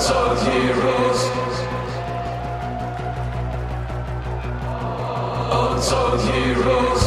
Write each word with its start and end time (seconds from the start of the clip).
Untold 0.00 0.38
heroes. 0.38 1.20
Untold 5.52 6.20
heroes. 6.22 7.02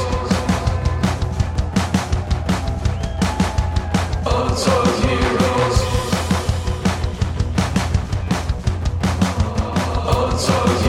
Untold 4.28 4.96
heroes. 5.06 5.80
Untold 10.06 10.70
heroes. 10.70 10.83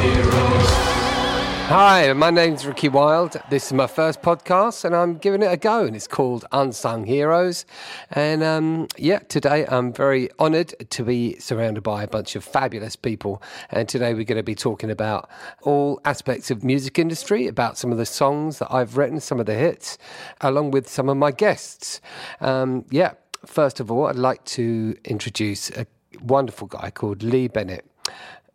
Hi, 1.77 2.13
my 2.13 2.31
name's 2.31 2.65
Ricky 2.65 2.89
Wilde. 2.89 3.37
This 3.51 3.67
is 3.67 3.73
my 3.73 3.89
first 3.89 4.23
podcast, 4.23 4.85
and 4.85 4.95
I'm 4.95 5.19
giving 5.19 5.43
it 5.43 5.53
a 5.53 5.57
go. 5.57 5.85
And 5.85 5.97
it's 5.97 6.07
called 6.07 6.45
Unsung 6.53 7.03
Heroes. 7.03 7.67
And 8.13 8.45
um, 8.45 8.87
yeah, 8.97 9.19
today 9.19 9.67
I'm 9.67 9.93
very 9.93 10.31
honoured 10.39 10.73
to 10.91 11.03
be 11.03 11.37
surrounded 11.41 11.83
by 11.83 12.05
a 12.05 12.07
bunch 12.07 12.37
of 12.37 12.45
fabulous 12.45 12.95
people. 12.95 13.43
And 13.71 13.89
today 13.89 14.15
we're 14.15 14.23
going 14.23 14.37
to 14.37 14.45
be 14.45 14.55
talking 14.55 14.89
about 14.89 15.29
all 15.63 16.01
aspects 16.05 16.49
of 16.49 16.63
music 16.63 16.97
industry, 16.97 17.49
about 17.49 17.77
some 17.77 17.91
of 17.91 17.99
the 17.99 18.07
songs 18.07 18.61
that 18.61 18.73
I've 18.73 18.97
written, 18.97 19.19
some 19.19 19.41
of 19.41 19.47
the 19.47 19.55
hits, 19.55 19.99
along 20.43 20.71
with 20.71 20.89
some 20.89 21.09
of 21.09 21.17
my 21.17 21.33
guests. 21.33 22.01
Um, 22.41 22.85
yeah, 22.91 23.15
first 23.45 23.81
of 23.81 23.91
all, 23.91 24.07
I'd 24.07 24.15
like 24.15 24.45
to 24.45 24.97
introduce 25.05 25.71
a 25.71 25.89
wonderful 26.23 26.69
guy 26.69 26.93
called 26.93 27.25
Lee 27.25 27.49
Bennett 27.49 27.85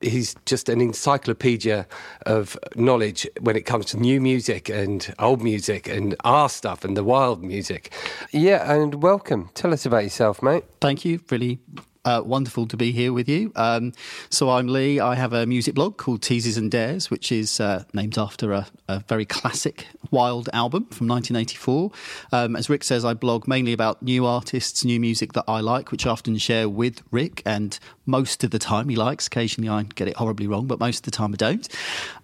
he's 0.02 0.36
just 0.45 0.69
an 0.69 0.81
encyclopedia 0.81 1.88
of 2.25 2.58
knowledge 2.75 3.28
when 3.42 3.55
it 3.55 3.66
comes 3.66 3.86
to 3.88 3.97
new 3.97 4.22
music 4.22 4.69
and 4.69 5.14
old 5.19 5.41
music 5.41 5.88
and 5.88 6.16
our 6.23 6.50
stuff 6.50 6.83
and 6.83 6.95
the 6.95 7.03
Wilde 7.03 7.44
music. 7.44 7.94
Yeah, 8.31 8.72
and 8.72 9.02
welcome. 9.03 9.50
Tell 9.53 9.73
us 9.73 9.86
about 9.86 10.03
yourself, 10.03 10.41
mate. 10.41 10.64
Thank 10.81 11.06
you. 11.06 11.19
Really 11.29 11.59
uh, 12.06 12.22
wonderful 12.26 12.66
to 12.68 12.78
be 12.78 12.92
here 12.92 13.12
with 13.12 13.28
you. 13.28 13.52
Um, 13.56 13.94
so 14.30 14.50
I'm 14.50 14.68
Lee. 14.68 15.00
I 15.00 15.16
have 15.16 15.34
a 15.34 15.46
music 15.46 15.76
blog 15.76 15.98
called 15.98 16.22
Teases 16.22 16.58
and 16.58 16.72
Dares, 16.72 17.12
which 17.12 17.32
is 17.32 17.60
uh, 17.60 17.84
named 17.94 18.18
after 18.18 18.54
a, 18.54 18.68
a 18.88 19.00
very 19.02 19.26
classic 19.26 19.88
Wilde 20.12 20.50
album 20.54 20.86
from 20.86 21.08
1984. 21.08 21.92
Um, 22.32 22.56
as 22.56 22.70
Rick 22.70 22.84
says, 22.84 23.04
I 23.04 23.14
blog 23.14 23.48
mainly 23.48 23.74
about 23.74 24.02
new 24.02 24.26
artists, 24.26 24.86
new 24.86 25.00
music 25.00 25.34
that 25.34 25.44
I 25.48 25.60
like, 25.60 25.92
which 25.92 26.06
I 26.06 26.10
often 26.10 26.38
share 26.38 26.70
with 26.70 27.02
Rick, 27.12 27.42
and 27.46 27.78
most 28.06 28.44
of 28.44 28.52
the 28.52 28.60
time 28.60 28.90
he 28.90 28.96
likes. 28.96 29.28
Occasionally 29.28 29.70
I 29.70 29.84
get 29.84 30.08
it 30.08 30.16
horribly 30.16 30.48
wrong, 30.48 30.68
but 30.68 30.80
most 30.80 31.00
of 31.00 31.04
the 31.04 31.12
time 31.12 31.34
I 31.34 31.38
don't. 31.38 31.68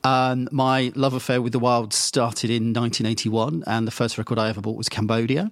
Um, 0.03 0.47
my 0.52 0.92
love 0.96 1.13
affair 1.13 1.42
with 1.42 1.52
the 1.52 1.59
Wilde 1.59 1.94
started 1.94 2.50
in 2.50 2.74
1981, 2.74 3.63
and 3.68 3.86
the 3.86 3.92
first 3.92 4.18
record 4.18 4.40
I 4.40 4.50
ever 4.50 4.62
bought 4.62 4.78
was 4.78 4.90
Cambodia, 4.90 5.52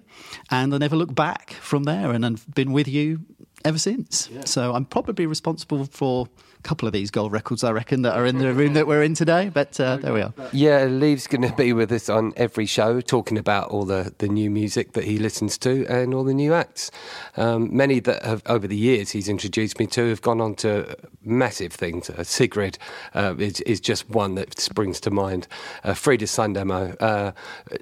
and 0.50 0.74
I 0.74 0.78
never 0.78 0.96
looked 0.96 1.14
back 1.14 1.52
from 1.54 1.84
there, 1.84 2.10
and 2.10 2.24
I've 2.24 2.46
been 2.54 2.72
with 2.72 2.88
you 2.88 3.20
ever 3.64 3.78
since. 3.78 4.28
So 4.44 4.74
I'm 4.74 4.84
probably 4.84 5.26
responsible 5.26 5.84
for 5.86 6.28
couple 6.64 6.88
of 6.88 6.92
these 6.92 7.10
gold 7.10 7.30
records, 7.30 7.62
I 7.62 7.70
reckon, 7.70 8.02
that 8.02 8.16
are 8.16 8.26
in 8.26 8.38
the 8.38 8.52
room 8.52 8.74
that 8.74 8.86
we're 8.86 9.02
in 9.02 9.14
today. 9.14 9.50
But 9.50 9.78
uh, 9.78 9.98
there 9.98 10.12
we 10.12 10.22
are. 10.22 10.32
Yeah, 10.52 10.84
Lee's 10.84 11.26
going 11.26 11.42
to 11.42 11.54
be 11.54 11.72
with 11.72 11.92
us 11.92 12.08
on 12.08 12.32
every 12.36 12.66
show, 12.66 13.00
talking 13.00 13.38
about 13.38 13.68
all 13.68 13.84
the, 13.84 14.12
the 14.18 14.28
new 14.28 14.50
music 14.50 14.94
that 14.94 15.04
he 15.04 15.18
listens 15.18 15.56
to 15.58 15.86
and 15.86 16.12
all 16.14 16.24
the 16.24 16.34
new 16.34 16.54
acts. 16.54 16.90
Um, 17.36 17.74
many 17.74 18.00
that 18.00 18.24
have, 18.24 18.42
over 18.46 18.66
the 18.66 18.76
years, 18.76 19.10
he's 19.10 19.28
introduced 19.28 19.78
me 19.78 19.86
to 19.88 20.08
have 20.08 20.22
gone 20.22 20.40
on 20.40 20.54
to 20.56 20.96
massive 21.22 21.72
things. 21.72 22.10
Uh, 22.10 22.24
Sigrid 22.24 22.78
uh, 23.14 23.34
is, 23.38 23.60
is 23.60 23.80
just 23.80 24.08
one 24.08 24.34
that 24.36 24.58
springs 24.58 25.00
to 25.00 25.10
mind. 25.10 25.46
Uh, 25.84 25.94
Frida's 25.94 26.30
Sundemo. 26.30 26.96
Uh, 27.00 27.32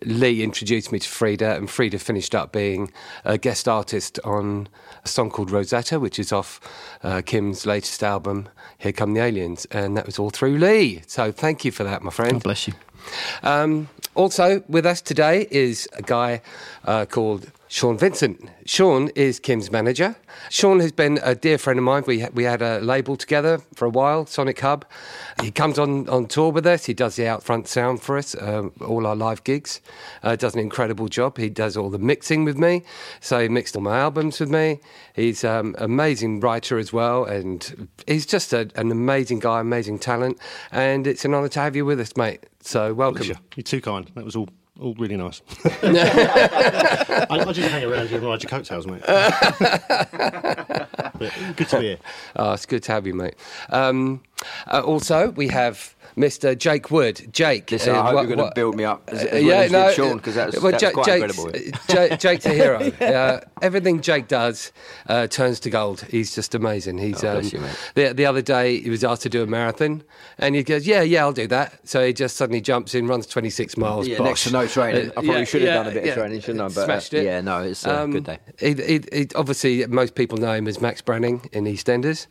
Lee 0.04 0.42
introduced 0.42 0.92
me 0.92 0.98
to 0.98 1.08
Frida, 1.08 1.56
and 1.56 1.70
Frida 1.70 1.98
finished 1.98 2.34
up 2.34 2.52
being 2.52 2.92
a 3.24 3.38
guest 3.38 3.68
artist 3.68 4.18
on 4.24 4.68
a 5.04 5.08
song 5.08 5.30
called 5.30 5.50
Rosetta, 5.50 6.00
which 6.00 6.18
is 6.18 6.32
off 6.32 6.60
uh, 7.02 7.22
Kim's 7.24 7.64
latest 7.64 8.02
album, 8.02 8.48
Here 8.82 8.92
Come 8.92 9.14
the 9.14 9.20
Aliens. 9.20 9.64
And 9.70 9.96
that 9.96 10.06
was 10.06 10.18
all 10.18 10.30
through 10.30 10.58
Lee. 10.58 11.02
So 11.06 11.30
thank 11.30 11.64
you 11.64 11.70
for 11.70 11.84
that, 11.84 12.02
my 12.02 12.10
friend. 12.10 12.32
God 12.32 12.42
bless 12.42 12.66
you. 12.66 12.74
Um, 13.44 13.88
also 14.16 14.64
with 14.68 14.84
us 14.84 15.00
today 15.00 15.46
is 15.50 15.88
a 15.92 16.02
guy 16.02 16.42
uh, 16.84 17.06
called 17.06 17.50
Sean 17.72 17.96
Vincent. 17.96 18.50
Sean 18.66 19.08
is 19.14 19.40
Kim's 19.40 19.72
manager. 19.72 20.14
Sean 20.50 20.78
has 20.80 20.92
been 20.92 21.18
a 21.22 21.34
dear 21.34 21.56
friend 21.56 21.78
of 21.78 21.84
mine. 21.86 22.04
We 22.06 22.26
we 22.34 22.44
had 22.44 22.60
a 22.60 22.80
label 22.80 23.16
together 23.16 23.62
for 23.74 23.86
a 23.86 23.88
while, 23.88 24.26
Sonic 24.26 24.60
Hub. 24.60 24.84
He 25.40 25.50
comes 25.50 25.78
on, 25.78 26.06
on 26.10 26.26
tour 26.26 26.52
with 26.52 26.66
us. 26.66 26.84
He 26.84 26.92
does 26.92 27.16
the 27.16 27.26
out 27.26 27.42
front 27.42 27.66
sound 27.68 28.02
for 28.02 28.18
us, 28.18 28.36
um, 28.38 28.72
all 28.82 29.06
our 29.06 29.16
live 29.16 29.42
gigs. 29.44 29.80
Uh, 30.22 30.36
does 30.36 30.52
an 30.52 30.60
incredible 30.60 31.08
job. 31.08 31.38
He 31.38 31.48
does 31.48 31.74
all 31.78 31.88
the 31.88 31.98
mixing 31.98 32.44
with 32.44 32.58
me. 32.58 32.82
So 33.20 33.40
he 33.40 33.48
mixed 33.48 33.74
all 33.74 33.80
my 33.80 33.98
albums 33.98 34.38
with 34.38 34.50
me. 34.50 34.80
He's 35.14 35.42
um, 35.42 35.74
amazing 35.78 36.40
writer 36.40 36.78
as 36.78 36.92
well, 36.92 37.24
and 37.24 37.88
he's 38.06 38.26
just 38.26 38.52
a, 38.52 38.70
an 38.74 38.90
amazing 38.90 39.38
guy, 39.38 39.60
amazing 39.60 39.98
talent. 39.98 40.38
And 40.72 41.06
it's 41.06 41.24
an 41.24 41.32
honour 41.32 41.48
to 41.48 41.60
have 41.60 41.74
you 41.74 41.86
with 41.86 42.00
us, 42.00 42.18
mate. 42.18 42.44
So 42.60 42.92
welcome. 42.92 43.28
You're 43.56 43.64
too 43.64 43.80
kind. 43.80 44.10
That 44.14 44.26
was 44.26 44.36
all 44.36 44.50
all 44.80 44.94
really 44.94 45.16
nice. 45.16 45.42
I, 45.64 47.26
I 47.30 47.52
just 47.52 47.68
hang 47.68 47.84
around 47.84 48.08
here 48.08 48.18
and 48.18 48.26
ride 48.26 48.42
your 48.42 48.50
coattails, 48.50 48.86
mate. 48.86 49.02
But 51.22 51.32
good 51.56 51.68
to 51.68 51.78
be 51.78 51.86
here. 51.86 51.98
Oh, 52.34 52.52
it's 52.52 52.66
good 52.66 52.82
to 52.84 52.92
have 52.92 53.06
you, 53.06 53.14
mate. 53.14 53.36
Um, 53.68 54.22
uh, 54.66 54.80
also, 54.80 55.30
we 55.30 55.46
have 55.48 55.94
Mr. 56.16 56.56
Jake 56.56 56.90
Wood. 56.90 57.28
Jake. 57.32 57.70
Listen, 57.70 57.94
uh, 57.94 58.00
I 58.00 58.04
hope 58.06 58.14
what- 58.14 58.28
you're 58.28 58.36
going 58.36 58.48
to 58.48 58.54
build 58.54 58.76
me 58.76 58.84
up 58.84 59.02
as, 59.08 59.22
Uh, 59.24 59.26
as 59.28 59.44
well 59.44 59.60
as 59.62 59.72
with 59.72 59.94
Sean 59.94 60.16
because 60.18 60.34
that's, 60.34 60.60
well, 60.60 60.70
that's 60.72 60.82
Ja- 60.82 60.90
quite 60.90 61.06
Jake's- 61.06 61.38
incredible. 61.38 62.10
Ja- 62.10 62.16
Jake's 62.24 62.46
a 62.46 62.50
hero. 62.50 62.78
Uh, 63.00 63.40
everything 63.62 64.00
Jake 64.00 64.28
does 64.28 64.72
uh, 65.08 65.26
turns 65.26 65.60
to 65.60 65.70
gold. 65.70 66.04
He's 66.10 66.34
just 66.34 66.54
amazing. 66.54 66.98
He's 66.98 67.22
Oh, 67.24 67.38
um, 67.38 67.44
you, 67.44 67.60
the 67.94 68.12
the 68.14 68.26
other 68.26 68.42
day 68.42 68.80
he 68.80 68.90
was 68.90 69.04
asked 69.04 69.22
to 69.22 69.28
do 69.28 69.42
a 69.42 69.46
marathon, 69.46 70.02
and 70.38 70.54
he 70.54 70.62
goes, 70.62 70.86
"Yeah, 70.86 71.02
yeah, 71.02 71.22
I'll 71.22 71.32
do 71.32 71.46
that." 71.48 71.72
So 71.84 72.04
he 72.06 72.12
just 72.12 72.36
suddenly 72.36 72.60
jumps 72.60 72.94
in, 72.94 73.06
runs 73.06 73.26
26 73.26 73.76
miles. 73.76 74.06
Yeah, 74.08 74.18
bosh. 74.18 74.26
next 74.26 74.44
to 74.44 74.52
no 74.52 74.66
training. 74.66 75.10
I 75.10 75.12
probably 75.14 75.30
yeah, 75.38 75.44
should 75.44 75.62
have 75.62 75.68
yeah, 75.68 75.74
done 75.82 75.86
a 75.86 75.90
bit 75.92 76.04
yeah. 76.04 76.12
of 76.12 76.18
training, 76.18 76.40
shouldn't 76.40 76.60
I? 76.60 76.68
But 76.68 76.78
uh, 76.78 76.84
Smashed 76.86 77.14
it. 77.14 77.24
yeah, 77.24 77.40
no, 77.40 77.62
it's 77.62 77.84
a 77.86 78.00
Um, 78.02 78.10
good 78.12 78.24
day. 78.24 78.38
He, 78.58 78.74
he, 78.74 79.00
he, 79.12 79.28
obviously, 79.34 79.86
most 79.86 80.14
people 80.14 80.38
know 80.38 80.52
him 80.52 80.66
as 80.68 80.80
Max 80.80 81.00
Branning 81.00 81.48
in 81.52 81.64
EastEnders, 81.64 82.26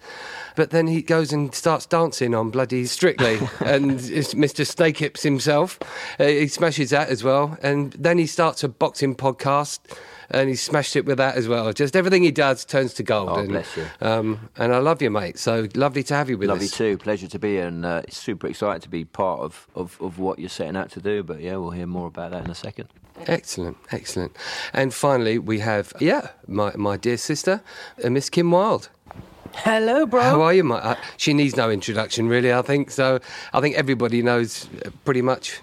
but 0.55 0.69
then 0.71 0.87
he 0.87 1.01
goes 1.01 1.31
and 1.33 1.53
starts 1.55 1.85
dancing 1.85 2.35
on 2.35 2.49
bloody 2.49 2.85
Strictly, 2.85 3.39
and 3.75 3.91
it's 3.91 4.33
Mr. 4.33 4.65
Snake 4.65 4.97
Hips 4.97 5.23
himself. 5.23 5.79
Uh, 6.19 6.25
he 6.25 6.47
smashes 6.47 6.89
that 6.91 7.09
as 7.09 7.23
well, 7.23 7.57
and 7.61 7.93
then 7.93 8.17
he 8.17 8.27
starts 8.27 8.63
a 8.63 8.69
boxing 8.69 9.15
podcast. 9.15 9.79
And 10.33 10.47
he 10.47 10.55
smashed 10.55 10.95
it 10.95 11.05
with 11.05 11.17
that 11.17 11.35
as 11.35 11.49
well. 11.49 11.73
Just 11.73 11.93
everything 11.93 12.23
he 12.23 12.31
does 12.31 12.63
turns 12.63 12.93
to 12.93 13.03
gold. 13.03 13.31
Oh, 13.31 13.35
and, 13.35 13.49
bless 13.49 13.75
you. 13.75 13.85
Um, 13.99 14.49
and 14.55 14.73
I 14.73 14.77
love 14.77 15.01
you, 15.01 15.09
mate. 15.09 15.37
So 15.37 15.67
lovely 15.75 16.03
to 16.03 16.13
have 16.13 16.29
you 16.29 16.37
with 16.37 16.47
Love 16.47 16.61
you 16.61 16.67
us. 16.67 16.71
too. 16.71 16.97
Pleasure 16.97 17.27
to 17.27 17.37
be 17.37 17.55
here, 17.55 17.67
and 17.67 17.85
uh, 17.85 18.03
super 18.07 18.47
excited 18.47 18.81
to 18.83 18.87
be 18.87 19.03
part 19.03 19.41
of, 19.41 19.67
of, 19.75 19.97
of 19.99 20.19
what 20.19 20.39
you're 20.39 20.47
setting 20.47 20.77
out 20.77 20.89
to 20.91 21.01
do. 21.01 21.21
But 21.21 21.41
yeah, 21.41 21.57
we'll 21.57 21.71
hear 21.71 21.85
more 21.85 22.07
about 22.07 22.31
that 22.31 22.45
in 22.45 22.49
a 22.49 22.55
second. 22.55 22.87
Excellent, 23.27 23.75
excellent. 23.91 24.35
And 24.71 24.93
finally, 24.93 25.37
we 25.37 25.59
have, 25.59 25.91
yeah, 25.99 26.29
my, 26.47 26.73
my 26.77 26.95
dear 26.95 27.17
sister, 27.17 27.61
uh, 28.01 28.09
Miss 28.09 28.29
Kim 28.29 28.51
Wilde. 28.51 28.87
Hello, 29.55 30.05
bro. 30.05 30.21
How 30.21 30.41
are 30.41 30.53
you? 30.53 30.71
Uh, 30.73 30.95
she 31.17 31.33
needs 31.33 31.55
no 31.55 31.69
introduction, 31.69 32.27
really. 32.27 32.53
I 32.53 32.61
think 32.61 32.91
so. 32.91 33.19
I 33.53 33.61
think 33.61 33.75
everybody 33.75 34.21
knows 34.21 34.67
uh, 34.85 34.89
pretty 35.05 35.21
much 35.21 35.59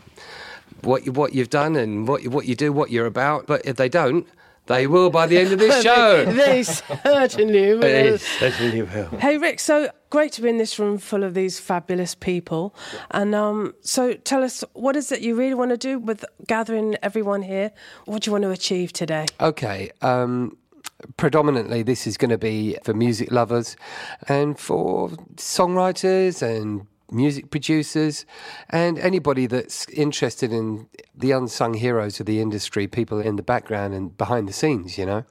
what 0.82 1.06
you, 1.06 1.12
what 1.12 1.35
you've 1.35 1.50
done 1.50 1.76
and 1.76 2.06
what 2.06 2.23
you, 2.23 2.31
what 2.31 2.46
you 2.46 2.55
do, 2.55 2.73
what 2.73 2.90
you're 2.90 3.06
about. 3.06 3.46
But 3.46 3.64
if 3.64 3.76
they 3.76 3.88
don't, 3.88 4.26
they 4.67 4.87
will 4.87 5.11
by 5.11 5.26
the 5.26 5.38
end 5.38 5.52
of 5.52 5.58
this 5.58 5.82
show. 5.88 6.25
they 6.26 6.62
certainly 6.62 7.73
will. 7.73 7.81
They 7.81 8.17
certainly 8.19 8.82
will. 8.82 9.08
Hey, 9.19 9.38
Rick, 9.38 9.61
so 9.61 9.91
great 10.11 10.32
to 10.32 10.43
be 10.43 10.49
in 10.49 10.58
this 10.58 10.79
room 10.79 10.99
full 10.99 11.25
of 11.25 11.34
these 11.34 11.58
fabulous 11.58 12.14
people. 12.14 12.75
And 13.11 13.34
um, 13.34 13.75
so 13.81 14.12
tell 14.14 14.44
us, 14.44 14.62
what 14.75 14.94
is 14.94 15.11
it 15.11 15.20
you 15.23 15.34
really 15.34 15.55
want 15.55 15.70
to 15.70 15.76
do 15.79 15.99
with 15.99 16.25
gathering 16.46 16.96
everyone 17.02 17.43
here? 17.43 17.73
What 18.05 18.23
do 18.23 18.29
you 18.29 18.32
want 18.32 18.43
to 18.44 18.50
achieve 18.50 18.93
today? 18.93 19.26
Okay. 19.41 19.91
Um, 20.02 20.56
predominantly, 21.17 21.83
this 21.83 22.06
is 22.06 22.17
going 22.17 22.31
to 22.31 22.39
be 22.39 22.77
for 22.83 22.95
music 22.95 23.31
lovers 23.31 23.77
and 24.29 24.59
for 24.59 25.11
songwriters 25.37 26.43
and 26.43 26.87
music 27.11 27.50
producers 27.50 28.27
and 28.71 28.99
anybody 28.99 29.47
that's 29.47 29.89
interested 29.89 30.53
in 30.53 30.87
the 31.15 31.33
unsung 31.33 31.75
heroes 31.75 32.21
of 32.21 32.27
the 32.27 32.41
industry, 32.41 32.87
people 32.87 33.21
in 33.21 33.37
the 33.37 33.43
background 33.43 33.95
and 33.95 34.17
behind 34.19 34.49
the 34.49 34.53
scenes, 34.53 34.99
you 34.99 35.06
know. 35.06 35.25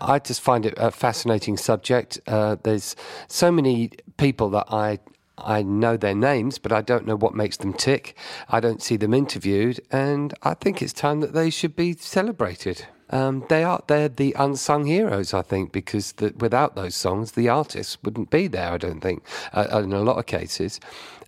I 0.00 0.18
just 0.18 0.40
find 0.40 0.66
it 0.66 0.74
a 0.76 0.90
fascinating 0.90 1.56
subject. 1.56 2.18
Uh, 2.26 2.56
there's 2.62 2.96
so 3.28 3.52
many 3.52 3.90
people 4.16 4.50
that 4.50 4.66
I 4.70 4.98
I 5.42 5.62
know 5.62 5.96
their 5.96 6.14
names, 6.14 6.58
but 6.58 6.70
I 6.70 6.82
don't 6.82 7.06
know 7.06 7.16
what 7.16 7.34
makes 7.34 7.56
them 7.56 7.72
tick. 7.72 8.14
I 8.50 8.60
don't 8.60 8.82
see 8.82 8.96
them 8.96 9.14
interviewed, 9.14 9.80
and 9.90 10.34
I 10.42 10.52
think 10.52 10.82
it's 10.82 10.92
time 10.92 11.20
that 11.20 11.32
they 11.32 11.48
should 11.48 11.74
be 11.74 11.94
celebrated. 11.94 12.86
Um, 13.10 13.44
they 13.48 13.64
are 13.64 13.82
they're 13.86 14.08
the 14.08 14.34
unsung 14.38 14.86
heroes, 14.86 15.34
I 15.34 15.42
think, 15.42 15.72
because 15.72 16.12
the, 16.12 16.32
without 16.38 16.76
those 16.76 16.94
songs, 16.94 17.32
the 17.32 17.48
artists 17.48 17.98
wouldn't 18.02 18.30
be 18.30 18.46
there. 18.46 18.72
I 18.72 18.78
don't 18.78 19.00
think, 19.00 19.24
uh, 19.52 19.82
in 19.82 19.92
a 19.92 20.00
lot 20.00 20.18
of 20.18 20.26
cases. 20.26 20.80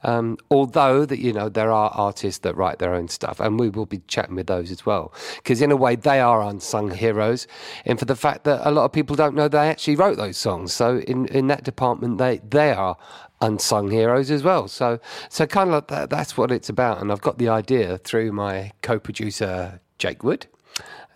Um, 0.04 0.36
although 0.50 1.04
that 1.04 1.20
you 1.20 1.32
know 1.32 1.48
there 1.48 1.70
are 1.70 1.90
artists 1.90 2.40
that 2.40 2.56
write 2.56 2.78
their 2.78 2.94
own 2.94 3.08
stuff, 3.08 3.40
and 3.40 3.58
we 3.58 3.68
will 3.68 3.86
be 3.86 4.02
chatting 4.08 4.34
with 4.34 4.46
those 4.46 4.70
as 4.70 4.84
well, 4.84 5.12
because 5.36 5.62
in 5.62 5.70
a 5.70 5.76
way 5.76 5.96
they 5.96 6.20
are 6.20 6.42
unsung 6.42 6.90
heroes, 6.90 7.46
and 7.84 7.98
for 7.98 8.04
the 8.04 8.16
fact 8.16 8.44
that 8.44 8.66
a 8.66 8.70
lot 8.70 8.84
of 8.84 8.92
people 8.92 9.16
don't 9.16 9.34
know 9.34 9.48
they 9.48 9.68
actually 9.68 9.96
wrote 9.96 10.16
those 10.16 10.36
songs. 10.36 10.72
So 10.72 10.98
in 10.98 11.26
in 11.26 11.46
that 11.48 11.64
department, 11.64 12.18
they 12.18 12.38
they 12.38 12.72
are 12.72 12.96
unsung 13.40 13.90
heroes 13.90 14.30
as 14.30 14.42
well. 14.42 14.68
So 14.68 14.98
so 15.28 15.46
kind 15.46 15.70
of 15.70 15.74
like 15.74 15.88
that, 15.88 16.10
that's 16.10 16.36
what 16.36 16.50
it's 16.50 16.68
about, 16.68 17.00
and 17.00 17.12
I've 17.12 17.22
got 17.22 17.38
the 17.38 17.48
idea 17.48 17.98
through 17.98 18.32
my 18.32 18.72
co-producer 18.82 19.80
Jake 19.98 20.24
Wood 20.24 20.46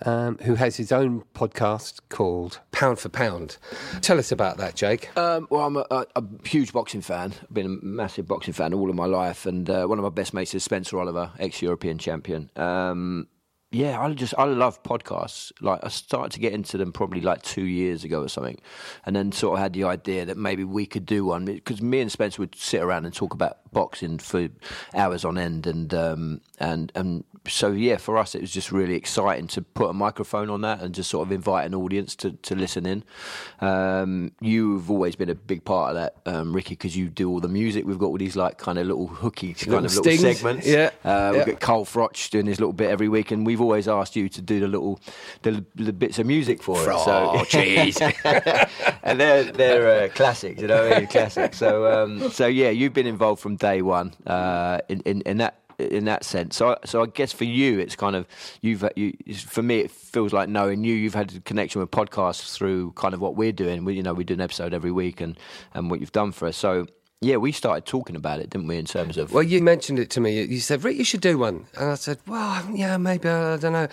um, 0.04 0.38
who 0.38 0.54
has 0.54 0.76
his 0.76 0.93
own 0.93 1.25
podcast 1.34 2.00
called 2.08 2.60
Pound 2.72 2.98
for 2.98 3.08
Pound. 3.08 3.56
Tell 4.00 4.19
us 4.19 4.32
about 4.32 4.58
that, 4.58 4.75
Jake. 4.75 5.16
Um, 5.16 5.46
well, 5.50 5.66
I'm 5.66 5.76
a, 5.76 5.87
a, 5.90 6.06
a, 6.16 6.25
huge 6.44 6.72
boxing 6.72 7.00
fan. 7.00 7.32
I've 7.43 7.54
been 7.54 7.66
a 7.66 7.84
massive 7.84 8.26
boxing 8.26 8.54
fan 8.54 8.75
all 8.75 8.90
of 8.90 8.96
my 8.96 9.06
life, 9.06 9.46
and 9.46 9.69
uh, 9.69 9.87
one 9.87 9.98
of 9.98 10.02
my 10.02 10.10
best 10.10 10.34
mates 10.34 10.54
is 10.54 10.64
Spencer 10.64 10.98
Oliver, 10.98 11.32
ex-European 11.38 11.98
champion. 11.98 12.50
Um, 12.56 13.28
yeah, 13.72 14.00
I 14.00 14.12
just 14.14 14.34
I 14.38 14.44
love 14.44 14.82
podcasts. 14.84 15.52
Like 15.60 15.81
I 15.82 15.88
started 15.88 16.32
to 16.32 16.40
get 16.40 16.52
into 16.52 16.78
them 16.78 16.93
probably 16.93 17.20
like 17.20 17.43
two 17.43 17.64
years 17.64 18.04
ago 18.04 18.22
or 18.22 18.28
something, 18.28 18.58
and 19.04 19.16
then 19.16 19.32
sort 19.32 19.58
of 19.58 19.62
had 19.62 19.72
the 19.72 19.84
idea 19.84 20.25
that 20.25 20.37
maybe 20.37 20.62
we 20.62 20.87
could 20.87 21.04
do 21.04 21.25
one 21.25 21.44
because 21.44 21.82
me 21.82 22.00
and 22.00 22.10
Spencer 22.10 22.40
would 22.43 22.54
sit 22.54 22.81
around 22.81 23.06
and 23.06 23.14
talk 23.14 23.34
about 23.34 23.58
boxing 23.72 24.19
for 24.19 24.48
hours 24.94 25.25
on 25.25 25.37
end, 25.37 25.66
and 25.66 25.93
um, 25.93 26.40
and 26.58 26.91
and 26.94 27.25
so 27.49 27.70
yeah, 27.70 27.97
for 27.97 28.19
us 28.19 28.35
it 28.35 28.41
was 28.41 28.50
just 28.50 28.73
really 28.73 28.94
exciting 28.94 29.47
to 29.47 29.62
put 29.62 29.88
a 29.88 29.93
microphone 29.93 30.50
on 30.50 30.62
that 30.62 30.81
and 30.82 30.94
just 30.94 31.08
sort 31.11 31.26
of 31.26 31.32
invite 31.32 31.64
an 31.67 31.75
audience 31.75 32.17
to 32.17 32.32
to 32.32 32.55
listen 32.56 32.87
in. 32.87 33.05
Um, 33.61 34.32
you've 34.41 34.91
always 34.91 35.17
been 35.17 35.29
a 35.31 35.35
big 35.35 35.64
part 35.64 35.91
of 35.91 35.94
that, 35.97 36.17
um, 36.35 36.53
Ricky, 36.53 36.70
because 36.70 36.97
you 36.97 37.08
do 37.08 37.31
all 37.31 37.41
the 37.41 37.49
music. 37.49 37.87
We've 37.87 37.99
got 37.99 38.06
all 38.06 38.19
these 38.19 38.37
like 38.37 38.58
kind 38.58 38.79
of 38.79 38.87
little 38.87 39.06
hooky 39.06 39.55
kind 39.55 39.69
Little 39.70 39.85
of 39.87 39.93
stings, 39.93 40.23
little 40.23 40.35
segments. 40.35 40.67
yeah, 40.67 40.91
uh, 41.05 41.32
we've 41.35 41.47
got 41.47 41.61
Carl 41.61 41.85
Froch 41.85 42.31
doing 42.31 42.47
his 42.47 42.58
little 42.58 42.73
bit 42.73 42.91
every 42.91 43.08
week, 43.08 43.31
and 43.31 43.47
we've 43.47 43.61
always 43.61 43.87
asked 43.88 44.17
you 44.17 44.29
to 44.29 44.43
do 44.43 44.58
the 44.61 44.69
little 44.69 44.99
the, 45.43 45.64
the 45.76 45.93
bits 45.93 46.19
of 46.19 46.26
music 46.26 46.62
for 46.62 46.79
us. 46.91 47.05
So 47.05 47.44
and 49.05 49.20
they're 49.20 49.44
they're 49.44 50.05
uh, 50.05 50.08
classics, 50.14 50.61
you 50.61 50.67
know, 50.69 51.06
classics. 51.06 51.58
So 51.58 51.87
um, 52.03 52.31
so 52.31 52.47
yeah, 52.47 52.70
you've 52.70 52.93
been 52.93 53.06
involved 53.06 53.41
from 53.41 53.56
day 53.56 53.82
one 53.82 54.14
uh, 54.26 54.79
in, 54.88 55.00
in 55.00 55.20
in 55.23 55.37
that. 55.38 55.61
In 55.78 56.06
that 56.06 56.25
sense, 56.25 56.56
so 56.56 56.78
so 56.87 57.02
I 57.02 57.06
guess 57.06 57.32
for 57.32 57.44
you, 57.44 57.78
it's 57.78 57.96
kind 57.96 58.17
of 58.17 58.26
you've 58.62 58.82
you. 58.96 59.12
For 59.34 59.62
me, 59.62 59.81
it 59.81 59.90
feels 59.90 60.32
like 60.32 60.49
knowing 60.49 60.84
you. 60.84 60.94
You've 60.94 61.14
had 61.14 61.34
a 61.34 61.40
connection 61.40 61.82
with 61.82 61.90
podcasts 61.90 62.55
through 62.55 62.93
kind 62.93 63.12
of 63.12 63.20
what 63.20 63.37
we're 63.37 63.52
doing. 63.52 63.84
We, 63.84 63.94
you 63.94 64.02
know, 64.02 64.14
we 64.14 64.25
do 64.25 64.34
an 64.34 64.40
episode 64.40 64.73
every 64.73 64.90
week, 64.90 65.20
and 65.20 65.38
and 65.75 65.90
what 65.90 66.00
you've 66.00 66.12
done 66.12 66.32
for 66.32 66.49
us. 66.49 66.56
So 66.56 66.87
yeah, 67.20 67.37
we 67.37 67.52
started 67.52 67.87
talking 67.87 68.14
about 68.17 68.40
it, 68.40 68.50
didn't 68.50 68.69
we? 68.69 68.76
In 68.76 68.84
terms 68.84 69.17
of 69.17 69.32
Well, 69.32 69.43
you 69.43 69.62
mentioned 69.62 69.99
it 69.99 70.11
to 70.11 70.20
me. 70.20 70.43
You 70.43 70.61
said, 70.61 70.84
Rick, 70.84 70.96
you 70.96 71.05
should 71.05 71.23
do 71.23 71.38
one. 71.38 71.67
And 71.79 71.90
I 71.90 71.94
said, 71.94 72.19
well, 72.26 72.64
yeah, 72.72 72.99
maybe, 72.99 73.29
I 73.29 73.56
don't 73.56 73.72
know. 73.72 73.88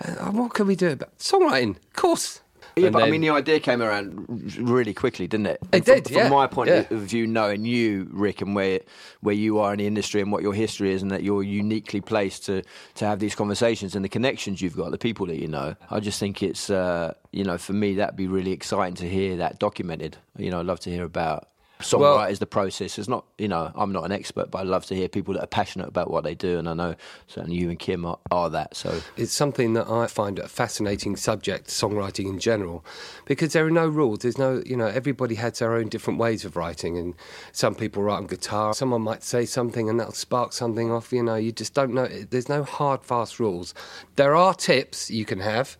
Uh, 0.00 0.30
what 0.30 0.54
can 0.54 0.66
we 0.66 0.76
do 0.76 0.90
about 0.90 1.16
songwriting? 1.18 1.76
Of 1.76 1.92
course. 1.94 2.40
Yeah, 2.78 2.86
And 2.86 2.92
but 2.94 3.02
I 3.02 3.10
mean, 3.10 3.20
the 3.20 3.30
idea 3.30 3.60
came 3.60 3.82
around 3.82 4.26
really 4.58 4.94
quickly, 4.94 5.26
didn't 5.26 5.46
it? 5.46 5.60
It 5.72 5.84
from, 5.84 5.94
did, 5.94 6.04
From 6.06 6.14
yeah, 6.16 6.28
my 6.28 6.46
point 6.46 6.70
yeah. 6.70 6.84
of 6.90 7.00
view, 7.00 7.26
knowing 7.26 7.64
you, 7.64 8.08
Rick, 8.10 8.40
and 8.40 8.54
where 8.54 8.80
where 9.20 9.34
you 9.34 9.58
are 9.58 9.72
in 9.72 9.78
the 9.78 9.86
industry 9.86 10.20
and 10.20 10.30
what 10.32 10.42
your 10.42 10.54
history 10.54 10.92
is, 10.92 11.02
and 11.02 11.10
that 11.10 11.22
you're 11.22 11.42
uniquely 11.42 12.00
placed 12.00 12.46
to 12.46 12.62
to 12.94 13.06
have 13.06 13.18
these 13.18 13.34
conversations 13.34 13.94
and 13.94 14.04
the 14.04 14.08
connections 14.08 14.62
you've 14.62 14.76
got, 14.76 14.90
the 14.90 14.98
people 14.98 15.26
that 15.26 15.36
you 15.36 15.48
know. 15.48 15.74
I 15.90 16.00
just 16.00 16.18
think 16.20 16.42
it's, 16.42 16.70
uh, 16.70 17.14
you 17.32 17.44
know, 17.44 17.58
for 17.58 17.72
me, 17.72 17.94
that'd 17.94 18.16
be 18.16 18.26
really 18.26 18.52
exciting 18.52 18.94
to 18.96 19.08
hear 19.08 19.36
that 19.36 19.58
documented. 19.58 20.16
You 20.36 20.50
know, 20.50 20.60
I'd 20.60 20.66
love 20.66 20.80
to 20.80 20.90
hear 20.90 21.04
about. 21.04 21.48
Songwriters, 21.80 22.38
the 22.38 22.46
process. 22.46 22.98
It's 22.98 23.08
not, 23.08 23.24
you 23.38 23.48
know, 23.48 23.70
I'm 23.74 23.92
not 23.92 24.04
an 24.04 24.12
expert, 24.12 24.50
but 24.50 24.58
I 24.58 24.62
love 24.62 24.86
to 24.86 24.94
hear 24.94 25.08
people 25.08 25.34
that 25.34 25.42
are 25.44 25.46
passionate 25.46 25.88
about 25.88 26.10
what 26.10 26.24
they 26.24 26.34
do, 26.34 26.58
and 26.58 26.68
I 26.68 26.74
know 26.74 26.94
certainly 27.26 27.56
you 27.56 27.70
and 27.70 27.78
Kim 27.78 28.04
are, 28.04 28.18
are 28.30 28.50
that. 28.50 28.76
So 28.76 29.00
It's 29.16 29.32
something 29.32 29.74
that 29.74 29.88
I 29.88 30.06
find 30.06 30.38
a 30.38 30.48
fascinating 30.48 31.16
subject, 31.16 31.68
songwriting 31.68 32.26
in 32.26 32.38
general, 32.38 32.84
because 33.26 33.52
there 33.52 33.64
are 33.66 33.70
no 33.70 33.86
rules. 33.86 34.20
There's 34.20 34.38
no, 34.38 34.62
you 34.66 34.76
know, 34.76 34.86
everybody 34.86 35.36
has 35.36 35.58
their 35.60 35.74
own 35.74 35.88
different 35.88 36.18
ways 36.18 36.44
of 36.44 36.56
writing, 36.56 36.98
and 36.98 37.14
some 37.52 37.74
people 37.74 38.02
write 38.02 38.16
on 38.16 38.26
guitar. 38.26 38.74
Someone 38.74 39.02
might 39.02 39.22
say 39.22 39.44
something, 39.44 39.88
and 39.88 40.00
that'll 40.00 40.12
spark 40.12 40.52
something 40.52 40.90
off. 40.90 41.12
You 41.12 41.22
know, 41.22 41.36
you 41.36 41.52
just 41.52 41.74
don't 41.74 41.94
know. 41.94 42.06
There's 42.06 42.48
no 42.48 42.64
hard, 42.64 43.04
fast 43.04 43.38
rules. 43.38 43.74
There 44.16 44.34
are 44.34 44.54
tips 44.54 45.10
you 45.10 45.24
can 45.24 45.40
have 45.40 45.76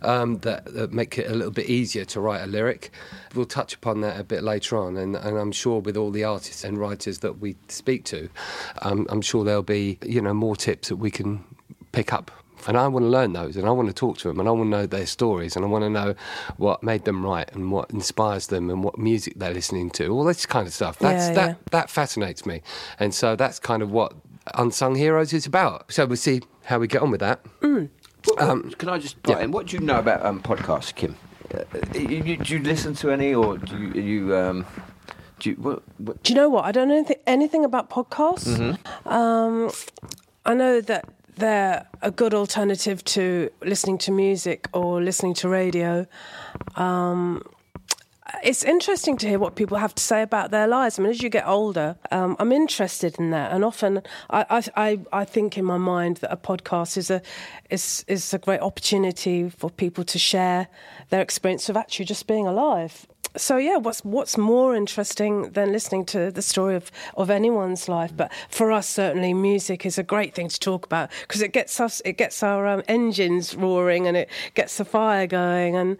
um, 0.00 0.38
that, 0.38 0.72
that 0.72 0.92
make 0.92 1.18
it 1.18 1.30
a 1.30 1.34
little 1.34 1.52
bit 1.52 1.66
easier 1.68 2.04
to 2.06 2.20
write 2.20 2.42
a 2.42 2.46
lyric. 2.46 2.90
We'll 3.34 3.44
touch 3.46 3.74
upon 3.74 4.00
that 4.02 4.18
a 4.18 4.24
bit 4.24 4.42
later 4.42 4.76
on, 4.78 4.96
and, 4.96 5.16
and 5.16 5.41
I'm 5.42 5.52
sure 5.52 5.80
with 5.80 5.96
all 5.96 6.10
the 6.10 6.24
artists 6.24 6.64
and 6.64 6.78
writers 6.78 7.18
that 7.18 7.38
we 7.40 7.56
speak 7.68 8.04
to, 8.06 8.28
um, 8.80 9.06
I'm 9.10 9.20
sure 9.20 9.44
there'll 9.44 9.62
be, 9.62 9.98
you 10.04 10.20
know, 10.22 10.32
more 10.32 10.56
tips 10.56 10.88
that 10.88 10.96
we 10.96 11.10
can 11.10 11.44
pick 11.92 12.12
up 12.12 12.30
and 12.68 12.76
I 12.76 12.86
want 12.88 13.04
to 13.04 13.08
learn 13.08 13.32
those, 13.32 13.56
and 13.56 13.66
I 13.66 13.70
want 13.70 13.88
to 13.88 13.94
talk 13.94 14.18
to 14.18 14.28
them, 14.28 14.38
and 14.38 14.48
I 14.48 14.52
want 14.52 14.66
to 14.66 14.68
know 14.70 14.86
their 14.86 15.06
stories, 15.06 15.56
and 15.56 15.64
I 15.64 15.68
want 15.68 15.82
to 15.84 15.90
know 15.90 16.14
what 16.56 16.82
made 16.82 17.04
them 17.04 17.24
write, 17.24 17.52
and 17.52 17.72
what 17.72 17.90
inspires 17.90 18.48
them, 18.48 18.70
and 18.70 18.84
what 18.84 18.98
music 18.98 19.34
they're 19.36 19.54
listening 19.54 19.90
to, 19.92 20.08
all 20.08 20.24
this 20.24 20.46
kind 20.46 20.66
of 20.66 20.72
stuff. 20.72 20.98
That's 20.98 21.28
Yeah, 21.28 21.34
that 21.34 21.48
yeah. 21.48 21.54
that 21.70 21.90
fascinates 21.90 22.46
me, 22.46 22.62
and 22.98 23.14
so 23.14 23.36
that's 23.36 23.58
kind 23.58 23.82
of 23.82 23.90
what 23.90 24.14
unsung 24.54 24.94
heroes 24.94 25.32
is 25.32 25.46
about. 25.46 25.92
So 25.92 26.06
we'll 26.06 26.16
see 26.16 26.42
how 26.64 26.78
we 26.78 26.86
get 26.86 27.02
on 27.02 27.10
with 27.10 27.20
that. 27.20 27.44
Um, 28.38 28.70
Can 28.78 28.88
I 28.88 28.98
just? 28.98 29.16
yeah. 29.26 29.38
And 29.38 29.52
what 29.52 29.66
do 29.66 29.76
you 29.76 29.82
know 29.82 29.98
about 29.98 30.24
um, 30.24 30.40
podcasts, 30.40 30.94
Kim? 30.94 31.16
Uh, 31.52 31.64
you, 31.94 32.22
you, 32.22 32.36
do 32.36 32.54
you 32.54 32.62
listen 32.62 32.94
to 32.94 33.10
any, 33.10 33.34
or 33.34 33.58
do 33.58 33.76
you? 33.76 34.00
you 34.00 34.36
um, 34.36 34.66
do 35.42 35.50
you, 35.50 35.56
what, 35.56 35.82
what, 35.98 36.22
Do 36.22 36.32
you 36.32 36.36
know 36.36 36.48
what? 36.48 36.64
I 36.64 36.72
don't 36.72 36.88
know 36.88 36.94
anything, 36.94 37.16
anything 37.26 37.64
about 37.64 37.90
podcasts. 37.90 38.46
Mm-hmm. 38.46 39.08
Um, 39.08 39.72
I 40.46 40.54
know 40.54 40.80
that 40.80 41.08
they're 41.36 41.84
a 42.00 42.12
good 42.12 42.32
alternative 42.32 43.02
to 43.04 43.50
listening 43.64 43.98
to 43.98 44.12
music 44.12 44.68
or 44.72 45.02
listening 45.02 45.34
to 45.34 45.48
radio. 45.48 46.06
Um, 46.76 47.42
it's 48.44 48.62
interesting 48.62 49.16
to 49.18 49.28
hear 49.28 49.40
what 49.40 49.56
people 49.56 49.78
have 49.78 49.94
to 49.96 50.02
say 50.02 50.22
about 50.22 50.52
their 50.52 50.68
lives. 50.68 50.98
I 50.98 51.02
mean, 51.02 51.10
as 51.10 51.22
you 51.22 51.28
get 51.28 51.46
older, 51.46 51.96
um, 52.12 52.36
I'm 52.38 52.52
interested 52.52 53.18
in 53.18 53.30
that, 53.30 53.50
and 53.52 53.64
often 53.64 54.02
I, 54.30 54.46
I, 54.48 54.62
I, 54.76 55.00
I 55.12 55.24
think 55.24 55.58
in 55.58 55.64
my 55.64 55.76
mind 55.76 56.18
that 56.18 56.32
a 56.32 56.36
podcast 56.36 56.96
is 56.96 57.10
a 57.10 57.20
is 57.68 58.04
is 58.06 58.32
a 58.32 58.38
great 58.38 58.60
opportunity 58.60 59.50
for 59.50 59.70
people 59.70 60.04
to 60.04 60.18
share 60.18 60.68
their 61.10 61.20
experience 61.20 61.68
of 61.68 61.76
actually 61.76 62.06
just 62.06 62.28
being 62.28 62.46
alive. 62.46 63.06
So 63.36 63.56
yeah, 63.56 63.76
what's 63.76 64.00
what's 64.04 64.36
more 64.36 64.76
interesting 64.76 65.52
than 65.52 65.72
listening 65.72 66.04
to 66.06 66.30
the 66.30 66.42
story 66.42 66.76
of, 66.76 66.90
of 67.16 67.30
anyone's 67.30 67.88
life? 67.88 68.14
But 68.14 68.30
for 68.50 68.70
us, 68.70 68.88
certainly, 68.88 69.32
music 69.32 69.86
is 69.86 69.96
a 69.96 70.02
great 70.02 70.34
thing 70.34 70.48
to 70.48 70.60
talk 70.60 70.84
about 70.84 71.10
because 71.22 71.40
it 71.40 71.52
gets 71.52 71.80
us, 71.80 72.02
it 72.04 72.18
gets 72.18 72.42
our 72.42 72.66
um, 72.66 72.82
engines 72.88 73.54
roaring, 73.54 74.06
and 74.06 74.16
it 74.16 74.28
gets 74.54 74.76
the 74.76 74.84
fire 74.84 75.26
going, 75.26 75.76
and 75.76 75.96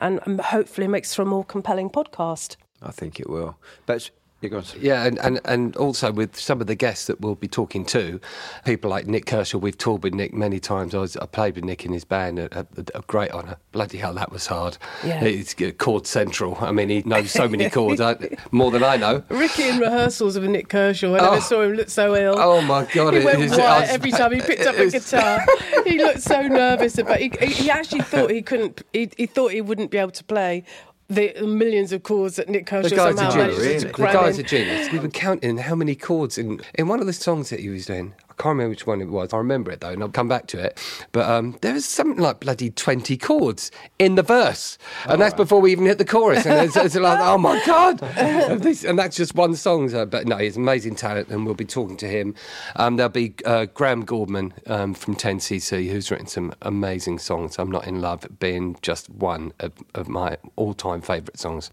and, 0.00 0.20
and 0.24 0.40
hopefully 0.40 0.86
makes 0.86 1.14
for 1.14 1.22
a 1.22 1.26
more 1.26 1.44
compelling 1.44 1.90
podcast. 1.90 2.56
I 2.82 2.92
think 2.92 3.18
it 3.18 3.28
will. 3.28 3.58
But 3.86 4.10
You. 4.42 4.62
Yeah, 4.78 5.04
and, 5.06 5.18
and, 5.20 5.40
and 5.46 5.74
also 5.76 6.12
with 6.12 6.38
some 6.38 6.60
of 6.60 6.66
the 6.66 6.74
guests 6.74 7.06
that 7.06 7.20
we'll 7.22 7.34
be 7.36 7.48
talking 7.48 7.84
to, 7.86 8.20
people 8.66 8.90
like 8.90 9.06
Nik 9.06 9.24
Kershaw, 9.24 9.56
we've 9.58 9.76
toured 9.78 10.02
with 10.04 10.12
Nick 10.12 10.34
many 10.34 10.60
times. 10.60 10.94
I, 10.94 10.98
was, 10.98 11.16
I 11.16 11.24
played 11.26 11.56
with 11.56 11.64
Nick 11.64 11.86
in 11.86 11.92
his 11.92 12.04
band, 12.04 12.38
a, 12.38 12.60
a, 12.60 12.66
a 12.94 13.00
great 13.06 13.32
honour. 13.32 13.56
Bloody 13.72 13.96
hell, 13.98 14.12
that 14.14 14.30
was 14.30 14.46
hard. 14.46 14.76
Yeah. 15.02 15.24
It's 15.24 15.60
uh, 15.60 15.70
chord 15.78 16.06
central. 16.06 16.56
I 16.60 16.70
mean, 16.70 16.90
he 16.90 17.02
knows 17.04 17.30
so 17.30 17.48
many 17.48 17.70
chords, 17.76 18.00
I, 18.00 18.16
more 18.52 18.70
than 18.70 18.84
I 18.84 18.96
know. 18.98 19.24
Ricky 19.30 19.68
in 19.70 19.78
rehearsals 19.78 20.38
with 20.38 20.50
Nik 20.50 20.68
Kershaw, 20.68 21.14
I 21.14 21.20
never 21.22 21.36
Oh. 21.36 21.40
saw 21.40 21.62
him 21.62 21.72
look 21.72 21.88
so 21.88 22.14
ill. 22.14 22.34
Oh 22.38 22.60
my 22.60 22.84
God! 22.92 23.14
He 23.14 23.24
went 23.24 23.40
is- 23.40 23.52
white 23.52 23.80
was- 23.80 23.90
every 23.90 24.10
time 24.10 24.32
he 24.32 24.40
picked 24.42 24.62
up 24.66 24.74
it 24.76 24.88
a 24.88 24.90
guitar. 25.00 25.40
he 25.84 25.96
looked 25.98 26.20
so 26.22 26.42
nervous 26.42 26.98
about. 26.98 27.18
He, 27.18 27.32
he 27.40 27.46
he 27.46 27.70
actually 27.70 28.02
thought 28.02 28.30
he 28.30 28.42
couldn't. 28.42 28.82
He, 28.92 29.10
he 29.16 29.26
thought 29.26 29.52
he 29.52 29.62
wouldn't 29.62 29.90
be 29.90 29.98
able 29.98 30.10
to 30.12 30.24
play 30.24 30.62
the 31.08 31.32
millions 31.46 31.92
of 31.92 32.02
chords 32.02 32.36
that 32.36 32.48
Nik 32.48 32.66
Kershaw 32.66 32.88
The 32.88 32.96
guy's 32.96 33.14
a 33.14 33.16
somehow 33.16 33.30
genius. 33.32 33.58
managed 33.58 33.80
to 33.80 33.86
The 33.88 33.92
guy's 34.12 34.38
in. 34.38 34.44
a 34.44 34.48
genius. 34.48 34.92
We 34.92 34.98
were 34.98 35.08
counting 35.08 35.58
how 35.58 35.74
many 35.74 35.94
chords 35.94 36.36
in 36.38 36.60
in 36.74 36.88
one 36.88 37.00
of 37.00 37.06
the 37.06 37.12
songs 37.12 37.50
that 37.50 37.60
he 37.60 37.68
was 37.68 37.86
doing. 37.86 38.14
I 38.38 38.42
can't 38.42 38.52
remember 38.52 38.70
which 38.70 38.86
one 38.86 39.00
it 39.00 39.08
was. 39.08 39.32
I 39.32 39.38
remember 39.38 39.70
it 39.70 39.80
though, 39.80 39.88
and 39.90 40.02
I'll 40.02 40.10
come 40.10 40.28
back 40.28 40.46
to 40.48 40.58
it. 40.62 40.78
But 41.12 41.28
um, 41.28 41.56
there 41.62 41.72
was 41.72 41.86
something 41.86 42.22
like 42.22 42.40
bloody 42.40 42.68
twenty 42.70 43.16
chords 43.16 43.70
in 43.98 44.14
the 44.16 44.22
verse, 44.22 44.76
and 45.08 45.18
that's 45.20 45.32
before 45.34 45.60
we 45.60 45.72
even 45.72 45.86
hit 45.86 45.96
the 45.96 46.04
chorus. 46.04 46.44
And 46.44 46.66
it's, 46.66 46.76
it's 46.76 46.94
like, 46.96 47.18
oh 47.18 47.38
my 47.38 47.62
god! 47.66 48.02
And 48.02 48.60
this- 48.62 48.84
and 48.84 48.98
that's 48.98 49.16
just 49.16 49.34
one 49.34 49.54
song. 49.54 49.88
So, 49.88 50.04
but 50.04 50.26
no, 50.26 50.36
he's 50.36 50.58
amazing 50.58 50.96
talent, 50.96 51.28
and 51.30 51.46
we'll 51.46 51.54
be 51.54 51.64
talking 51.64 51.96
to 51.96 52.06
him. 52.06 52.34
Um, 52.76 52.96
there'll 52.96 53.08
be 53.10 53.34
uh, 53.46 53.66
Graham 53.72 54.04
Gouldman 54.04 54.52
um, 54.66 54.92
from 54.92 55.16
10cc, 55.16 55.88
who's 55.90 56.10
written 56.10 56.26
some 56.26 56.52
amazing 56.60 57.18
songs. 57.18 57.58
I'm 57.58 57.70
not 57.70 57.86
in 57.86 58.02
love 58.02 58.26
being 58.38 58.76
just 58.82 59.08
one 59.08 59.54
of, 59.60 59.72
of 59.94 60.08
my 60.08 60.36
all-time 60.56 61.00
favourite 61.00 61.38
songs, 61.38 61.70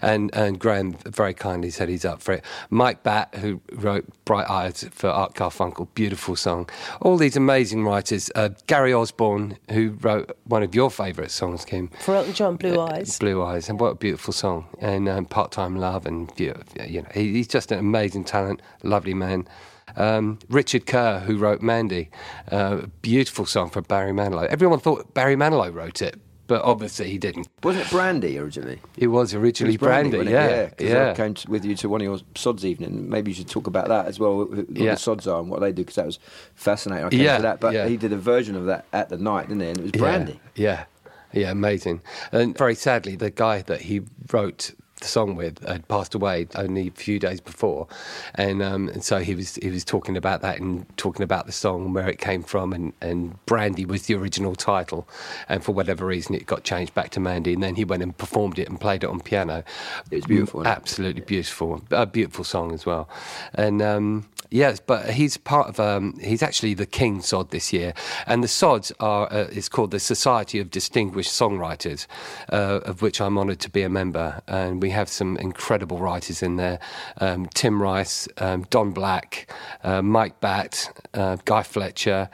and 0.00 0.32
and 0.32 0.60
Graham 0.60 0.92
very 1.06 1.34
kindly 1.34 1.70
said 1.70 1.88
he's 1.88 2.04
up 2.04 2.22
for 2.22 2.34
it. 2.34 2.44
Mike 2.70 3.02
Batt, 3.02 3.34
who 3.34 3.60
wrote 3.72 4.04
Bright 4.24 4.48
Eyes 4.48 4.88
for 4.92 5.08
Art 5.10 5.34
Garfunkel, 5.34 5.88
beautiful 5.94 6.03
song. 6.12 6.68
All 7.00 7.16
these 7.16 7.36
amazing 7.36 7.84
writers. 7.84 8.30
Uh, 8.34 8.50
Gary 8.66 8.92
Osborne, 8.92 9.56
who 9.70 9.90
wrote 10.00 10.36
one 10.44 10.62
of 10.62 10.74
your 10.74 10.90
favourite 10.90 11.30
songs, 11.30 11.64
Kim. 11.64 11.88
For 12.00 12.14
Elton 12.14 12.34
John, 12.34 12.56
Blue 12.56 12.80
Eyes. 12.80 13.18
Blue 13.18 13.42
Eyes, 13.42 13.68
and 13.68 13.80
what 13.80 13.88
a 13.88 13.94
beautiful 13.94 14.32
song. 14.32 14.66
And 14.80 15.08
um, 15.08 15.24
Part 15.24 15.52
Time 15.52 15.76
Love, 15.76 16.06
and 16.06 16.30
you 16.36 16.54
you 16.86 17.02
know, 17.02 17.08
he, 17.14 17.32
he's 17.32 17.48
just 17.48 17.72
an 17.72 17.78
amazing 17.78 18.24
talent, 18.24 18.60
lovely 18.82 19.14
man. 19.14 19.46
Um, 19.96 20.38
Richard 20.48 20.86
Kerr, 20.86 21.20
who 21.20 21.36
wrote 21.38 21.62
Mandy, 21.62 22.10
uh, 22.50 22.86
beautiful 23.02 23.46
song 23.46 23.70
for 23.70 23.82
Barry 23.82 24.12
Manilow. 24.12 24.46
Everyone 24.46 24.80
thought 24.80 25.14
Barry 25.14 25.36
Manilow 25.36 25.72
wrote 25.72 26.02
it, 26.02 26.18
but 26.46 26.62
obviously 26.62 27.08
he 27.10 27.18
didn't. 27.18 27.48
Wasn't 27.62 27.86
it 27.86 27.90
Brandy 27.90 28.38
originally? 28.38 28.80
It 28.96 29.06
was 29.08 29.34
originally 29.34 29.74
It 29.74 29.80
was 29.80 29.86
Brandy, 29.88 30.18
it? 30.18 30.28
yeah, 30.28 30.70
yeah. 30.78 30.86
yeah. 30.88 31.10
I 31.10 31.14
came 31.14 31.34
to, 31.34 31.50
with 31.50 31.64
you 31.64 31.74
to 31.76 31.88
one 31.88 32.00
of 32.00 32.04
your 32.04 32.18
sods 32.34 32.64
evening. 32.64 33.08
Maybe 33.08 33.30
you 33.30 33.34
should 33.36 33.48
talk 33.48 33.66
about 33.66 33.88
that 33.88 34.06
as 34.06 34.18
well. 34.20 34.44
What 34.44 34.66
Yeah. 34.70 34.92
the 34.92 34.96
sods 35.00 35.26
are 35.26 35.40
and 35.40 35.48
what 35.50 35.60
they 35.60 35.72
do, 35.72 35.82
because 35.82 35.96
that 35.96 36.06
was 36.06 36.18
fascinating. 36.54 37.06
I 37.06 37.08
came 37.10 37.20
Yeah, 37.20 37.36
to 37.36 37.42
that, 37.42 37.60
but 37.60 37.72
yeah. 37.74 37.88
he 37.88 37.96
did 37.96 38.12
a 38.12 38.16
version 38.18 38.56
of 38.56 38.66
that 38.66 38.84
at 38.92 39.08
the 39.08 39.16
night, 39.18 39.48
didn't 39.48 39.62
he? 39.62 39.68
And 39.68 39.78
it 39.78 39.82
was 39.82 39.92
Brandy. 39.92 40.40
Yeah, 40.54 40.84
yeah, 41.32 41.40
yeah, 41.42 41.50
amazing. 41.50 42.02
And 42.32 42.56
very 42.56 42.74
sadly, 42.74 43.16
the 43.16 43.30
guy 43.30 43.62
that 43.62 43.82
he 43.82 44.02
wrote 44.32 44.72
the 45.04 45.08
song 45.10 45.36
with 45.36 45.62
had 45.66 45.86
passed 45.88 46.14
away 46.14 46.48
only 46.54 46.88
a 46.88 46.90
few 46.90 47.18
days 47.18 47.40
before, 47.40 47.86
and, 48.34 48.62
um, 48.62 48.88
and 48.88 49.04
so 49.04 49.18
he 49.18 49.34
was 49.34 49.56
he 49.56 49.68
was 49.68 49.84
talking 49.84 50.16
about 50.16 50.40
that 50.40 50.58
and 50.58 50.86
talking 50.96 51.22
about 51.22 51.46
the 51.46 51.52
song 51.52 51.84
and 51.84 51.94
where 51.94 52.08
it 52.08 52.18
came 52.18 52.42
from, 52.42 52.72
and, 52.72 52.92
and 53.00 53.44
Brandy 53.46 53.84
was 53.84 54.06
the 54.06 54.14
original 54.14 54.54
title, 54.54 55.06
and 55.48 55.62
for 55.62 55.72
whatever 55.72 56.06
reason 56.06 56.34
it 56.34 56.46
got 56.46 56.64
changed 56.64 56.94
back 56.94 57.10
to 57.10 57.20
Mandy, 57.20 57.52
and 57.52 57.62
then 57.62 57.74
he 57.74 57.84
went 57.84 58.02
and 58.02 58.16
performed 58.16 58.58
it 58.58 58.68
and 58.68 58.80
played 58.80 59.04
it 59.04 59.10
on 59.10 59.20
piano. 59.20 59.62
It 60.10 60.16
was 60.16 60.26
beautiful, 60.26 60.66
absolutely 60.66 61.22
beautiful, 61.22 61.82
a 61.90 62.06
beautiful 62.06 62.44
song 62.44 62.72
as 62.72 62.86
well, 62.86 63.08
and. 63.54 63.82
Um, 63.82 64.28
Yes, 64.54 64.78
but 64.78 65.10
he's 65.10 65.36
part 65.36 65.68
of. 65.68 65.80
Um, 65.80 66.16
he's 66.22 66.40
actually 66.40 66.74
the 66.74 66.86
King 66.86 67.22
Sod 67.22 67.50
this 67.50 67.72
year, 67.72 67.92
and 68.24 68.44
the 68.44 68.46
Sods 68.46 68.92
are. 69.00 69.26
Uh, 69.32 69.48
it's 69.50 69.68
called 69.68 69.90
the 69.90 69.98
Society 69.98 70.60
of 70.60 70.70
Distinguished 70.70 71.32
Songwriters, 71.32 72.06
uh, 72.52 72.78
of 72.84 73.02
which 73.02 73.20
I'm 73.20 73.36
honoured 73.36 73.58
to 73.60 73.70
be 73.70 73.82
a 73.82 73.88
member. 73.88 74.42
And 74.46 74.80
we 74.80 74.90
have 74.94 75.08
some 75.08 75.36
incredible 75.36 75.98
writers 75.98 76.42
in 76.42 76.56
there: 76.56 76.78
um, 77.18 77.46
Tim 77.54 77.82
Rice, 77.82 78.28
um, 78.38 78.62
Don 78.70 78.92
Black, 78.92 79.52
uh, 79.82 80.02
Mike 80.02 80.40
Batt, 80.40 81.02
uh, 81.14 81.36
Guy 81.44 81.62
Fletcher. 81.62 82.30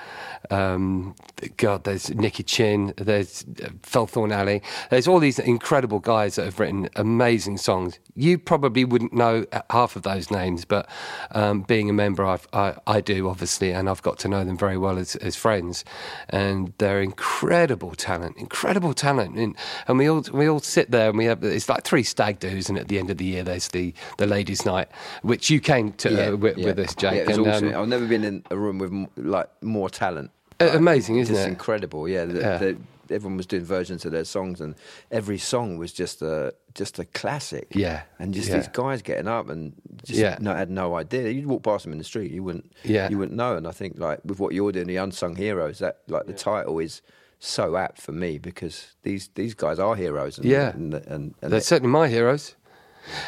Um, 0.51 1.15
God, 1.57 1.85
there's 1.85 2.11
Nicky 2.11 2.43
Chinn. 2.43 2.93
There's 2.97 3.45
uh, 3.63 3.69
Phil 3.83 4.07
Thornalley. 4.07 4.63
There's 4.91 5.07
all 5.07 5.21
these 5.21 5.39
incredible 5.39 6.01
guys 6.01 6.35
that 6.37 6.45
have 6.45 6.59
written 6.59 6.89
amazing 6.97 7.57
songs. 7.59 7.99
You 8.15 8.39
probably 8.39 8.85
wouldn't 8.85 9.13
know 9.13 9.47
half 9.71 9.97
of 9.97 10.03
those 10.03 10.31
names, 10.31 10.65
but 10.65 10.89
um, 11.31 11.63
being 11.63 11.89
a 11.89 11.93
member, 11.93 12.25
I've, 12.25 12.47
I, 12.53 12.75
I 12.87 13.01
do 13.01 13.29
obviously, 13.29 13.73
and 13.73 13.89
I've 13.89 14.03
got 14.03 14.19
to 14.21 14.29
know 14.29 14.45
them 14.45 14.59
very 14.59 14.77
well 14.77 14.99
as, 14.99 15.17
as 15.17 15.37
friends. 15.37 15.85
And 16.29 16.73
they're 16.79 17.01
incredible 17.01 17.95
talent, 17.95 18.37
incredible 18.37 18.93
talent. 18.93 19.37
And, 19.37 19.57
and 19.87 19.99
we 19.99 20.09
all 20.09 20.25
we 20.33 20.49
all 20.49 20.61
sit 20.61 20.91
there 20.91 21.09
and 21.11 21.19
we 21.19 21.27
have 21.27 21.43
it's 21.45 21.69
like 21.69 21.85
three 21.85 22.03
stag 22.03 22.40
do's, 22.41 22.69
and 22.69 22.79
at 22.79 22.89
the 22.89 22.99
end 22.99 23.11
of 23.11 23.19
the 23.19 23.25
year, 23.25 23.43
there's 23.45 23.69
the 23.69 23.95
the 24.19 24.27
ladies' 24.27 24.65
night, 24.67 24.89
which 25.23 25.51
you 25.51 25.61
came 25.61 25.93
to 25.95 26.33
uh, 26.33 26.37
with, 26.37 26.57
with 26.57 26.79
us, 26.79 26.95
Jake. 26.95 27.13
Yeah, 27.13 27.19
it 27.21 27.29
was 27.29 27.39
and, 27.39 27.47
awesome. 27.47 27.69
um, 27.75 27.83
I've 27.83 27.89
never 27.89 28.07
been 28.07 28.25
in 28.25 28.43
a 28.51 28.57
room 28.57 28.79
with 28.79 28.93
m- 28.93 29.09
like 29.17 29.49
more 29.63 29.89
talent. 29.91 30.31
Uh, 30.61 30.71
amazing, 30.75 31.17
isn't 31.19 31.35
Just 31.35 31.47
it? 31.47 31.51
incredible. 31.51 32.09
Yeah, 32.09 32.25
the, 32.27 32.41
Yeah. 32.41 32.59
The, 32.59 32.77
everyone 33.13 33.37
was 33.39 33.47
doing 33.47 33.65
versions 33.65 34.05
of 34.05 34.13
their 34.13 34.25
songs, 34.25 34.61
and 34.61 34.75
every 35.11 35.39
song 35.39 35.79
was 35.79 35.93
just 35.93 36.23
a 36.23 36.55
just 36.75 36.99
a 36.99 37.05
classic. 37.07 37.69
Yeah, 37.75 38.03
and 38.19 38.33
just 38.33 38.49
yeah. 38.49 38.57
these 38.59 38.69
guys 38.69 39.03
getting 39.03 39.27
up 39.27 39.49
and 39.49 39.73
just 40.05 40.21
Yeah. 40.21 40.37
no, 40.41 40.55
had 40.55 40.71
no 40.71 40.95
idea. 40.97 41.29
You'd 41.31 41.47
walk 41.47 41.63
past 41.65 41.85
them 41.85 41.93
in 41.93 41.99
the 41.99 42.05
street, 42.05 42.31
you 42.31 42.43
wouldn't. 42.45 42.73
Yeah. 42.85 43.09
you 43.09 43.19
wouldn't 43.19 43.37
know. 43.37 43.57
And 43.57 43.67
I 43.67 43.73
think 43.73 43.99
like 43.99 44.21
with 44.25 44.39
what 44.39 44.55
you're 44.55 44.71
doing, 44.71 44.87
the 44.87 44.97
unsung 44.97 45.35
heroes, 45.37 45.79
that 45.81 45.99
like 46.09 46.27
the 46.27 46.33
title 46.33 46.79
is 46.79 47.03
so 47.41 47.77
apt 47.77 48.01
for 48.01 48.13
me 48.13 48.39
because 48.39 48.95
these 49.03 49.29
these 49.35 49.55
guys 49.55 49.79
are 49.79 49.97
heroes. 49.97 50.37
And, 50.39 50.47
Yeah. 50.47 50.71
and 50.71 50.95
and, 50.95 51.35
and 51.43 51.53
They're 51.53 51.61
certainly 51.61 51.91
my 51.93 52.07
heroes. 52.09 52.55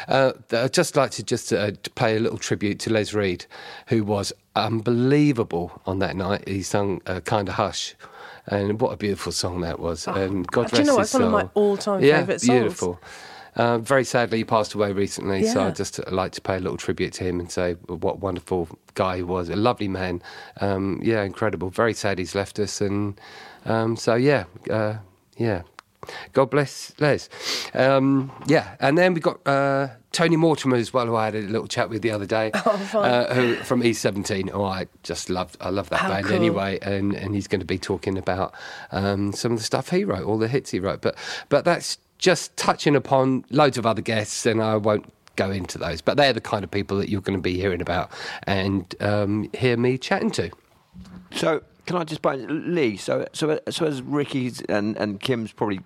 Uh, 0.07 0.31
I'd 0.51 0.71
just 0.71 0.95
like 0.95 1.11
to 1.11 1.23
just 1.23 1.51
uh, 1.51 1.71
to 1.71 1.89
pay 1.91 2.15
a 2.15 2.19
little 2.19 2.37
tribute 2.37 2.79
to 2.81 2.89
Les 2.93 3.13
Reed, 3.13 3.45
who 3.87 4.03
was 4.03 4.31
unbelievable 4.55 5.81
on 5.85 5.99
that 5.99 6.15
night. 6.15 6.47
He 6.47 6.61
sung 6.63 7.01
uh, 7.07 7.19
"Kind 7.21 7.49
of 7.49 7.55
Hush," 7.55 7.95
and 8.47 8.79
what 8.79 8.91
a 8.93 8.97
beautiful 8.97 9.31
song 9.31 9.61
that 9.61 9.79
was. 9.79 10.07
and 10.07 10.45
God 10.47 10.69
do 10.69 10.77
you 10.77 10.83
know 10.83 10.93
what? 10.95 11.01
his 11.01 11.09
It's 11.09 11.13
one 11.15 11.23
of 11.23 11.31
my 11.31 11.49
all-time 11.55 12.03
yeah, 12.03 12.19
favourite 12.19 12.41
songs. 12.41 12.59
beautiful. 12.59 12.99
Uh, 13.55 13.77
very 13.77 14.03
sadly, 14.03 14.39
he 14.39 14.43
passed 14.43 14.73
away 14.73 14.91
recently, 14.93 15.43
so 15.45 15.61
I'd 15.67 15.75
just 15.75 15.99
like 16.11 16.31
to 16.33 16.41
pay 16.41 16.55
a 16.55 16.59
little 16.59 16.77
tribute 16.77 17.13
to 17.13 17.23
him 17.23 17.39
and 17.39 17.51
say 17.51 17.73
what 17.87 18.13
a 18.15 18.17
wonderful 18.17 18.67
guy 18.95 19.17
he 19.17 19.23
was. 19.23 19.47
A 19.49 19.55
lovely 19.55 19.87
man. 19.87 20.23
Um, 20.59 20.99
yeah, 21.03 21.21
incredible. 21.23 21.69
Very 21.69 21.93
sad 21.93 22.17
he's 22.17 22.33
left 22.33 22.57
us, 22.57 22.81
and 22.81 23.19
um, 23.65 23.95
so 23.95 24.15
yeah, 24.15 24.45
uh, 24.69 24.97
yeah. 25.37 25.63
God 26.33 26.49
bless 26.49 26.93
Les. 26.99 27.29
Um, 27.73 28.31
yeah, 28.47 28.75
and 28.79 28.97
then 28.97 29.13
we 29.13 29.21
got 29.21 29.45
uh, 29.47 29.87
Tony 30.11 30.35
Mortimer 30.35 30.75
as 30.75 30.93
well, 30.93 31.07
who 31.07 31.15
I 31.15 31.25
had 31.25 31.35
a 31.35 31.41
little 31.41 31.67
chat 31.67 31.89
with 31.89 32.01
the 32.01 32.11
other 32.11 32.25
day, 32.25 32.51
uh, 32.55 33.33
who, 33.33 33.55
from 33.55 33.81
E17. 33.81 34.49
Oh, 34.53 34.65
I 34.65 34.87
just 35.03 35.29
loved, 35.29 35.57
I 35.61 35.69
love 35.69 35.89
that 35.89 35.99
How 35.99 36.09
band 36.09 36.25
cool. 36.25 36.35
anyway, 36.35 36.77
and, 36.81 37.13
and 37.13 37.33
he's 37.33 37.47
going 37.47 37.61
to 37.61 37.65
be 37.65 37.77
talking 37.77 38.17
about 38.17 38.53
um, 38.91 39.31
some 39.31 39.53
of 39.53 39.59
the 39.59 39.63
stuff 39.63 39.89
he 39.89 40.03
wrote, 40.03 40.23
all 40.25 40.37
the 40.37 40.47
hits 40.47 40.71
he 40.71 40.79
wrote. 40.79 41.01
But 41.01 41.15
but 41.49 41.63
that's 41.63 41.97
just 42.17 42.55
touching 42.57 42.95
upon 42.95 43.45
loads 43.49 43.77
of 43.77 43.85
other 43.85 44.01
guests, 44.01 44.45
and 44.45 44.61
I 44.61 44.75
won't 44.75 45.05
go 45.35 45.51
into 45.51 45.77
those. 45.77 46.01
But 46.01 46.17
they're 46.17 46.33
the 46.33 46.41
kind 46.41 46.63
of 46.63 46.71
people 46.71 46.97
that 46.97 47.09
you're 47.09 47.21
going 47.21 47.37
to 47.37 47.41
be 47.41 47.57
hearing 47.57 47.81
about 47.81 48.11
and 48.43 48.93
um, 48.99 49.49
hear 49.53 49.77
me 49.77 49.97
chatting 49.97 50.31
to. 50.31 50.51
So 51.31 51.63
can 51.85 51.97
I 51.97 52.03
just 52.03 52.21
buy 52.21 52.35
Lee? 52.35 52.97
So 52.97 53.27
so 53.33 53.59
so 53.69 53.85
as 53.85 54.01
Ricky's 54.01 54.61
and, 54.61 54.97
and 54.97 55.19
Kim's 55.19 55.51
probably 55.51 55.81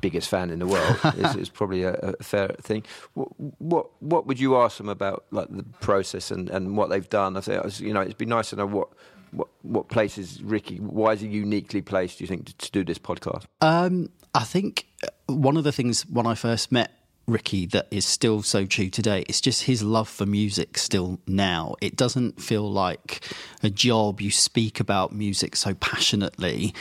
biggest 0.00 0.28
fan 0.28 0.50
in 0.50 0.58
the 0.58 0.66
world 0.66 0.98
is, 1.16 1.36
is 1.36 1.48
probably 1.48 1.84
a, 1.84 1.94
a 1.94 2.22
fair 2.22 2.48
thing. 2.60 2.84
What, 3.14 3.28
what 3.60 3.86
what 4.00 4.26
would 4.26 4.38
you 4.38 4.56
ask 4.56 4.78
them 4.78 4.88
about 4.88 5.24
like 5.30 5.48
the 5.48 5.64
process 5.80 6.30
and, 6.30 6.50
and 6.50 6.76
what 6.76 6.90
they've 6.90 7.08
done? 7.08 7.36
I 7.36 7.40
think 7.40 7.80
you 7.80 7.92
know 7.92 8.02
it'd 8.02 8.18
be 8.18 8.26
nice 8.26 8.50
to 8.50 8.56
know 8.56 8.66
what. 8.66 8.88
What, 9.34 9.48
what 9.62 9.88
places 9.88 10.42
Ricky? 10.42 10.76
Why 10.76 11.14
is 11.14 11.22
he 11.22 11.26
uniquely 11.26 11.80
placed? 11.80 12.18
Do 12.18 12.24
you 12.24 12.28
think 12.28 12.44
to, 12.48 12.54
to 12.54 12.70
do 12.70 12.84
this 12.84 12.98
podcast? 12.98 13.46
Um, 13.62 14.10
I 14.34 14.44
think 14.44 14.84
uh, 15.02 15.08
one 15.32 15.56
of 15.56 15.64
the 15.64 15.72
things 15.72 16.02
when 16.02 16.26
I 16.26 16.34
first 16.34 16.70
met 16.70 16.90
Ricky 17.26 17.66
that 17.66 17.86
is 17.90 18.04
still 18.04 18.42
so 18.42 18.66
true 18.66 18.90
today 18.90 19.24
It's 19.28 19.40
just 19.40 19.64
his 19.64 19.82
love 19.82 20.08
for 20.08 20.26
music 20.26 20.76
still 20.76 21.20
now. 21.26 21.76
It 21.80 21.96
doesn't 21.96 22.40
feel 22.40 22.70
like 22.70 23.24
a 23.62 23.70
job. 23.70 24.20
You 24.20 24.30
speak 24.30 24.80
about 24.80 25.12
music 25.12 25.56
so 25.56 25.74
passionately 25.74 26.74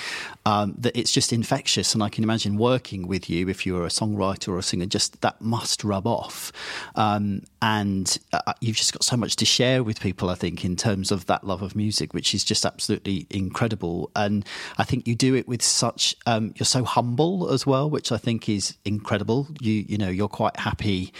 um, 0.45 0.75
that 0.79 0.97
it's 0.97 1.11
just 1.11 1.31
infectious. 1.31 1.93
And 1.93 2.01
I 2.01 2.09
can 2.09 2.23
imagine 2.23 2.57
working 2.57 3.07
with 3.07 3.29
you 3.29 3.49
if 3.49 3.65
you're 3.65 3.85
a 3.85 3.89
songwriter 3.89 4.49
or 4.49 4.57
a 4.57 4.63
singer, 4.63 4.85
just 4.85 5.21
that 5.21 5.39
must 5.41 5.83
rub 5.83 6.07
off. 6.07 6.51
Um, 6.95 7.43
and 7.61 8.17
uh, 8.33 8.53
you've 8.59 8.77
just 8.77 8.93
got 8.93 9.03
so 9.03 9.15
much 9.15 9.35
to 9.37 9.45
share 9.45 9.83
with 9.83 9.99
people, 9.99 10.29
I 10.29 10.35
think, 10.35 10.65
in 10.65 10.75
terms 10.75 11.11
of 11.11 11.27
that 11.27 11.43
love 11.43 11.61
of 11.61 11.75
music, 11.75 12.13
which 12.13 12.33
is 12.33 12.43
just 12.43 12.65
absolutely 12.65 13.27
incredible. 13.29 14.09
And 14.15 14.45
I 14.77 14.83
think 14.83 15.07
you 15.07 15.15
do 15.15 15.35
it 15.35 15.47
with 15.47 15.61
such, 15.61 16.15
um, 16.25 16.53
you're 16.55 16.65
so 16.65 16.83
humble 16.83 17.49
as 17.49 17.67
well, 17.67 17.89
which 17.89 18.11
I 18.11 18.17
think 18.17 18.49
is 18.49 18.75
incredible. 18.83 19.47
You, 19.59 19.73
you 19.73 19.97
know, 19.97 20.09
you're 20.09 20.27
quite 20.31 20.57
happy 20.57 21.13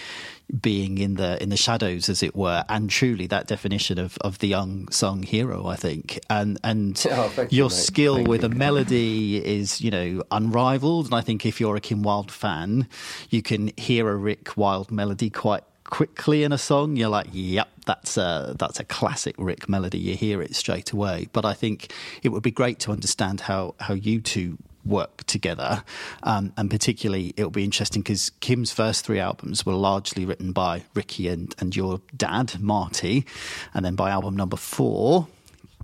being 0.61 0.97
in 0.97 1.15
the 1.15 1.41
in 1.41 1.49
the 1.49 1.57
shadows, 1.57 2.09
as 2.09 2.21
it 2.21 2.35
were, 2.35 2.63
and 2.67 2.89
truly 2.89 3.27
that 3.27 3.47
definition 3.47 3.97
of, 3.97 4.17
of 4.19 4.39
the 4.39 4.53
unsung 4.53 5.23
hero, 5.23 5.67
I 5.67 5.75
think, 5.75 6.19
and 6.29 6.59
and 6.63 7.01
Oh, 7.11 7.29
thank 7.29 7.51
you, 7.51 7.59
your 7.59 7.69
skill 7.69 8.15
Thank 8.15 8.27
with 8.27 8.41
you. 8.41 8.47
a 8.47 8.49
melody 8.49 9.37
is 9.45 9.81
you 9.81 9.91
know 9.91 10.23
unrivaled, 10.31 11.05
and 11.05 11.15
I 11.15 11.21
think 11.21 11.45
if 11.45 11.61
you're 11.61 11.75
a 11.75 11.81
Kim 11.81 12.03
Wilde 12.03 12.31
fan, 12.31 12.87
you 13.29 13.41
can 13.41 13.71
hear 13.77 14.09
a 14.09 14.15
Rick 14.15 14.57
Wilde 14.57 14.91
melody 14.91 15.29
quite 15.29 15.63
quickly 15.85 16.43
in 16.43 16.51
a 16.51 16.57
song. 16.57 16.95
You're 16.95 17.09
like, 17.09 17.27
yep, 17.31 17.69
that's 17.85 18.17
a 18.17 18.55
that's 18.57 18.79
a 18.79 18.83
classic 18.83 19.35
Rick 19.37 19.69
melody. 19.69 19.99
You 19.99 20.15
hear 20.15 20.41
it 20.41 20.55
straight 20.55 20.91
away. 20.91 21.27
But 21.31 21.45
I 21.45 21.53
think 21.53 21.93
it 22.23 22.29
would 22.29 22.43
be 22.43 22.51
great 22.51 22.79
to 22.79 22.91
understand 22.91 23.41
how 23.41 23.75
how 23.79 23.93
you 23.93 24.19
two 24.21 24.57
work 24.85 25.23
together, 25.25 25.83
um, 26.23 26.53
and 26.57 26.69
particularly 26.69 27.33
it'll 27.37 27.51
be 27.51 27.63
interesting 27.63 28.01
because 28.01 28.31
Kim's 28.39 28.71
first 28.71 29.05
three 29.05 29.19
albums 29.19 29.65
were 29.65 29.73
largely 29.73 30.25
written 30.25 30.51
by 30.51 30.83
Ricky 30.93 31.27
and 31.27 31.53
and 31.59 31.75
your 31.75 32.01
dad 32.15 32.59
Marty, 32.59 33.25
and 33.73 33.85
then 33.85 33.95
by 33.95 34.09
album 34.09 34.35
number 34.35 34.57
four. 34.57 35.27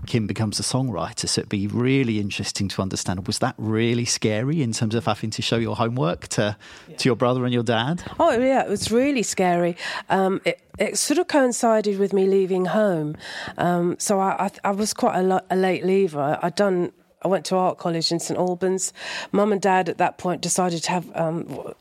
Kim 0.05 0.27
becomes 0.27 0.59
a 0.59 0.63
songwriter, 0.63 1.27
so 1.27 1.41
it'd 1.41 1.49
be 1.49 1.65
really 1.65 2.19
interesting 2.19 2.67
to 2.67 2.83
understand. 2.83 3.25
Was 3.25 3.39
that 3.39 3.55
really 3.57 4.05
scary 4.05 4.61
in 4.61 4.71
terms 4.71 4.93
of 4.93 5.05
having 5.05 5.31
to 5.31 5.41
show 5.41 5.57
your 5.57 5.75
homework 5.75 6.27
to 6.29 6.55
to 6.97 7.09
your 7.09 7.15
brother 7.15 7.45
and 7.45 7.53
your 7.53 7.63
dad? 7.63 8.03
Oh 8.19 8.31
yeah, 8.31 8.63
it 8.63 8.69
was 8.69 8.91
really 8.91 9.23
scary. 9.23 9.75
Um, 10.07 10.39
it, 10.45 10.61
it 10.77 10.97
sort 10.99 11.17
of 11.17 11.27
coincided 11.27 11.97
with 11.97 12.13
me 12.13 12.27
leaving 12.27 12.65
home, 12.65 13.17
um, 13.57 13.95
so 13.97 14.19
I, 14.19 14.45
I, 14.45 14.69
I 14.69 14.71
was 14.71 14.93
quite 14.93 15.17
a, 15.17 15.23
lo- 15.23 15.45
a 15.49 15.55
late 15.55 15.83
leaver. 15.83 16.37
I'd 16.43 16.55
done. 16.55 16.91
I 17.23 17.27
went 17.27 17.45
to 17.45 17.55
art 17.55 17.79
college 17.79 18.11
in 18.11 18.19
St 18.19 18.37
Albans. 18.39 18.93
Mum 19.31 19.51
and 19.51 19.59
Dad 19.61 19.89
at 19.89 19.97
that 19.97 20.17
point 20.19 20.41
decided 20.41 20.83
to 20.83 20.91
have 20.91 21.11
um, 21.15 21.73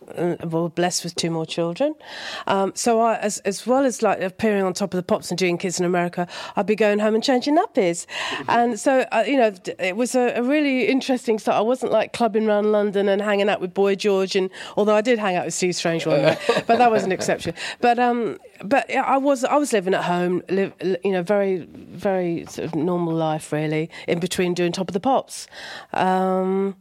were 0.43 0.69
blessed 0.71 1.05
with 1.05 1.15
two 1.15 1.31
more 1.31 1.45
children. 1.45 1.95
Um, 2.47 2.73
so 2.75 3.01
I, 3.01 3.17
as 3.17 3.39
as 3.41 3.67
well 3.67 3.85
as 3.85 4.03
like 4.03 4.21
appearing 4.21 4.63
on 4.63 4.73
top 4.73 4.95
of 4.95 4.97
the 4.97 5.03
pops 5.03 5.31
and 5.31 5.39
doing 5.39 5.59
Kids 5.59 5.79
in 5.79 5.85
America, 5.85 6.27
I'd 6.57 6.67
be 6.67 6.75
going 6.75 7.01
home 7.01 7.15
and 7.15 7.23
changing 7.23 7.57
nappies. 7.57 8.07
And 8.49 8.79
so 8.79 9.01
uh, 9.13 9.25
you 9.27 9.37
know, 9.37 9.53
it 9.79 9.97
was 9.97 10.15
a, 10.15 10.33
a 10.37 10.43
really 10.43 10.87
interesting 10.87 11.39
start. 11.39 11.59
I 11.59 11.61
wasn't 11.61 11.93
like 11.93 12.13
clubbing 12.13 12.47
around 12.49 12.73
London 12.73 13.09
and 13.09 13.21
hanging 13.21 13.49
out 13.49 13.61
with 13.61 13.75
Boy 13.75 13.95
George, 13.95 14.37
and 14.37 14.51
although 14.77 14.95
I 14.95 15.01
did 15.01 15.19
hang 15.19 15.37
out 15.37 15.45
with 15.45 15.55
Steve 15.55 15.75
Strange 15.75 16.07
one 16.07 16.23
night, 16.23 16.39
but 16.67 16.79
that 16.79 16.91
was 16.91 17.05
an 17.05 17.13
exception. 17.13 17.55
But 17.81 17.99
um, 17.99 18.39
but 18.65 18.91
I 18.95 19.19
was 19.19 19.45
I 19.45 19.57
was 19.57 19.73
living 19.73 19.95
at 19.95 20.05
home, 20.05 20.43
live, 20.49 20.73
you 21.05 21.13
know, 21.13 21.23
very 21.23 21.67
very 21.71 22.47
sort 22.47 22.67
of 22.69 22.75
normal 22.75 23.15
life 23.15 23.53
really, 23.53 23.91
in 24.09 24.19
between 24.21 24.55
doing 24.55 24.73
Top 24.73 24.89
of 24.89 24.95
the 24.95 25.01
Pops, 25.01 25.26
um, 25.93 26.77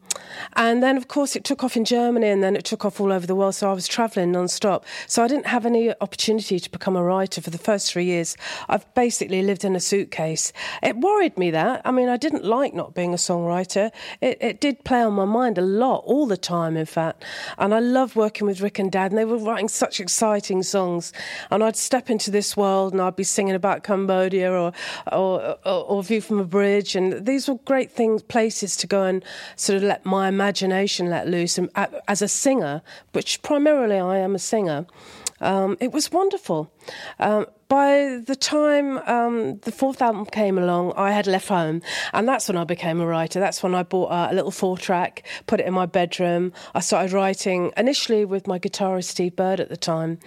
and 0.53 0.81
then 0.81 0.97
of 0.97 1.07
course 1.07 1.35
it 1.35 1.43
took 1.43 1.63
off 1.63 1.75
in 1.77 1.85
Germany, 1.85 2.27
and 2.27 2.43
then 2.43 2.55
it 2.55 2.63
took 2.63 2.85
off 2.85 2.99
all 2.99 3.11
over 3.11 3.27
the 3.27 3.35
world. 3.35 3.55
So 3.55 3.69
I 3.69 3.73
was 3.73 3.87
travelling 3.87 4.31
non-stop. 4.31 4.85
So 5.07 5.23
I 5.23 5.27
didn't 5.27 5.47
have 5.47 5.65
any 5.65 5.93
opportunity 6.01 6.59
to 6.59 6.69
become 6.69 6.95
a 6.95 7.03
writer 7.03 7.41
for 7.41 7.49
the 7.49 7.57
first 7.57 7.91
three 7.91 8.05
years. 8.05 8.37
I've 8.69 8.91
basically 8.93 9.41
lived 9.41 9.63
in 9.65 9.75
a 9.75 9.79
suitcase. 9.79 10.53
It 10.83 10.97
worried 10.97 11.37
me 11.37 11.51
that. 11.51 11.81
I 11.85 11.91
mean, 11.91 12.09
I 12.09 12.17
didn't 12.17 12.45
like 12.45 12.73
not 12.73 12.93
being 12.93 13.13
a 13.13 13.17
songwriter. 13.17 13.91
It, 14.21 14.37
it 14.41 14.61
did 14.61 14.83
play 14.83 15.01
on 15.01 15.13
my 15.13 15.25
mind 15.25 15.57
a 15.57 15.61
lot, 15.61 16.03
all 16.05 16.27
the 16.27 16.37
time, 16.37 16.77
in 16.77 16.85
fact. 16.85 17.23
And 17.57 17.73
I 17.73 17.79
loved 17.79 18.15
working 18.15 18.47
with 18.47 18.61
Rick 18.61 18.79
and 18.79 18.91
Dad, 18.91 19.11
and 19.11 19.17
they 19.17 19.25
were 19.25 19.37
writing 19.37 19.67
such 19.67 19.99
exciting 19.99 20.63
songs. 20.63 21.13
And 21.51 21.63
I'd 21.63 21.75
step 21.75 22.09
into 22.09 22.31
this 22.31 22.55
world, 22.55 22.93
and 22.93 23.01
I'd 23.01 23.15
be 23.15 23.23
singing 23.23 23.55
about 23.55 23.83
Cambodia 23.83 24.51
or 24.51 24.71
or, 25.11 25.57
or, 25.65 25.83
or 25.85 26.03
View 26.03 26.21
from 26.21 26.39
a 26.39 26.43
Bridge, 26.43 26.95
and 26.95 27.25
these 27.25 27.47
were 27.47 27.55
great 27.65 27.91
things, 27.91 28.21
places 28.21 28.75
to 28.77 28.87
go 28.87 29.03
and 29.03 29.23
sort 29.55 29.77
of 29.77 29.83
let 29.83 30.04
my 30.05 30.27
imagination 30.27 31.09
let 31.09 31.27
loose. 31.27 31.57
And 31.57 31.69
a- 31.75 32.01
as 32.07 32.21
a 32.21 32.27
singer, 32.27 32.81
which 33.13 33.41
primarily 33.41 33.99
I 33.99 34.17
am 34.17 34.35
a 34.35 34.39
singer, 34.39 34.85
um, 35.41 35.77
it 35.81 35.91
was 35.91 36.11
wonderful. 36.11 36.71
Um, 37.19 37.45
by 37.67 38.21
the 38.25 38.35
time 38.35 38.99
um, 38.99 39.57
the 39.59 39.71
fourth 39.71 40.01
album 40.01 40.25
came 40.25 40.57
along, 40.57 40.93
I 40.95 41.11
had 41.11 41.27
left 41.27 41.49
home, 41.49 41.81
and 42.13 42.27
that's 42.27 42.47
when 42.47 42.57
I 42.57 42.63
became 42.63 43.01
a 43.01 43.07
writer. 43.07 43.39
That's 43.39 43.61
when 43.63 43.75
I 43.75 43.83
bought 43.83 44.11
uh, 44.11 44.27
a 44.31 44.33
little 44.33 44.51
four 44.51 44.77
track, 44.77 45.23
put 45.47 45.59
it 45.59 45.65
in 45.65 45.73
my 45.73 45.85
bedroom. 45.85 46.53
I 46.73 46.79
started 46.79 47.11
writing 47.11 47.71
initially 47.75 48.23
with 48.23 48.47
my 48.47 48.59
guitarist 48.59 49.05
Steve 49.05 49.35
Byrd 49.35 49.59
at 49.59 49.69
the 49.69 49.77
time. 49.77 50.19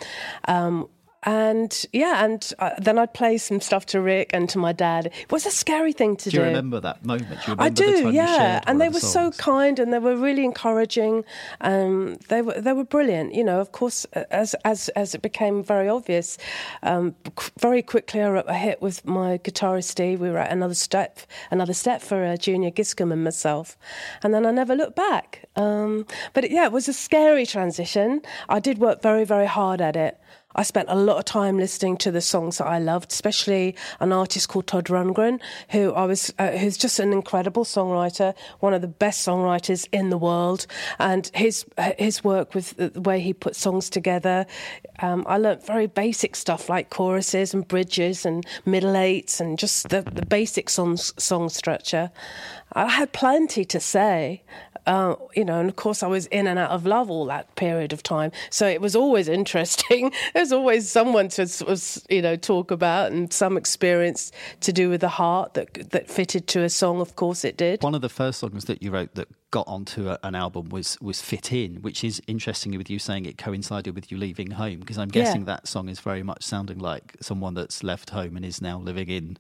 And 1.29 1.85
yeah, 1.93 2.25
and 2.25 2.55
uh, 2.59 2.71
then 2.79 2.99
I'd 2.99 3.13
play 3.13 3.37
some 3.37 3.61
stuff 3.61 3.85
to 3.87 4.01
Rick 4.01 4.31
and 4.33 4.49
to 4.49 4.57
my 4.57 4.73
dad. 4.73 5.09
It 5.09 5.31
was 5.31 5.45
a 5.45 5.51
scary 5.51 5.93
thing 5.93 6.17
to 6.17 6.31
Do 6.31 6.39
Do 6.39 6.39
you 6.39 6.47
remember 6.47 6.81
that 6.81 7.05
moment? 7.05 7.29
Do 7.29 7.35
you 7.35 7.41
remember 7.49 7.63
I 7.65 7.69
the 7.69 7.75
do, 7.75 8.03
time 8.05 8.15
yeah. 8.15 8.63
And 8.67 8.81
they 8.81 8.87
of 8.87 8.95
were 8.95 9.01
the 9.01 9.07
so 9.07 9.31
kind, 9.33 9.79
and 9.79 9.93
they 9.93 9.99
were 9.99 10.17
really 10.17 10.43
encouraging. 10.47 11.27
Um, 11.61 12.17
they 12.29 12.41
were 12.41 12.59
they 12.59 12.73
were 12.73 12.85
brilliant. 12.85 13.35
You 13.35 13.45
know, 13.45 13.61
of 13.61 13.73
course, 13.73 14.07
as 14.31 14.55
as 14.65 14.89
as 14.91 15.15
it 15.15 15.21
became 15.21 15.63
very 15.63 15.87
obvious, 15.87 16.39
um, 16.83 17.15
very 17.59 17.83
quickly 17.83 18.23
I 18.23 18.31
wrote 18.31 18.49
a 18.49 18.55
hit 18.55 18.81
with 18.81 19.05
my 19.05 19.37
guitarist 19.37 19.85
Steve. 19.85 20.23
We 20.23 20.31
were 20.31 20.39
at 20.39 20.51
another 20.51 20.73
step, 20.73 21.21
another 21.51 21.75
step 21.75 22.01
for 22.01 22.25
uh, 22.25 22.39
Junior 22.39 22.71
Giscombe 22.71 23.13
and 23.13 23.23
myself, 23.23 23.77
and 24.23 24.33
then 24.33 24.47
I 24.47 24.51
never 24.51 24.75
looked 24.75 24.97
back. 24.97 25.45
Um, 25.57 26.07
but 26.33 26.45
it, 26.45 26.53
yeah, 26.53 26.65
it 26.65 26.73
was 26.73 26.89
a 26.89 26.95
scary 26.95 27.45
transition. 27.45 28.23
I 28.49 28.61
did 28.61 28.79
work 28.79 29.03
very 29.03 29.27
very 29.27 29.47
hard 29.47 29.83
at 29.83 29.95
it. 29.95 30.19
I 30.55 30.63
spent 30.63 30.89
a 30.89 30.95
lot 30.97 31.19
of 31.19 31.27
time 31.27 31.59
listening 31.59 31.99
to 31.99 32.11
the 32.11 32.23
songs 32.23 32.57
that 32.57 32.67
I 32.67 32.79
loved, 32.79 33.13
especially 33.13 33.77
an 34.01 34.13
artist 34.13 34.49
called 34.49 34.67
Todd 34.67 34.87
Rundgren, 34.87 35.41
who 35.71 35.93
I 35.93 36.07
was, 36.07 36.33
uh, 36.39 36.53
who's 36.53 36.79
just 36.79 36.99
an 36.99 37.13
incredible 37.13 37.65
songwriter, 37.65 38.35
one 38.61 38.73
of 38.73 38.81
the 38.81 38.89
best 38.89 39.27
songwriters 39.29 39.87
in 39.93 40.09
the 40.09 40.17
world, 40.17 40.67
and 40.99 41.31
his 41.35 41.67
his 41.99 42.25
work 42.25 42.55
with 42.55 42.75
the 42.77 43.01
way 43.01 43.21
he 43.21 43.35
put 43.35 43.57
songs 43.57 43.91
together. 43.91 44.47
Um, 45.01 45.25
I 45.29 45.37
learnt 45.37 45.67
very 45.67 45.87
basic 45.87 46.35
stuff 46.35 46.71
like 46.71 46.89
choruses 46.89 47.53
and 47.53 47.69
bridges 47.69 48.25
and 48.25 48.45
middle 48.65 48.97
eights 48.97 49.41
and 49.41 49.59
just 49.59 49.91
the, 49.91 50.01
the 50.01 50.25
basic 50.25 50.71
song 50.71 50.97
song 50.97 51.51
structure. 51.51 52.11
I 52.73 52.89
had 52.89 53.13
plenty 53.13 53.65
to 53.67 53.81
say. 53.81 54.43
Uh, 54.87 55.17
you 55.37 55.45
know, 55.45 55.61
and 55.61 55.69
of 55.69 55.77
course, 55.77 56.03
I 56.03 56.07
was 56.07 56.25
in 56.29 56.47
and 56.47 56.59
out 56.59 56.71
of 56.71 56.87
love 56.87 57.11
all 57.11 57.27
that 57.27 57.55
period 57.57 57.93
of 57.93 58.03
time. 58.03 58.33
So 58.49 58.67
it 58.67 58.81
was 58.81 58.97
always 58.97 59.29
interesting. 59.41 60.13
There's 60.33 60.51
always 60.51 60.91
someone 60.91 61.29
to, 61.31 61.47
you 62.09 62.23
know, 62.23 62.37
talk 62.37 62.71
about 62.71 63.13
and 63.13 63.31
some 63.31 63.59
experience 63.59 64.33
to 64.61 64.73
do 64.73 64.89
with 64.89 65.03
the 65.03 65.11
heart 65.11 65.53
that 65.55 65.91
that 65.91 66.09
fitted 66.09 66.47
to 66.49 66.63
a 66.63 66.71
song. 66.71 67.03
Of 67.03 67.17
course, 67.17 67.45
it 67.45 67.59
did. 67.59 67.83
One 67.83 67.95
of 67.95 68.01
the 68.01 68.09
first 68.09 68.39
songs 68.39 68.65
that 68.65 68.83
you 68.83 68.91
wrote 68.91 69.15
that 69.17 69.29
got 69.51 69.69
onto 69.69 70.09
a, 70.09 70.19
an 70.23 70.35
album 70.35 70.71
was 70.71 70.97
was 71.03 71.21
"Fit 71.21 71.53
In," 71.53 71.83
which 71.83 72.03
is 72.03 72.23
interesting 72.27 72.75
with 72.79 72.89
you 72.89 72.99
saying 72.99 73.27
it 73.27 73.37
coincided 73.37 73.95
with 73.95 74.11
you 74.11 74.17
leaving 74.17 74.53
home 74.53 74.79
because 74.81 74.97
I'm 74.97 75.11
Yeah. 75.13 75.23
guessing 75.25 75.45
that 75.45 75.69
song 75.69 75.91
is 75.91 76.01
very 76.01 76.23
much 76.23 76.45
sounding 76.45 76.79
like 76.79 77.15
someone 77.21 77.53
that's 77.53 77.83
left 77.83 78.09
home 78.11 78.37
and 78.37 78.45
is 78.45 78.63
now 78.63 78.79
living 78.79 79.09
in 79.11 79.37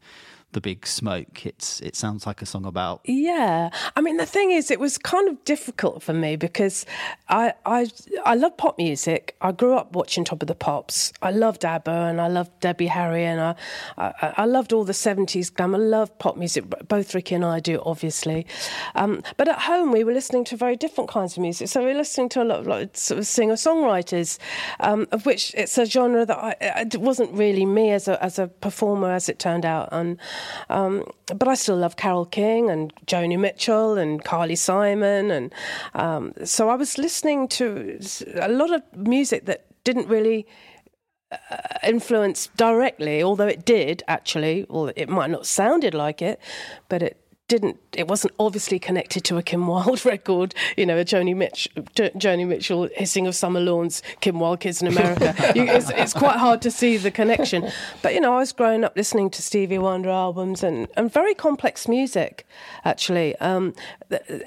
the 0.53 0.61
big 0.61 0.87
smoke. 0.87 1.45
It's 1.45 1.81
it 1.81 1.95
sounds 1.95 2.27
like 2.27 2.41
a 2.41 2.47
song 2.47 2.65
about 2.65 3.01
Yeah, 3.05 3.71
I 3.97 4.01
mean 4.01 4.17
the 4.17 4.27
thing 4.27 4.51
is, 4.51 4.71
it 4.71 4.81
was 4.81 4.97
kind 4.97 5.29
of 5.29 5.45
difficult 5.45 6.03
for 6.03 6.15
me 6.15 6.37
because 6.37 6.87
I 7.29 7.53
I 7.67 7.91
I 8.25 8.35
love 8.35 8.57
pop 8.57 8.79
music. 8.79 9.37
I 9.41 9.53
grew 9.53 9.75
up 9.75 9.93
watching 9.93 10.25
Top 10.25 10.43
of 10.43 10.49
the 10.49 10.55
Pops. 10.55 11.13
I 11.21 11.31
loved 11.31 11.65
ABBA 11.65 11.91
and 11.91 12.21
I 12.21 12.29
loved 12.29 12.59
Debbie 12.61 12.87
Harry 12.87 13.25
and 13.25 13.41
I 13.41 13.55
I, 13.99 14.35
I 14.39 14.45
loved 14.47 14.73
all 14.73 14.85
the 14.85 14.95
seventies 14.95 15.51
glam. 15.51 15.75
I 15.75 15.79
love 15.79 16.17
pop 16.19 16.37
music. 16.37 16.65
Both 16.89 17.15
Ricky 17.15 17.35
and 17.35 17.45
I 17.45 17.61
do, 17.61 17.83
obviously. 17.85 18.47
Um, 18.95 19.23
but 19.37 19.49
at 19.49 19.59
home, 19.61 19.93
we 19.93 20.03
were 20.05 20.13
listening 20.13 20.45
to 20.45 20.57
very 20.57 20.77
different 20.77 21.11
kinds 21.11 21.37
of 21.37 21.43
music. 21.43 21.69
So 21.69 21.81
we 21.81 21.87
were 21.87 21.95
listening 21.95 22.29
to 22.31 22.43
a 22.43 22.45
lot 22.45 22.61
of 22.61 22.67
like, 22.67 22.97
sort 22.97 23.19
of 23.19 23.27
singer 23.27 23.55
songwriters, 23.55 24.39
um, 24.81 25.07
of 25.13 25.27
which 25.27 25.55
it's 25.55 25.77
a 25.77 25.85
genre 25.85 26.25
that 26.25 26.39
I, 26.39 26.57
it 26.61 26.97
wasn't 27.01 27.33
really 27.33 27.67
me 27.67 27.91
as 27.91 28.09
a 28.09 28.23
as 28.23 28.39
a 28.39 28.47
performer, 28.49 29.13
as 29.13 29.29
it 29.29 29.39
turned 29.39 29.67
out. 29.67 29.91
And 29.93 30.19
um, 30.69 31.05
but 31.27 31.49
I 31.49 31.55
still 31.55 31.77
love 31.77 31.97
Carole 31.97 32.27
King 32.27 32.71
and 32.71 32.93
Joni 33.07 33.39
Mitchell 33.39 33.99
and 33.99 34.23
Carly 34.23 34.57
Simon, 34.57 35.31
and 35.31 35.55
um, 35.95 36.33
so 36.45 36.69
I 36.69 36.75
was 36.75 36.99
listening 36.99 37.49
to 37.49 37.99
a 38.41 38.49
lot 38.49 38.73
of 38.73 38.83
music 38.97 39.47
that 39.47 39.67
didn't 39.85 40.09
really 40.09 40.47
uh, 41.31 41.57
influence 41.83 42.49
directly, 42.57 43.23
although 43.23 43.47
it 43.47 43.65
did 43.65 44.03
actually. 44.09 44.67
Well, 44.69 44.93
it 44.97 45.09
might 45.09 45.31
not 45.31 45.47
sounded 45.47 45.95
like 45.95 46.23
it, 46.23 46.41
but 46.89 47.03
it 47.03 47.17
didn't. 47.49 47.79
It 47.95 48.07
wasn't 48.09 48.35
obviously 48.39 48.79
connected 48.79 49.25
to 49.25 49.37
a 49.39 49.43
Kim 49.43 49.67
Wilde 49.67 50.05
record. 50.15 50.55
You 50.77 50.87
know, 50.87 50.99
a 50.99 51.05
Joni 51.05 51.35
Mitch, 51.35 51.69
Jo- 51.97 52.11
Joni 52.11 52.47
Mitchell 52.47 52.89
hissing 52.95 53.27
of 53.27 53.35
summer 53.35 53.61
lawns, 53.61 54.03
Kim 54.21 54.39
Wilde 54.39 54.61
kids 54.61 54.81
in 54.83 54.89
America. 54.89 55.35
you, 55.57 55.65
it's, 55.65 55.91
it's 55.91 56.13
quite 56.13 56.37
hard 56.37 56.63
to 56.63 56.71
see 56.71 56.97
the 56.99 57.11
connection. 57.11 57.69
But 58.03 58.15
you 58.15 58.21
know, 58.21 58.35
I 58.35 58.39
was 58.39 58.53
growing 58.53 58.85
up 58.85 58.97
listening 58.97 59.31
to 59.31 59.43
Stevie 59.43 59.79
Wonder 59.79 60.11
albums 60.11 60.63
and, 60.63 60.87
and 60.97 61.13
very 61.13 61.35
complex 61.35 61.89
music, 61.89 62.47
actually. 62.85 63.35
Um, 63.37 63.75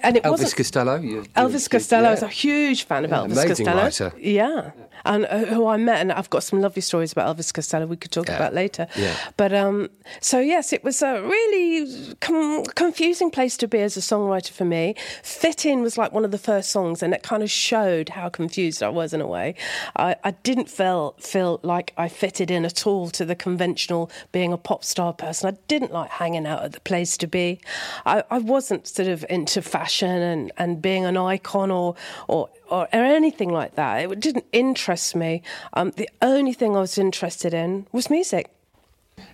and 0.03 0.17
it 0.17 0.23
Elvis 0.23 0.55
Costello. 0.55 0.95
You, 0.97 1.23
Elvis 1.35 1.63
you- 1.63 1.69
Costello. 1.69 2.07
I 2.07 2.11
was 2.11 2.23
a 2.23 2.27
huge 2.27 2.83
fan 2.83 3.03
of 3.05 3.11
Yeah, 3.11 3.17
Elvis 3.17 3.31
amazing 3.43 3.65
Costello. 3.65 3.81
writer. 3.83 4.13
Yeah, 4.19 4.71
and 5.05 5.25
uh, 5.25 5.45
who 5.45 5.67
I 5.67 5.77
met, 5.77 6.01
and 6.01 6.11
I've 6.11 6.29
got 6.29 6.43
some 6.43 6.61
lovely 6.61 6.81
stories 6.81 7.11
about 7.11 7.35
Elvis 7.35 7.53
Costello 7.53 7.85
we 7.85 7.97
could 7.97 8.11
talk 8.11 8.27
Yeah. 8.27 8.35
about 8.35 8.53
later. 8.53 8.87
Yeah. 8.95 9.15
But 9.37 9.53
um, 9.53 9.89
so 10.19 10.39
yes, 10.39 10.73
it 10.73 10.83
was 10.83 11.01
a 11.01 11.21
really 11.21 12.15
com- 12.19 12.65
confusing 12.75 13.31
place 13.31 13.57
to 13.57 13.67
be 13.67 13.79
as 13.81 13.97
a 13.97 14.01
songwriter 14.01 14.51
for 14.51 14.65
me. 14.65 14.95
Fit 15.23 15.65
In 15.65 15.81
was 15.81 15.97
like 15.97 16.11
one 16.11 16.25
of 16.25 16.31
the 16.31 16.37
first 16.37 16.71
songs, 16.71 17.01
and 17.03 17.13
it 17.13 17.23
kind 17.23 17.43
of 17.43 17.49
showed 17.51 18.09
how 18.09 18.29
confused 18.29 18.81
I 18.83 18.89
was 18.89 19.13
in 19.13 19.21
a 19.21 19.27
way. 19.27 19.55
I, 19.95 20.15
I 20.23 20.31
didn't 20.31 20.69
feel 20.69 21.15
feel 21.19 21.59
like 21.63 21.93
I 21.97 22.07
fitted 22.07 22.51
in 22.51 22.65
at 22.65 22.85
all 22.87 23.09
to 23.11 23.25
the 23.25 23.35
conventional 23.35 24.09
being 24.31 24.53
a 24.53 24.57
pop 24.57 24.83
star 24.83 25.13
person. 25.13 25.53
I 25.53 25.57
didn't 25.67 25.91
like 25.93 26.09
hanging 26.09 26.45
out 26.45 26.63
at 26.63 26.73
the 26.73 26.79
place 26.81 27.17
to 27.17 27.27
be. 27.27 27.59
I, 28.05 28.23
I 28.29 28.37
wasn't 28.39 28.87
sort 28.87 29.07
of 29.07 29.25
into 29.29 29.61
fashion 29.61 30.09
and, 30.09 30.51
and 30.57 30.81
being 30.81 31.05
an 31.05 31.17
icon 31.17 31.71
or 31.71 31.95
or 32.27 32.49
or 32.71 32.87
anything 32.91 33.49
like 33.49 33.75
that. 33.75 34.11
It 34.11 34.19
didn't 34.19 34.45
interest 34.51 35.15
me. 35.15 35.43
Um, 35.73 35.91
the 35.91 36.09
only 36.21 36.53
thing 36.53 36.75
I 36.75 36.79
was 36.79 36.97
interested 36.97 37.53
in 37.53 37.85
was 37.91 38.09
music. 38.09 38.49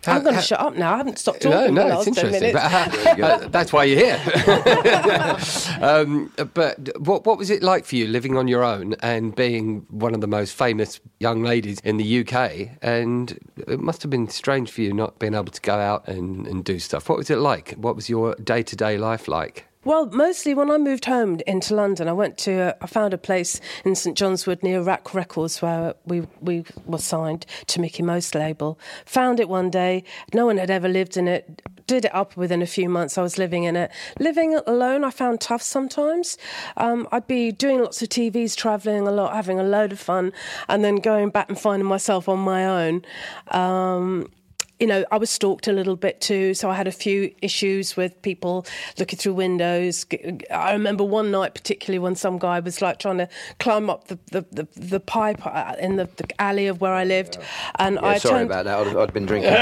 How- 0.03 0.17
I'm 0.17 0.23
going 0.23 0.35
to 0.35 0.41
shut 0.41 0.59
up 0.59 0.75
now. 0.75 0.93
I 0.93 0.97
haven't 0.97 1.19
stopped 1.19 1.41
talking. 1.41 1.73
No, 1.73 1.87
no, 1.87 1.99
it's 1.99 2.07
last 2.07 2.15
10 2.17 2.25
interesting. 2.25 2.53
But, 2.53 3.19
uh, 3.43 3.47
that's 3.49 3.71
why 3.71 3.83
you're 3.85 3.99
here. 3.99 5.37
um, 5.81 6.31
but 6.53 6.97
what 6.99 7.25
what 7.25 7.37
was 7.37 7.49
it 7.49 7.63
like 7.63 7.85
for 7.85 7.95
you 7.95 8.07
living 8.07 8.37
on 8.37 8.47
your 8.47 8.63
own 8.63 8.95
and 9.01 9.35
being 9.35 9.85
one 9.89 10.13
of 10.13 10.21
the 10.21 10.27
most 10.27 10.55
famous 10.55 10.99
young 11.19 11.43
ladies 11.43 11.79
in 11.81 11.97
the 11.97 12.19
UK? 12.27 12.69
And 12.81 13.37
it 13.67 13.79
must 13.79 14.01
have 14.01 14.09
been 14.09 14.27
strange 14.27 14.71
for 14.71 14.81
you 14.81 14.93
not 14.93 15.19
being 15.19 15.33
able 15.35 15.51
to 15.51 15.61
go 15.61 15.75
out 15.75 16.07
and, 16.07 16.47
and 16.47 16.63
do 16.63 16.79
stuff. 16.79 17.07
What 17.09 17.17
was 17.17 17.29
it 17.29 17.37
like? 17.37 17.73
What 17.73 17.95
was 17.95 18.09
your 18.09 18.35
day 18.35 18.63
to 18.63 18.75
day 18.75 18.97
life 18.97 19.27
like? 19.27 19.66
Well, 19.87 20.07
mostly 20.07 20.53
when 20.53 20.69
I 20.69 20.77
moved 20.77 21.05
home 21.05 21.39
into 21.47 21.73
London, 21.73 22.09
I 22.09 22.11
went 22.11 22.37
to 22.39 22.51
uh, 22.59 22.73
I 22.81 22.87
found 22.87 23.13
a 23.13 23.17
place 23.17 23.61
in 23.85 23.95
St 23.95 24.17
John's 24.17 24.45
Wood 24.45 24.61
near 24.61 24.81
RAK 24.81 25.13
Records 25.13 25.61
where 25.61 25.93
we 26.05 26.27
we 26.41 26.65
were 26.85 26.97
signed 26.97 27.45
to 27.67 27.79
Mickie 27.79 28.03
Most 28.03 28.35
label. 28.35 28.77
Found 29.05 29.39
it 29.39 29.47
one 29.47 29.69
day. 29.69 30.03
No 30.33 30.45
one 30.45 30.57
had 30.57 30.69
ever 30.69 30.89
lived 30.89 31.15
in 31.15 31.29
it. 31.29 31.61
Did 31.87 32.03
it 32.03 32.13
up 32.13 32.35
within 32.35 32.61
a 32.61 32.65
few 32.65 32.89
months. 32.89 33.17
I 33.17 33.21
was 33.21 33.37
living 33.37 33.63
in 33.63 33.77
it. 33.77 33.89
Living 34.19 34.59
alone, 34.67 35.05
I 35.05 35.09
found 35.09 35.39
tough 35.39 35.61
sometimes. 35.61 36.37
Um, 36.75 37.07
I'd 37.13 37.25
be 37.25 37.53
doing 37.53 37.79
lots 37.79 38.01
of 38.01 38.09
TVs, 38.09 38.57
travelling 38.57 39.07
a 39.07 39.11
lot, 39.11 39.33
having 39.33 39.57
a 39.57 39.63
load 39.63 39.93
of 39.93 40.01
fun, 40.01 40.33
and 40.67 40.83
then 40.83 40.97
going 40.97 41.29
back 41.29 41.47
and 41.47 41.57
finding 41.57 41.87
myself 41.87 42.27
on 42.27 42.39
my 42.39 42.65
own. 42.65 43.05
Um, 43.51 44.27
you 44.79 44.85
know, 44.87 45.03
I 45.11 45.17
was 45.17 45.29
stalked 45.29 45.67
a 45.67 45.71
little 45.71 45.95
bit 45.95 46.21
too, 46.21 46.53
so 46.53 46.69
I 46.69 46.75
had 46.75 46.87
a 46.87 46.91
few 46.91 47.31
issues 47.41 47.97
with 47.97 48.21
people 48.21 48.65
looking 48.99 49.17
through 49.17 49.33
windows. 49.33 50.05
I 50.51 50.71
remember 50.73 51.03
one 51.03 51.31
night, 51.31 51.55
particularly 51.55 51.99
when 51.99 52.15
some 52.15 52.37
guy 52.37 52.59
was 52.59 52.81
like 52.81 52.99
trying 52.99 53.17
to 53.17 53.27
climb 53.59 53.89
up 53.89 54.07
the 54.07 54.19
the, 54.31 54.45
the, 54.51 54.67
the 54.75 54.99
pipe 54.99 55.45
uh, 55.45 55.73
in 55.79 55.95
the, 55.95 56.05
the 56.17 56.25
alley 56.41 56.67
of 56.67 56.79
where 56.79 56.93
I 56.93 57.03
lived, 57.05 57.37
and 57.79 57.95
Yeah, 57.95 58.05
I 58.07 58.17
sorry 58.19 58.39
turned. 58.39 58.51
about 58.51 58.65
that. 58.65 58.87
I'd, 58.87 58.95
I'd 58.95 59.13
been 59.13 59.25
drinking. 59.25 59.49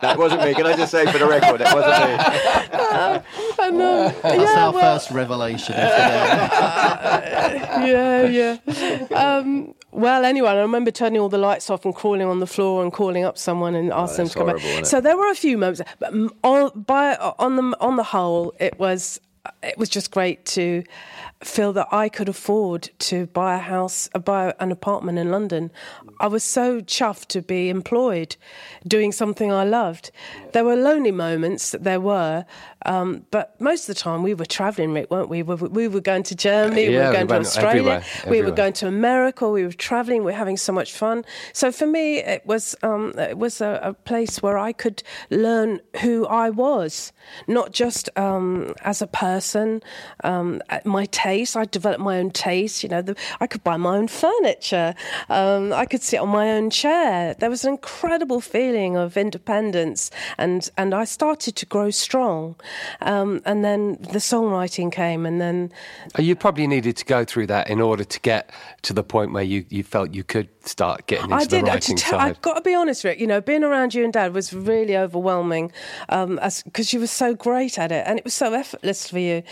that 0.00 0.16
wasn't 0.18 0.42
me. 0.42 0.54
Can 0.54 0.66
I 0.66 0.76
just 0.76 0.90
say 0.90 1.06
for 1.10 1.18
the 1.18 1.26
record, 1.26 1.60
it 1.60 1.72
wasn't 1.72 1.98
me. 1.98 2.16
and, 3.58 3.82
um, 3.82 4.14
That's 4.22 4.36
yeah, 4.38 4.64
our 4.66 4.72
well, 4.72 4.94
first 4.98 5.10
revelation. 5.10 5.74
of 5.74 5.80
the 5.80 5.86
day. 5.86 6.48
yeah, 7.86 8.22
yeah. 8.26 9.06
Um, 9.14 9.74
well, 9.92 10.24
anyway, 10.24 10.50
I 10.50 10.60
remember 10.60 10.90
turning 10.90 11.20
all 11.20 11.28
the 11.28 11.38
lights 11.38 11.70
off 11.70 11.84
and 11.84 11.94
crawling 11.94 12.26
on 12.26 12.40
the 12.40 12.46
floor 12.46 12.82
and 12.82 12.92
calling 12.92 13.24
up 13.24 13.38
someone 13.38 13.74
and 13.74 13.92
asking 13.92 14.24
them 14.24 14.28
to 14.28 14.38
come 14.38 14.46
horrible, 14.48 14.68
back. 14.76 14.86
So 14.86 15.00
there 15.00 15.16
were 15.16 15.30
a 15.30 15.34
few 15.34 15.56
moments, 15.56 15.82
but 15.98 16.12
on, 16.44 16.80
by 16.80 17.16
on 17.38 17.56
the 17.56 17.76
on 17.80 17.96
the 17.96 18.02
whole, 18.02 18.54
it 18.58 18.78
was 18.78 19.20
it 19.62 19.78
was 19.78 19.88
just 19.88 20.10
great 20.10 20.44
to 20.44 20.82
feel 21.42 21.72
that 21.74 21.88
I 21.92 22.08
could 22.08 22.28
afford 22.28 22.90
to 23.00 23.26
buy 23.26 23.56
a 23.56 23.58
house, 23.58 24.08
uh, 24.14 24.18
buy 24.18 24.54
an 24.58 24.72
apartment 24.72 25.18
in 25.18 25.30
London. 25.30 25.70
I 26.18 26.28
was 26.28 26.42
so 26.42 26.80
chuffed 26.80 27.26
to 27.28 27.42
be 27.42 27.68
employed, 27.68 28.36
doing 28.86 29.12
something 29.12 29.52
I 29.52 29.64
loved. 29.64 30.10
There 30.52 30.64
were 30.64 30.76
lonely 30.76 31.12
moments, 31.12 31.72
that 31.72 31.84
there 31.84 32.00
were, 32.00 32.46
um, 32.86 33.26
but 33.32 33.60
most 33.60 33.88
of 33.88 33.94
the 33.94 34.00
time 34.00 34.22
we 34.22 34.32
were 34.32 34.46
travelling, 34.46 34.92
Rick, 34.92 35.10
weren't 35.10 35.28
we? 35.28 35.42
We 35.42 35.56
were, 35.56 35.68
we 35.68 35.88
were 35.88 36.00
going 36.00 36.22
to 36.24 36.34
Germany, 36.34 36.88
we 36.88 36.94
Yeah, 36.94 37.00
were 37.00 37.08
we 37.08 37.12
going 37.14 37.28
to 37.28 37.48
Australia, 37.48 38.02
everywhere, 38.24 38.30
we 38.30 38.42
were 38.42 38.56
going 38.56 38.72
to 38.74 38.86
America, 38.86 39.50
we 39.50 39.64
were 39.64 39.72
travelling, 39.72 40.20
we 40.20 40.32
were 40.32 40.38
having 40.38 40.56
so 40.56 40.72
much 40.72 40.92
fun. 40.92 41.24
So 41.52 41.72
for 41.72 41.86
me, 41.86 42.18
it 42.18 42.46
was 42.46 42.76
um, 42.82 43.12
it 43.18 43.38
was 43.38 43.60
a, 43.60 43.80
a 43.82 43.92
place 43.92 44.40
where 44.40 44.56
I 44.56 44.72
could 44.72 45.02
learn 45.30 45.80
who 46.02 46.26
I 46.26 46.50
was, 46.50 47.12
not 47.48 47.72
just 47.72 48.08
um, 48.16 48.72
as 48.82 49.02
a 49.02 49.08
person, 49.08 49.82
um, 50.22 50.62
my 50.84 51.06
taste. 51.06 51.56
I 51.56 51.64
developed 51.64 52.00
my 52.00 52.18
own 52.18 52.30
taste. 52.30 52.84
You 52.84 52.88
know, 52.88 53.02
the, 53.02 53.16
I 53.40 53.48
could 53.48 53.64
buy 53.64 53.76
my 53.76 53.96
own 53.96 54.06
furniture. 54.06 54.94
Um, 55.28 55.72
I 55.72 55.86
could 55.86 56.02
sit 56.02 56.20
on 56.20 56.28
my 56.28 56.52
own 56.52 56.70
chair. 56.70 57.34
There 57.34 57.50
was 57.50 57.64
an 57.64 57.72
incredible 57.72 58.40
feeling 58.40 58.96
of 58.96 59.16
independence, 59.16 60.10
and 60.38 60.70
and 60.76 60.94
I 60.94 61.04
started 61.04 61.56
to 61.56 61.66
grow 61.66 61.90
strong. 61.90 62.54
Um, 63.00 63.40
and 63.44 63.64
then 63.64 63.92
the 64.12 64.18
songwriting 64.18 64.90
came, 64.92 65.26
and 65.26 65.40
then 65.40 65.72
Uh, 66.18 66.22
You 66.22 66.34
probably 66.36 66.66
needed 66.66 66.96
to 66.96 67.04
go 67.04 67.24
through 67.24 67.46
that 67.48 67.68
in 67.70 67.80
order 67.80 68.04
to 68.04 68.20
get 68.20 68.50
to 68.82 68.92
the 68.92 69.02
point 69.02 69.32
where 69.32 69.42
you, 69.42 69.64
you 69.68 69.82
felt 69.82 70.14
you 70.14 70.24
could 70.24 70.48
start 70.64 71.06
getting 71.06 71.24
into 71.26 71.36
I 71.36 71.44
the 71.44 71.48
did. 71.48 71.66
writing 71.68 71.96
to 71.96 72.04
side. 72.04 72.20
I've 72.20 72.42
got 72.42 72.54
to 72.54 72.60
be 72.60 72.74
honest, 72.74 73.04
Rick. 73.04 73.20
You 73.20 73.26
know, 73.26 73.40
being 73.40 73.62
around 73.64 73.94
you 73.94 74.04
and 74.04 74.12
Dad 74.12 74.32
was 74.34 74.52
really 74.52 74.96
overwhelming, 74.96 75.72
um, 76.08 76.40
because 76.64 76.92
you 76.92 77.00
were 77.00 77.06
so 77.06 77.34
great 77.34 77.78
at 77.78 77.92
it, 77.92 78.04
and 78.06 78.18
it 78.18 78.24
was 78.24 78.34
so 78.34 78.52
effortless 78.52 79.08
for 79.08 79.18
you, 79.18 79.42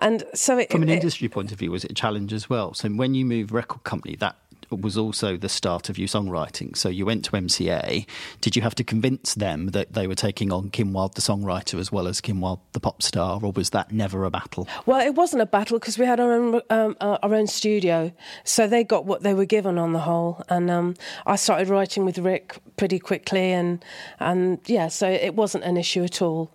and 0.00 0.24
so 0.34 0.58
it, 0.58 0.70
From 0.70 0.82
an 0.82 0.88
it- 0.88 0.94
industry 0.94 1.28
point 1.28 1.52
of 1.52 1.58
view, 1.58 1.70
was 1.70 1.84
it 1.84 1.90
a 1.90 1.94
challenge 1.94 2.32
as 2.32 2.48
well? 2.50 2.74
So 2.74 2.88
when 2.88 3.14
you 3.14 3.24
move 3.24 3.52
record 3.52 3.84
company, 3.84 4.16
that 4.16 4.36
was 4.70 4.96
also 4.96 5.36
the 5.36 5.48
start 5.48 5.88
of 5.88 5.98
you 5.98 6.06
songwriting. 6.06 6.76
So 6.76 6.88
you 6.88 7.06
went 7.06 7.24
to 7.26 7.32
MCA. 7.32 8.06
Did 8.40 8.56
you 8.56 8.62
have 8.62 8.74
to 8.76 8.84
convince 8.84 9.34
them 9.34 9.68
that 9.68 9.92
they 9.92 10.06
were 10.06 10.14
taking 10.14 10.52
on 10.52 10.70
Kim 10.70 10.92
Wilde, 10.92 11.14
the 11.14 11.20
songwriter, 11.20 11.78
as 11.78 11.90
well 11.92 12.06
as 12.06 12.20
Kim 12.20 12.40
Wilde, 12.40 12.60
the 12.72 12.80
pop 12.80 13.02
star, 13.02 13.40
or 13.42 13.52
was 13.52 13.70
that 13.70 13.92
never 13.92 14.24
a 14.24 14.30
battle? 14.30 14.68
Well, 14.86 15.04
it 15.04 15.14
wasn't 15.14 15.42
a 15.42 15.46
battle 15.46 15.78
because 15.78 15.98
we 15.98 16.06
had 16.06 16.20
our 16.20 16.32
own 16.32 16.60
um, 16.70 16.96
our 17.00 17.34
own 17.34 17.46
studio, 17.46 18.12
so 18.44 18.66
they 18.66 18.84
got 18.84 19.04
what 19.04 19.22
they 19.22 19.34
were 19.34 19.44
given 19.44 19.78
on 19.78 19.92
the 19.92 20.00
whole. 20.00 20.42
And 20.48 20.70
um, 20.70 20.94
I 21.26 21.36
started 21.36 21.68
writing 21.68 22.04
with 22.04 22.18
Rick 22.18 22.58
pretty 22.76 22.98
quickly, 22.98 23.52
and 23.52 23.84
and 24.20 24.60
yeah, 24.66 24.88
so 24.88 25.08
it 25.08 25.34
wasn't 25.34 25.64
an 25.64 25.76
issue 25.76 26.04
at 26.04 26.22
all. 26.22 26.52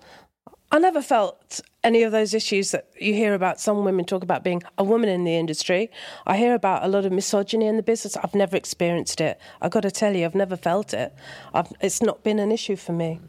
I 0.72 0.80
never 0.80 1.02
felt 1.02 1.62
any 1.84 2.04
of 2.04 2.12
those 2.12 2.34
issues 2.34 2.72
that 2.72 2.88
you 3.00 3.14
hear 3.14 3.34
about. 3.34 3.60
Some 3.60 3.84
women 3.84 4.06
talk 4.06 4.24
about 4.24 4.44
being 4.44 4.64
a 4.78 4.84
woman 4.84 5.10
in 5.10 5.24
the 5.24 5.36
industry. 5.36 5.92
I 6.26 6.38
hear 6.38 6.56
about 6.56 6.84
a 6.84 6.88
lot 6.88 7.06
of 7.06 7.12
misogyny 7.12 7.68
in 7.68 7.78
the 7.78 7.84
business. 7.84 8.16
I've 8.18 8.36
never 8.36 8.56
experienced 8.56 9.22
it. 9.22 9.40
I've 9.62 9.72
got 9.72 9.82
to 9.82 9.92
tell 9.92 10.16
you, 10.16 10.26
I've 10.26 10.36
never 10.36 10.56
felt 10.58 10.94
it. 10.94 11.14
I've, 11.54 11.72
it's 11.82 12.02
not 12.02 12.24
been 12.24 12.40
an 12.40 12.52
issue 12.52 12.76
for 12.76 12.94
me. 12.94 13.20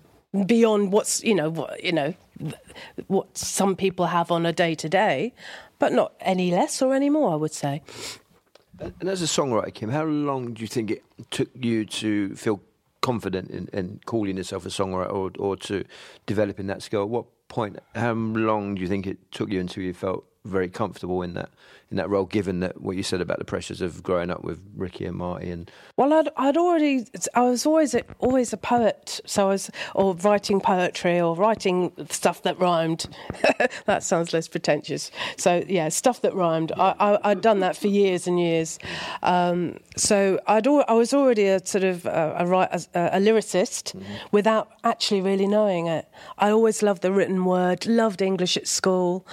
Beyond 0.46 0.92
what's 0.92 1.22
you 1.22 1.32
know 1.32 1.48
what 1.48 1.84
you 1.84 1.92
know 1.92 2.12
what 3.06 3.38
some 3.38 3.76
people 3.76 4.06
have 4.06 4.32
on 4.32 4.44
a 4.44 4.52
day 4.52 4.74
to 4.74 4.88
day, 4.88 5.32
but 5.78 5.92
not 5.92 6.14
any 6.20 6.50
less 6.50 6.82
or 6.82 6.92
any 6.92 7.08
more. 7.08 7.32
I 7.32 7.36
would 7.36 7.52
say. 7.52 7.82
And 8.80 9.08
as 9.08 9.22
a 9.22 9.26
songwriter, 9.26 9.72
Kim, 9.72 9.90
how 9.90 10.02
long 10.02 10.54
do 10.54 10.62
you 10.62 10.66
think 10.66 10.90
it 10.90 11.04
took 11.30 11.48
you 11.54 11.84
to 11.84 12.34
feel 12.34 12.60
confident 13.00 13.50
in, 13.50 13.68
in 13.72 14.00
calling 14.06 14.36
yourself 14.36 14.66
a 14.66 14.70
songwriter 14.70 15.12
or, 15.12 15.30
or 15.38 15.56
to 15.58 15.84
developing 16.26 16.66
that 16.66 16.82
skill? 16.82 17.06
What 17.06 17.26
point, 17.54 17.78
how 17.94 18.12
long 18.12 18.74
do 18.74 18.80
you 18.80 18.88
think 18.88 19.06
it 19.06 19.16
took 19.30 19.48
you 19.48 19.60
until 19.60 19.84
you 19.84 19.94
felt 19.94 20.24
very 20.44 20.68
comfortable 20.68 21.22
in 21.22 21.34
that 21.34 21.50
in 21.94 21.98
that 21.98 22.10
role, 22.10 22.24
given 22.24 22.58
that 22.58 22.80
what 22.80 22.96
you 22.96 23.04
said 23.04 23.20
about 23.20 23.38
the 23.38 23.44
pressures 23.44 23.80
of 23.80 24.02
growing 24.02 24.28
up 24.28 24.42
with 24.42 24.60
Ricky 24.76 25.06
and 25.06 25.16
Marty 25.16 25.52
and 25.52 25.70
Well, 25.96 26.12
I'd, 26.12 26.28
I'd 26.36 26.56
already, 26.56 27.06
I 27.36 27.42
was 27.42 27.64
always 27.66 27.94
a, 27.94 28.02
always 28.18 28.52
a 28.52 28.56
poet, 28.56 29.20
so 29.26 29.46
I 29.46 29.50
was, 29.52 29.70
or 29.94 30.12
writing 30.16 30.60
poetry 30.60 31.20
or 31.20 31.36
writing 31.36 31.92
stuff 32.10 32.42
that 32.42 32.58
rhymed. 32.58 33.06
that 33.86 34.02
sounds 34.02 34.32
less 34.32 34.48
pretentious. 34.48 35.12
So, 35.36 35.62
yeah, 35.68 35.88
stuff 35.88 36.20
that 36.22 36.34
rhymed. 36.34 36.72
I, 36.72 36.96
I, 36.98 37.30
I'd 37.30 37.40
done 37.40 37.60
that 37.60 37.76
for 37.76 37.86
years 37.86 38.26
and 38.26 38.40
years. 38.40 38.80
Um, 39.22 39.76
so 39.96 40.40
I'd, 40.48 40.66
al- 40.66 40.84
I 40.88 40.94
was 40.94 41.14
already 41.14 41.46
a 41.46 41.64
sort 41.64 41.84
of 41.84 42.06
a, 42.06 42.34
a, 42.40 42.46
write- 42.46 42.74
a, 42.92 43.18
a 43.18 43.20
lyricist 43.20 43.94
without 44.32 44.68
actually 44.82 45.20
really 45.20 45.46
knowing 45.46 45.86
it. 45.86 46.08
I 46.38 46.50
always 46.50 46.82
loved 46.82 47.02
the 47.02 47.12
written 47.12 47.44
word, 47.44 47.86
loved 47.86 48.20
English 48.20 48.56
at 48.56 48.66
school, 48.66 49.24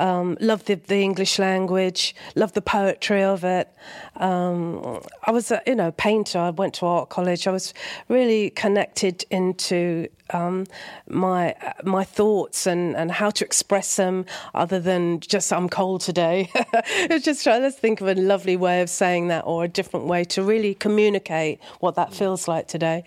um, 0.00 0.36
loved 0.40 0.66
the, 0.66 0.74
the 0.74 0.96
English 0.96 1.38
language, 1.38 2.07
loved 2.34 2.54
the 2.54 2.62
poetry 2.62 3.22
of 3.22 3.44
it. 3.44 3.68
Um, 4.16 5.00
I 5.24 5.30
was, 5.30 5.50
a, 5.50 5.62
you 5.66 5.74
know, 5.74 5.92
painter. 5.92 6.38
I 6.38 6.50
went 6.50 6.74
to 6.74 6.86
art 6.86 7.08
college. 7.08 7.46
I 7.46 7.52
was 7.52 7.74
really 8.08 8.50
connected 8.50 9.24
into 9.30 10.08
um, 10.30 10.66
my 11.08 11.54
my 11.84 12.04
thoughts 12.04 12.66
and, 12.66 12.96
and 12.96 13.10
how 13.12 13.30
to 13.30 13.44
express 13.44 13.96
them 13.96 14.26
other 14.54 14.80
than 14.80 15.20
just 15.20 15.52
I'm 15.52 15.68
cold 15.68 16.00
today. 16.00 16.50
it's 16.54 17.24
just 17.24 17.44
trying 17.44 17.62
to 17.62 17.70
think 17.70 18.00
of 18.00 18.08
a 18.08 18.14
lovely 18.14 18.56
way 18.56 18.80
of 18.82 18.90
saying 18.90 19.28
that 19.28 19.44
or 19.46 19.64
a 19.64 19.68
different 19.68 20.06
way 20.06 20.24
to 20.24 20.42
really 20.42 20.74
communicate 20.74 21.60
what 21.80 21.94
that 21.96 22.12
feels 22.12 22.48
like 22.48 22.68
today. 22.68 23.04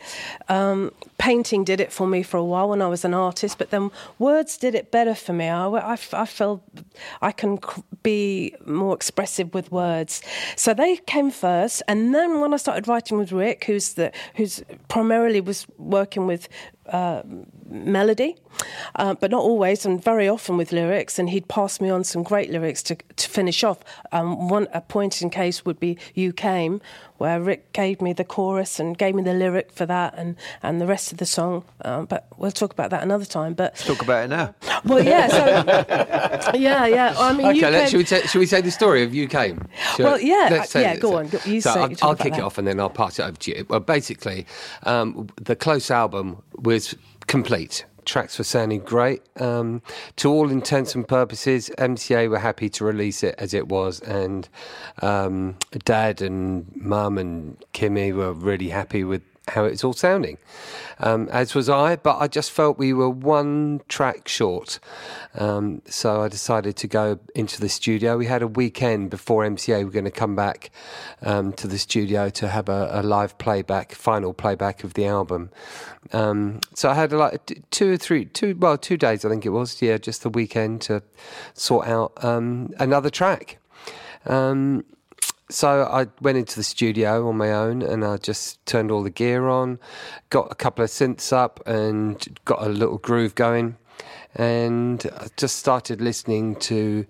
Um, 0.49 0.91
painting 1.17 1.63
did 1.63 1.79
it 1.79 1.91
for 1.91 2.07
me 2.07 2.23
for 2.23 2.37
a 2.37 2.43
while 2.43 2.69
when 2.69 2.81
I 2.81 2.87
was 2.87 3.05
an 3.05 3.13
artist, 3.13 3.57
but 3.57 3.69
then 3.69 3.91
words 4.17 4.57
did 4.57 4.73
it 4.75 4.91
better 4.91 5.13
for 5.13 5.33
me. 5.33 5.47
I, 5.49 5.67
I, 5.67 5.97
I 6.13 6.25
felt 6.25 6.63
I 7.21 7.31
can 7.31 7.59
be 8.03 8.55
more 8.65 8.95
expressive 8.95 9.53
with 9.53 9.71
words. 9.71 10.21
So 10.55 10.73
they 10.73 10.97
came 10.97 11.31
first, 11.31 11.83
and 11.87 12.13
then 12.13 12.41
when 12.41 12.53
I 12.53 12.57
started 12.57 12.87
writing 12.87 13.17
with 13.17 13.31
Rick, 13.31 13.65
who's 13.65 13.93
the 13.93 14.11
who's 14.35 14.63
primarily 14.87 15.41
was 15.41 15.67
working 15.77 16.25
with 16.27 16.47
uh, 16.91 17.21
melody, 17.69 18.35
uh, 18.95 19.13
but 19.15 19.31
not 19.31 19.41
always, 19.41 19.85
and 19.85 20.03
very 20.03 20.27
often 20.27 20.57
with 20.57 20.71
lyrics. 20.71 21.19
And 21.19 21.29
he'd 21.29 21.47
pass 21.47 21.79
me 21.81 21.89
on 21.89 22.03
some 22.03 22.23
great 22.23 22.49
lyrics 22.49 22.83
to, 22.83 22.95
to 22.95 23.29
finish 23.29 23.63
off. 23.63 23.79
Um, 24.11 24.49
one 24.49 24.67
a 24.73 24.81
point 24.81 25.21
in 25.21 25.29
case 25.29 25.65
would 25.65 25.79
be 25.79 25.97
"You 26.13 26.33
Came," 26.33 26.81
where 27.17 27.39
Rick 27.39 27.71
gave 27.73 28.01
me 28.01 28.13
the 28.13 28.23
chorus 28.23 28.79
and 28.79 28.97
gave 28.97 29.15
me 29.15 29.23
the 29.23 29.33
lyric 29.33 29.71
for 29.71 29.85
that, 29.85 30.13
and, 30.17 30.35
and 30.63 30.81
the 30.81 30.87
rest 30.87 31.11
of 31.11 31.17
the 31.17 31.25
song. 31.25 31.63
Um, 31.85 32.05
but 32.05 32.27
we'll 32.37 32.51
talk 32.51 32.73
about 32.73 32.89
that 32.89 33.03
another 33.03 33.25
time. 33.25 33.53
But 33.53 33.75
talk 33.75 34.01
about 34.01 34.25
it 34.25 34.27
now. 34.29 34.55
Well, 34.85 35.03
yeah, 35.03 35.27
so, 35.27 36.51
yeah, 36.57 36.85
yeah. 36.87 37.15
I 37.17 37.33
mean, 37.33 37.45
okay, 37.47 37.87
should, 37.87 37.97
we 37.97 38.03
t- 38.03 38.27
should 38.27 38.39
we 38.39 38.45
say 38.45 38.61
the 38.61 38.71
story 38.71 39.03
of 39.03 39.13
You 39.13 39.27
Came? 39.27 39.67
Should 39.95 40.05
well, 40.05 40.19
yeah, 40.19 40.65
yeah. 40.73 40.95
Go 40.97 41.17
on. 41.17 41.29
You 41.45 41.61
so 41.61 41.73
say, 41.73 41.79
I'll, 41.79 41.95
I'll 42.01 42.15
kick 42.15 42.33
it 42.33 42.41
off 42.41 42.57
and 42.57 42.67
then 42.67 42.79
I'll 42.79 42.89
pass 42.89 43.19
it 43.19 43.23
over 43.23 43.37
to 43.37 43.55
you. 43.55 43.65
Well, 43.69 43.79
basically, 43.79 44.45
um, 44.83 45.29
the 45.35 45.55
Close 45.55 45.91
album 45.91 46.41
was 46.55 46.95
complete. 47.27 47.85
Tracks 48.05 48.37
were 48.37 48.43
sounding 48.43 48.81
great. 48.81 49.21
Um, 49.39 49.81
to 50.17 50.31
all 50.31 50.49
intents 50.49 50.95
and 50.95 51.07
purposes, 51.07 51.69
MCA 51.77 52.29
were 52.29 52.39
happy 52.39 52.69
to 52.69 52.83
release 52.85 53.23
it 53.23 53.35
as 53.37 53.53
it 53.53 53.67
was, 53.67 53.99
and 54.01 54.47
um, 55.01 55.57
Dad 55.85 56.21
and 56.21 56.71
Mum 56.75 57.17
and 57.17 57.63
Kimmy 57.73 58.13
were 58.13 58.33
really 58.33 58.69
happy 58.69 59.03
with 59.03 59.21
how 59.47 59.65
it's 59.65 59.83
all 59.83 59.93
sounding, 59.93 60.37
um, 60.99 61.27
as 61.29 61.55
was 61.55 61.69
I. 61.69 61.95
But 61.95 62.17
I 62.19 62.27
just 62.27 62.51
felt 62.51 62.77
we 62.77 62.93
were 62.93 63.09
one 63.09 63.81
track 63.89 64.27
short, 64.27 64.79
um, 65.35 65.81
so 65.85 66.21
I 66.21 66.27
decided 66.27 66.75
to 66.77 66.87
go 66.87 67.19
into 67.33 67.59
the 67.59 67.69
studio. 67.69 68.17
We 68.17 68.27
had 68.27 68.41
a 68.41 68.47
weekend 68.47 69.09
before 69.09 69.43
MCA 69.43 69.83
were 69.83 69.91
going 69.91 70.05
to 70.05 70.11
come 70.11 70.35
back 70.35 70.69
um, 71.21 71.53
to 71.53 71.67
the 71.67 71.79
studio 71.79 72.29
to 72.29 72.47
have 72.47 72.69
a, 72.69 72.89
a, 72.91 73.03
live 73.03 73.37
playback, 73.37 73.93
final 73.93 74.33
playback 74.33 74.83
of 74.83 74.93
the 74.93 75.05
album. 75.05 75.49
Um, 76.13 76.61
so 76.75 76.89
I 76.89 76.93
had 76.93 77.11
like 77.11 77.63
two 77.71 77.93
or 77.93 77.97
three, 77.97 78.25
two 78.25 78.55
well, 78.55 78.77
two 78.77 78.97
days 78.97 79.25
I 79.25 79.29
think 79.29 79.45
it 79.45 79.49
was. 79.49 79.81
Yeah, 79.81 79.97
just 79.97 80.23
the 80.23 80.29
weekend 80.29 80.81
to 80.83 81.01
sort 81.53 81.87
out 81.87 82.23
um, 82.23 82.73
another 82.79 83.09
track. 83.09 83.57
Um, 84.25 84.85
so 85.51 85.83
I 85.83 86.07
went 86.21 86.37
into 86.37 86.55
the 86.55 86.63
studio 86.63 87.27
on 87.27 87.37
my 87.37 87.51
own 87.51 87.81
and 87.81 88.05
I 88.05 88.17
just 88.17 88.65
turned 88.65 88.89
all 88.91 89.03
the 89.03 89.09
gear 89.09 89.47
on, 89.47 89.79
got 90.29 90.51
a 90.51 90.55
couple 90.55 90.83
of 90.83 90.89
synths 90.89 91.33
up 91.33 91.61
and 91.67 92.39
got 92.45 92.65
a 92.65 92.69
little 92.69 92.97
groove 92.97 93.35
going, 93.35 93.77
and 94.35 95.05
I 95.17 95.27
just 95.37 95.57
started 95.57 96.01
listening 96.01 96.55
to 96.57 97.05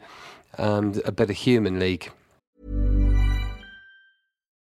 um, 0.58 1.00
a 1.06 1.12
bit 1.12 1.30
of 1.30 1.38
Human 1.38 1.80
League. 1.80 2.12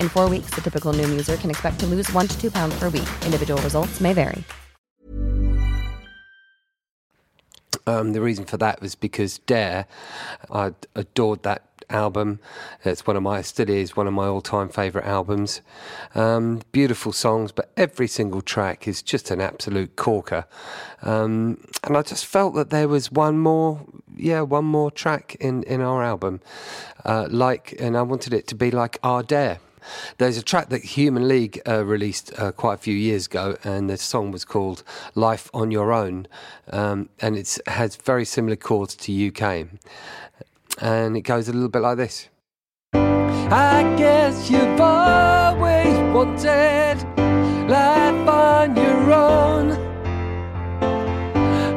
In 0.00 0.08
four 0.08 0.28
weeks, 0.28 0.50
the 0.54 0.60
typical 0.60 0.92
Noom 0.92 1.10
user 1.10 1.36
can 1.36 1.50
expect 1.50 1.80
to 1.80 1.86
lose 1.86 2.10
one 2.12 2.28
to 2.28 2.40
two 2.40 2.50
pounds 2.50 2.78
per 2.78 2.88
week. 2.88 3.08
Individual 3.24 3.60
results 3.62 4.00
may 4.00 4.12
vary. 4.12 4.44
Um, 7.86 8.12
the 8.12 8.20
reason 8.20 8.44
for 8.44 8.56
that 8.58 8.80
was 8.80 8.94
because 8.94 9.38
Dare, 9.38 9.86
I 10.50 10.72
adored 10.94 11.42
that 11.42 11.64
album. 11.88 12.38
It's 12.84 13.06
one 13.06 13.16
of 13.16 13.22
my, 13.22 13.42
still 13.42 13.68
is 13.68 13.96
one 13.96 14.06
of 14.06 14.12
my 14.12 14.26
all-time 14.26 14.68
favourite 14.68 15.06
albums. 15.06 15.60
Um, 16.14 16.62
beautiful 16.72 17.12
songs, 17.12 17.52
but 17.52 17.70
every 17.76 18.06
single 18.06 18.42
track 18.42 18.86
is 18.86 19.02
just 19.02 19.30
an 19.30 19.40
absolute 19.40 19.96
corker. 19.96 20.44
Um, 21.02 21.58
and 21.84 21.96
I 21.96 22.02
just 22.02 22.26
felt 22.26 22.54
that 22.54 22.70
there 22.70 22.86
was 22.86 23.10
one 23.10 23.38
more, 23.38 23.80
yeah, 24.16 24.42
one 24.42 24.66
more 24.66 24.90
track 24.90 25.36
in 25.40 25.62
in 25.64 25.80
our 25.80 26.02
album, 26.02 26.40
uh, 27.04 27.26
like, 27.30 27.74
and 27.80 27.96
I 27.96 28.02
wanted 28.02 28.32
it 28.32 28.46
to 28.48 28.54
be 28.54 28.70
like 28.70 28.98
our 29.02 29.22
Dare. 29.22 29.58
There's 30.18 30.36
a 30.36 30.42
track 30.42 30.68
that 30.70 30.82
Human 30.82 31.28
League 31.28 31.60
uh, 31.66 31.84
released 31.84 32.32
uh, 32.38 32.52
quite 32.52 32.74
a 32.74 32.78
few 32.78 32.94
years 32.94 33.26
ago, 33.26 33.56
and 33.64 33.88
the 33.88 33.96
song 33.96 34.30
was 34.30 34.44
called 34.44 34.82
"Life 35.14 35.50
on 35.52 35.70
Your 35.70 35.92
Own," 35.92 36.26
um, 36.70 37.08
and 37.20 37.36
it 37.36 37.58
has 37.66 37.96
very 37.96 38.24
similar 38.24 38.56
chords 38.56 38.94
to 38.96 39.12
"You 39.12 39.32
Came," 39.32 39.78
and 40.80 41.16
it 41.16 41.22
goes 41.22 41.48
a 41.48 41.52
little 41.52 41.68
bit 41.68 41.82
like 41.82 41.96
this. 41.96 42.28
I 42.92 43.94
guess 43.98 44.50
you've 44.50 44.80
always 44.80 45.96
wanted 46.14 47.02
life 47.68 48.28
on 48.28 48.76
your 48.76 49.12
own. 49.12 49.72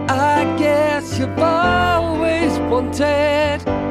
I 0.07 0.55
guess 0.57 1.17
you've 1.17 1.39
always 1.39 2.59
wanted. 2.69 3.82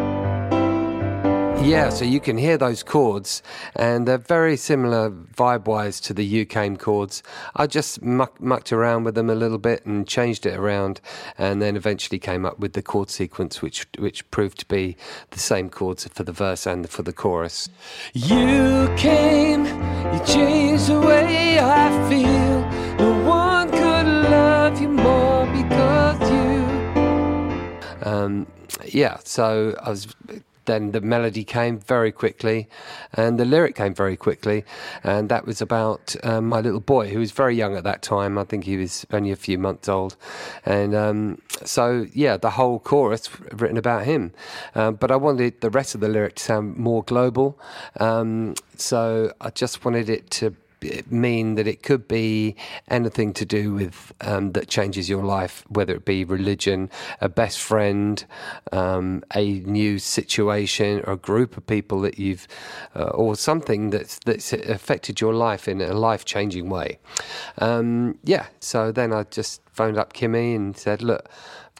Yeah, 1.64 1.90
so 1.90 2.05
you 2.05 2.18
can 2.18 2.38
hear 2.38 2.59
those 2.59 2.83
chords, 2.83 3.40
and 3.77 4.07
they're 4.07 4.18
very 4.18 4.57
similar 4.57 5.11
vibe 5.11 5.66
wise 5.66 6.01
to 6.01 6.12
the 6.12 6.44
Came 6.44 6.77
chords. 6.77 7.22
I 7.55 7.68
just 7.68 8.03
muck, 8.03 8.40
mucked 8.40 8.72
around 8.72 9.05
with 9.05 9.14
them 9.14 9.31
a 9.31 9.37
little 9.37 9.59
bit 9.59 9.87
and 9.87 10.07
changed 10.07 10.44
it 10.44 10.59
around, 10.59 11.01
and 11.38 11.62
then 11.62 11.77
eventually 11.77 12.18
came 12.18 12.44
up 12.44 12.59
with 12.59 12.72
the 12.72 12.83
chord 12.83 13.11
sequence, 13.11 13.62
which 13.62 13.87
which 13.98 14.29
proved 14.33 14.59
to 14.59 14.66
be 14.66 14.96
the 15.31 15.38
same 15.38 15.70
chords 15.70 16.07
for 16.09 16.25
the 16.25 16.33
verse 16.33 16.66
and 16.66 16.90
for 16.90 17.03
the 17.03 17.12
chorus. 17.12 17.68
You 18.12 18.92
came, 18.96 19.64
you 19.64 20.20
changed 20.27 20.88
the 20.88 21.01
way 21.01 21.61
I 21.61 22.09
feel. 22.11 22.61
No 22.98 23.25
one 23.25 23.70
could 23.70 24.07
love 24.31 24.81
you 24.81 24.88
more 24.88 25.46
because 25.46 26.20
you. 26.29 28.11
Um, 28.11 28.48
yeah, 28.85 29.18
so 29.22 29.77
I 29.81 29.90
was 29.90 30.09
then 30.64 30.92
the 30.92 31.01
melody 31.01 31.44
came 31.44 31.79
very 31.79 32.12
quickly, 32.12 32.68
and 33.12 33.38
the 33.38 33.44
lyric 33.44 33.77
came 33.77 33.94
very 33.94 34.16
quickly, 34.16 34.64
and 35.03 35.29
that 35.29 35.46
was 35.46 35.61
about 35.61 36.14
um, 36.22 36.48
my 36.48 36.61
little 36.61 36.81
boy 36.81 37.09
who 37.11 37.18
was 37.18 37.33
very 37.33 37.57
young 37.57 37.77
at 37.77 37.85
that 37.85 38.03
time. 38.03 38.38
I 38.38 38.44
think 38.44 38.64
he 38.64 38.77
was 38.77 39.07
only 39.12 39.31
a 39.31 39.37
few 39.37 39.59
months 39.59 39.88
old, 39.88 40.16
and 40.64 40.94
um, 40.94 41.42
so 41.64 42.07
yeah, 42.12 42.37
the 42.37 42.51
whole 42.51 42.79
chorus 42.79 43.29
written 43.53 43.77
about 43.77 44.05
him. 44.05 44.33
Um, 44.75 44.94
but 44.94 45.11
I 45.11 45.16
wanted 45.16 45.61
the 45.61 45.70
rest 45.70 45.94
of 45.94 46.01
the 46.01 46.09
lyric 46.09 46.37
to 46.37 46.42
sound 46.42 46.77
more 46.77 47.03
global, 47.03 47.59
um, 48.01 48.55
so 48.77 49.33
I 49.40 49.51
just 49.51 49.85
wanted 49.85 50.09
it 50.09 50.31
to 50.33 50.55
mean 51.10 51.54
that 51.56 51.66
it 51.66 51.82
could 51.82 52.08
be 52.08 52.56
anything 52.88 53.32
to 53.34 53.44
do 53.44 53.74
with 53.74 54.12
um, 54.20 54.52
that 54.52 54.68
changes 54.68 55.08
your 55.08 55.24
life, 55.24 55.64
whether 55.68 55.94
it 55.94 56.04
be 56.04 56.24
religion, 56.24 56.90
a 57.20 57.28
best 57.28 57.60
friend, 57.60 58.24
um, 58.72 59.22
a 59.34 59.60
new 59.60 59.98
situation, 59.98 61.02
or 61.06 61.14
a 61.14 61.16
group 61.16 61.56
of 61.56 61.66
people 61.66 62.00
that 62.00 62.18
you've, 62.18 62.46
uh, 62.96 63.04
or 63.04 63.36
something 63.36 63.90
that's 63.90 64.18
that's 64.20 64.52
affected 64.52 65.20
your 65.20 65.34
life 65.34 65.68
in 65.68 65.80
a 65.80 65.94
life 65.94 66.24
changing 66.24 66.68
way. 66.68 66.98
Um, 67.58 68.18
yeah, 68.24 68.46
so 68.60 68.92
then 68.92 69.12
I 69.12 69.24
just 69.24 69.62
phoned 69.72 69.98
up 69.98 70.12
Kimmy 70.12 70.54
and 70.54 70.76
said, 70.76 71.02
look 71.02 71.28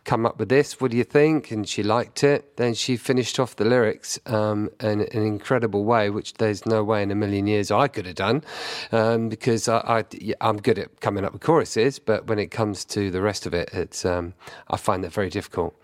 come 0.05 0.27
up 0.27 0.39
with 0.39 0.49
this. 0.49 0.81
What 0.81 0.91
do 0.91 0.97
you 0.97 1.05
think? 1.05 1.51
And 1.51 1.69
she 1.69 1.83
liked 1.83 2.25
it. 2.25 2.57
Then 2.57 2.75
she 2.75 2.97
finished 2.97 3.39
off 3.39 3.57
the 3.57 3.65
lyrics 3.65 4.19
um, 4.27 4.71
in, 4.81 5.03
in, 5.03 5.23
an 5.23 5.27
incredible 5.27 5.85
way, 5.85 6.11
which 6.11 6.35
there's 6.35 6.67
no 6.67 6.83
way 6.83 7.03
in 7.03 7.11
a 7.11 7.15
million 7.15 7.47
years 7.47 7.71
I 7.71 7.89
could 7.89 8.07
have 8.07 8.17
done, 8.17 8.43
um, 8.91 9.29
because 9.29 9.69
I, 9.69 10.05
am 10.41 10.57
good 10.59 10.79
at 10.79 11.01
coming 11.01 11.25
up 11.25 11.33
with 11.33 11.43
choruses, 11.43 11.99
but 11.99 12.27
when 12.27 12.39
it 12.39 12.51
comes 12.51 12.85
to 12.87 13.11
the 13.11 13.23
rest 13.23 13.47
of 13.47 13.55
it, 13.55 13.71
it's 13.73 14.05
um, 14.05 14.35
I 14.69 14.77
find 14.77 15.05
that 15.05 15.13
very 15.13 15.31
difficult. 15.31 15.75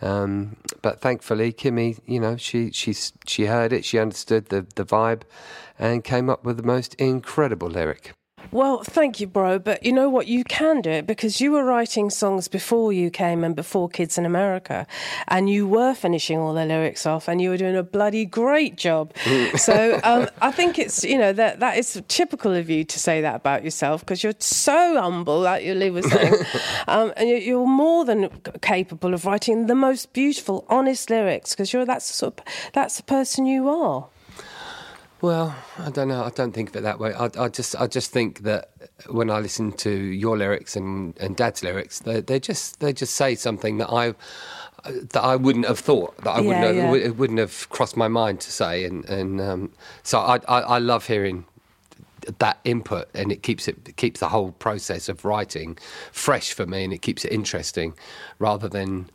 Um, 0.00 0.56
but 0.82 1.00
thankfully, 1.00 1.52
Kimmy, 1.52 1.98
you 2.06 2.20
know, 2.20 2.36
she 2.36 2.70
she 2.70 2.94
she 3.26 3.46
heard 3.46 3.72
it, 3.72 3.84
she 3.84 3.98
understood 3.98 4.46
the 4.46 4.66
the 4.74 4.84
vibe, 4.84 5.22
and 5.78 6.04
came 6.04 6.30
up 6.30 6.44
with 6.44 6.56
the 6.56 6.62
most 6.62 6.94
incredible 6.94 7.68
lyric. 7.68 8.12
Well, 8.50 8.82
thank 8.84 9.20
you, 9.20 9.26
bro. 9.26 9.58
But 9.58 9.84
you 9.84 9.92
know 9.92 10.08
what? 10.08 10.26
You 10.26 10.44
can 10.44 10.80
do 10.80 10.90
it 10.90 11.06
because 11.06 11.40
you 11.40 11.52
were 11.52 11.64
writing 11.64 12.10
songs 12.10 12.48
before 12.48 12.92
you 12.92 13.10
came 13.10 13.42
and 13.42 13.56
before 13.56 13.88
Kids 13.88 14.16
in 14.16 14.24
America, 14.24 14.86
and 15.28 15.50
you 15.50 15.66
were 15.66 15.94
finishing 15.94 16.38
all 16.38 16.54
the 16.54 16.64
lyrics 16.64 17.06
off, 17.06 17.28
and 17.28 17.40
you 17.40 17.50
were 17.50 17.56
doing 17.56 17.76
a 17.76 17.82
bloody 17.82 18.24
great 18.24 18.76
job. 18.76 19.12
so 19.56 20.00
um, 20.04 20.28
I 20.40 20.50
think 20.52 20.78
it's 20.78 21.04
you 21.04 21.18
know 21.18 21.32
that 21.32 21.60
that 21.60 21.78
is 21.78 22.00
typical 22.08 22.54
of 22.54 22.70
you 22.70 22.84
to 22.84 22.98
say 22.98 23.20
that 23.20 23.36
about 23.36 23.64
yourself 23.64 24.00
because 24.00 24.22
you're 24.22 24.34
so 24.38 25.00
humble, 25.00 25.40
like 25.40 25.64
Lee 25.64 25.90
was 25.90 26.08
saying, 26.10 26.34
um, 26.88 27.12
and 27.16 27.28
you're 27.28 27.66
more 27.66 28.04
than 28.04 28.28
capable 28.60 29.14
of 29.14 29.24
writing 29.24 29.66
the 29.66 29.74
most 29.74 30.12
beautiful, 30.12 30.64
honest 30.68 31.10
lyrics 31.10 31.50
because 31.54 31.72
you're 31.72 31.84
that's 31.84 32.06
sort 32.06 32.38
of, 32.38 32.72
that's 32.72 32.96
the 32.96 33.02
person 33.02 33.46
you 33.46 33.68
are. 33.68 34.08
Well, 35.24 35.56
I 35.78 35.88
don't 35.88 36.08
know. 36.08 36.22
I 36.22 36.28
don't 36.28 36.52
think 36.52 36.68
of 36.68 36.76
it 36.76 36.82
that 36.82 36.98
way. 36.98 37.14
I, 37.14 37.30
I 37.38 37.48
just, 37.48 37.74
I 37.80 37.86
just 37.86 38.10
think 38.10 38.40
that 38.40 38.68
when 39.08 39.30
I 39.30 39.38
listen 39.38 39.72
to 39.78 39.90
your 39.90 40.36
lyrics 40.36 40.76
and, 40.76 41.16
and 41.18 41.34
Dad's 41.34 41.64
lyrics, 41.64 42.00
they, 42.00 42.20
they 42.20 42.38
just, 42.38 42.80
they 42.80 42.92
just 42.92 43.14
say 43.14 43.34
something 43.34 43.78
that 43.78 43.88
I, 43.88 44.12
that 44.84 45.24
I 45.24 45.36
wouldn't 45.36 45.66
have 45.66 45.78
thought 45.78 46.14
that 46.18 46.28
I 46.28 46.42
wouldn't, 46.42 46.62
have, 46.62 46.76
yeah. 46.76 46.94
it 46.94 47.16
wouldn't 47.16 47.38
have 47.38 47.70
crossed 47.70 47.96
my 47.96 48.06
mind 48.06 48.42
to 48.42 48.52
say, 48.52 48.84
and 48.84 49.02
and 49.06 49.40
um, 49.40 49.72
so 50.02 50.18
I, 50.18 50.40
I, 50.46 50.60
I 50.60 50.78
love 50.78 51.06
hearing 51.06 51.46
that 52.38 52.58
input 52.64 53.08
and 53.14 53.32
it 53.32 53.42
keeps 53.42 53.66
it, 53.66 53.78
it, 53.88 53.96
keeps 53.96 54.20
the 54.20 54.28
whole 54.28 54.52
process 54.52 55.08
of 55.08 55.24
writing 55.24 55.78
fresh 56.12 56.52
for 56.52 56.66
me 56.66 56.84
and 56.84 56.92
it 56.92 57.00
keeps 57.00 57.24
it 57.24 57.32
interesting 57.32 57.94
rather 58.38 58.68
than 58.68 59.08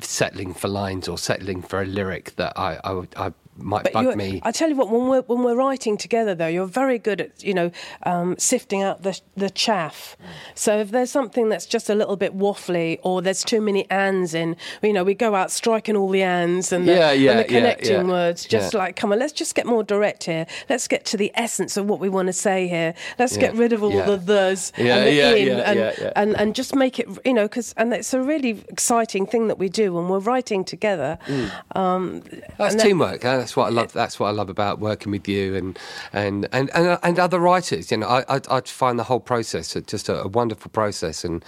settling 0.00 0.54
for 0.54 0.66
lines 0.66 1.06
or 1.06 1.16
settling 1.16 1.62
for 1.62 1.82
a 1.82 1.86
lyric 1.86 2.34
that 2.34 2.52
I, 2.58 2.80
I, 2.82 3.06
I 3.16 3.32
might 3.58 3.84
but 3.84 3.92
bug 3.92 4.16
me. 4.16 4.40
I 4.42 4.52
tell 4.52 4.68
you 4.68 4.76
what, 4.76 4.90
when 4.90 5.08
we're 5.08 5.22
when 5.22 5.42
we're 5.42 5.56
writing 5.56 5.96
together, 5.96 6.34
though, 6.34 6.46
you're 6.46 6.66
very 6.66 6.98
good 6.98 7.20
at 7.20 7.42
you 7.42 7.54
know 7.54 7.70
um, 8.04 8.36
sifting 8.38 8.82
out 8.82 9.02
the 9.02 9.20
the 9.36 9.50
chaff. 9.50 10.16
So 10.54 10.78
if 10.78 10.90
there's 10.90 11.10
something 11.10 11.48
that's 11.48 11.66
just 11.66 11.90
a 11.90 11.94
little 11.94 12.16
bit 12.16 12.36
waffly, 12.36 12.98
or 13.02 13.22
there's 13.22 13.44
too 13.44 13.60
many 13.60 13.90
ands 13.90 14.34
in, 14.34 14.56
you 14.82 14.92
know, 14.92 15.04
we 15.04 15.14
go 15.14 15.34
out 15.34 15.50
striking 15.50 15.96
all 15.96 16.08
the 16.08 16.22
ands 16.22 16.72
and 16.72 16.88
the, 16.88 16.94
yeah, 16.94 17.12
yeah, 17.12 17.30
and 17.32 17.40
the 17.40 17.44
connecting 17.44 17.92
yeah, 17.92 18.02
words. 18.02 18.44
Just 18.44 18.74
like, 18.74 18.96
come 18.96 19.12
on, 19.12 19.18
let's 19.18 19.32
just 19.32 19.54
get 19.54 19.66
more 19.66 19.82
direct 19.82 20.24
here. 20.24 20.46
Let's 20.68 20.88
get 20.88 21.04
to 21.06 21.16
the 21.16 21.32
essence 21.34 21.76
of 21.76 21.86
what 21.86 22.00
we 22.00 22.08
want 22.08 22.26
to 22.28 22.32
say 22.32 22.68
here. 22.68 22.94
Let's 23.18 23.36
get 23.36 23.54
rid 23.54 23.72
of 23.72 23.82
all 23.82 23.90
the 23.90 24.16
the's 24.16 24.72
and 24.76 25.06
the 25.06 25.38
in, 25.38 25.60
and, 25.60 26.12
and 26.16 26.36
and 26.36 26.54
just 26.54 26.74
make 26.74 26.98
it, 26.98 27.08
you 27.24 27.34
know, 27.34 27.44
because 27.44 27.74
and 27.76 27.92
it's 27.92 28.14
a 28.14 28.22
really 28.22 28.62
exciting 28.68 29.26
thing 29.26 29.48
that 29.48 29.58
we 29.58 29.68
do 29.68 29.92
when 29.92 30.08
we're 30.08 30.18
writing 30.18 30.64
together. 30.64 31.18
Mm. 31.26 31.76
Um, 31.76 32.22
that's 32.56 32.74
teamwork. 32.74 33.22
Huh? 33.22 33.47
That's 33.48 33.56
what 33.56 33.66
I 33.66 33.70
love. 33.70 33.92
That's 33.92 34.20
what 34.20 34.28
I 34.28 34.32
love 34.32 34.50
about 34.50 34.78
working 34.78 35.10
with 35.10 35.26
you 35.26 35.54
and 35.54 35.78
and 36.12 36.46
and 36.52 36.70
and, 36.74 36.98
and 37.02 37.18
other 37.18 37.38
writers. 37.38 37.90
You 37.90 37.96
know, 37.96 38.06
I, 38.06 38.36
I, 38.36 38.40
I 38.50 38.60
find 38.60 38.98
the 38.98 39.04
whole 39.04 39.20
process 39.20 39.74
just 39.86 40.08
a, 40.10 40.22
a 40.22 40.28
wonderful 40.28 40.70
process 40.70 41.24
and 41.24 41.42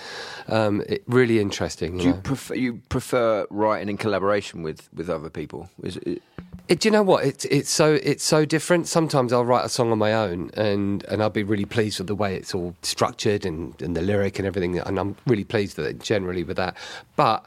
um, 0.49 0.83
it, 0.89 1.03
really 1.07 1.41
interesting. 1.41 1.99
You 1.99 2.01
do 2.01 2.09
you 2.09 2.15
prefer 2.15 2.55
you 2.55 2.81
prefer 2.89 3.47
writing 3.51 3.91
in 3.91 3.99
collaboration 3.99 4.63
with 4.63 4.89
with 4.95 5.11
other 5.11 5.29
people? 5.29 5.69
Is 5.83 5.99
it... 5.99 6.23
It, 6.69 6.81
do 6.81 6.89
you 6.89 6.93
know 6.93 7.03
what? 7.03 7.25
It's 7.25 7.45
it's 7.47 7.71
so 7.71 7.99
it's 8.03 8.25
so 8.25 8.45
different. 8.45 8.89
Sometimes 8.89 9.33
I'll 9.33 9.45
write 9.45 9.65
a 9.65 9.69
song 9.69 9.93
on 9.93 9.99
my 9.99 10.15
own, 10.15 10.51
and, 10.55 11.05
and 11.05 11.21
I'll 11.21 11.29
be 11.29 11.43
really 11.43 11.65
pleased 11.65 11.99
with 11.99 12.07
the 12.07 12.15
way 12.15 12.37
it's 12.37 12.55
all 12.55 12.75
structured 12.83 13.45
and, 13.45 13.81
and 13.83 13.97
the 13.97 14.03
lyric 14.03 14.39
and 14.39 14.47
everything, 14.47 14.79
and 14.79 14.99
I'm 14.99 15.17
really 15.27 15.45
pleased 15.45 15.77
with 15.77 15.87
it 15.87 16.01
generally 16.01 16.45
with 16.45 16.57
that. 16.57 16.77
But 17.17 17.45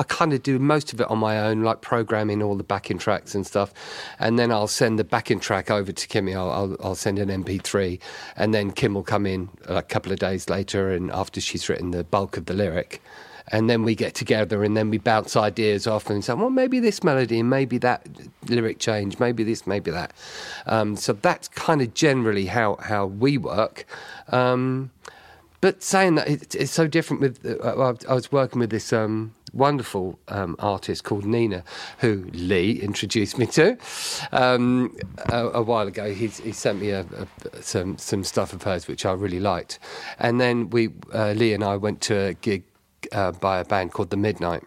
I 0.00 0.02
kind 0.04 0.32
of 0.32 0.42
do 0.42 0.58
most 0.58 0.94
of 0.94 1.00
it 1.02 1.10
on 1.10 1.18
my 1.18 1.38
own, 1.38 1.62
like 1.62 1.82
programming 1.82 2.42
all 2.42 2.56
the 2.56 2.64
backing 2.64 2.96
tracks 2.96 3.34
and 3.34 3.46
stuff. 3.46 3.74
And 4.18 4.38
then 4.38 4.50
I'll 4.50 4.66
send 4.66 4.98
the 4.98 5.04
backing 5.04 5.40
track 5.40 5.70
over 5.70 5.92
to 5.92 6.08
Kimmy. 6.08 6.34
I'll, 6.34 6.50
I'll, 6.50 6.76
I'll 6.82 6.94
send 6.94 7.18
an 7.18 7.28
MP3, 7.28 8.00
and 8.34 8.54
then 8.54 8.70
Kim 8.72 8.94
will 8.94 9.02
come 9.02 9.26
in 9.26 9.50
a 9.66 9.82
couple 9.82 10.10
of 10.10 10.18
days 10.18 10.48
later, 10.48 10.90
and 10.90 11.10
after 11.10 11.38
she's 11.38 11.68
written 11.68 11.90
the 11.90 12.02
bulk 12.02 12.38
of 12.38 12.46
the 12.46 12.54
lyric. 12.54 13.02
And 13.52 13.68
then 13.68 13.82
we 13.82 13.94
get 13.96 14.14
together 14.14 14.62
and 14.62 14.76
then 14.76 14.90
we 14.90 14.98
bounce 14.98 15.34
ideas 15.34 15.88
off 15.88 16.08
and 16.08 16.24
say, 16.24 16.34
well, 16.34 16.50
maybe 16.50 16.78
this 16.78 17.02
melody 17.02 17.40
and 17.40 17.50
maybe 17.50 17.78
that 17.78 18.06
lyric 18.48 18.78
change, 18.78 19.18
maybe 19.18 19.42
this, 19.42 19.66
maybe 19.66 19.90
that. 19.90 20.12
Um, 20.66 20.94
so 20.94 21.14
that's 21.14 21.48
kind 21.48 21.82
of 21.82 21.92
generally 21.92 22.46
how, 22.46 22.76
how 22.76 23.06
we 23.06 23.38
work. 23.38 23.86
Um, 24.28 24.92
but 25.60 25.82
saying 25.82 26.14
that, 26.16 26.28
it, 26.28 26.54
it's 26.54 26.72
so 26.72 26.86
different 26.86 27.20
with. 27.20 27.44
Uh, 27.44 27.94
I 28.08 28.14
was 28.14 28.32
working 28.32 28.60
with 28.60 28.70
this 28.70 28.92
um, 28.92 29.34
wonderful 29.52 30.18
um, 30.28 30.56
artist 30.58 31.04
called 31.04 31.24
Nina, 31.24 31.64
who 31.98 32.28
Lee 32.32 32.72
introduced 32.80 33.38
me 33.38 33.46
to 33.46 33.76
um, 34.32 34.96
a, 35.28 35.48
a, 35.48 35.62
while 35.62 35.86
ago. 35.86 36.12
He 36.12 36.28
sent 36.28 36.80
me 36.80 36.90
a, 36.90 37.00
a, 37.00 37.62
some 37.62 37.98
some 37.98 38.24
stuff 38.24 38.52
of 38.52 38.62
hers 38.62 38.88
which 38.88 39.04
I 39.04 39.12
really 39.12 39.40
liked, 39.40 39.78
and 40.18 40.40
then 40.40 40.70
we 40.70 40.90
uh, 41.12 41.32
Lee 41.32 41.52
and 41.52 41.64
I 41.64 41.76
went 41.76 42.00
to 42.02 42.18
a 42.18 42.34
gig 42.34 42.64
uh, 43.12 43.32
by 43.32 43.58
a 43.58 43.64
band 43.64 43.92
called 43.92 44.10
The 44.10 44.16
Midnight. 44.16 44.62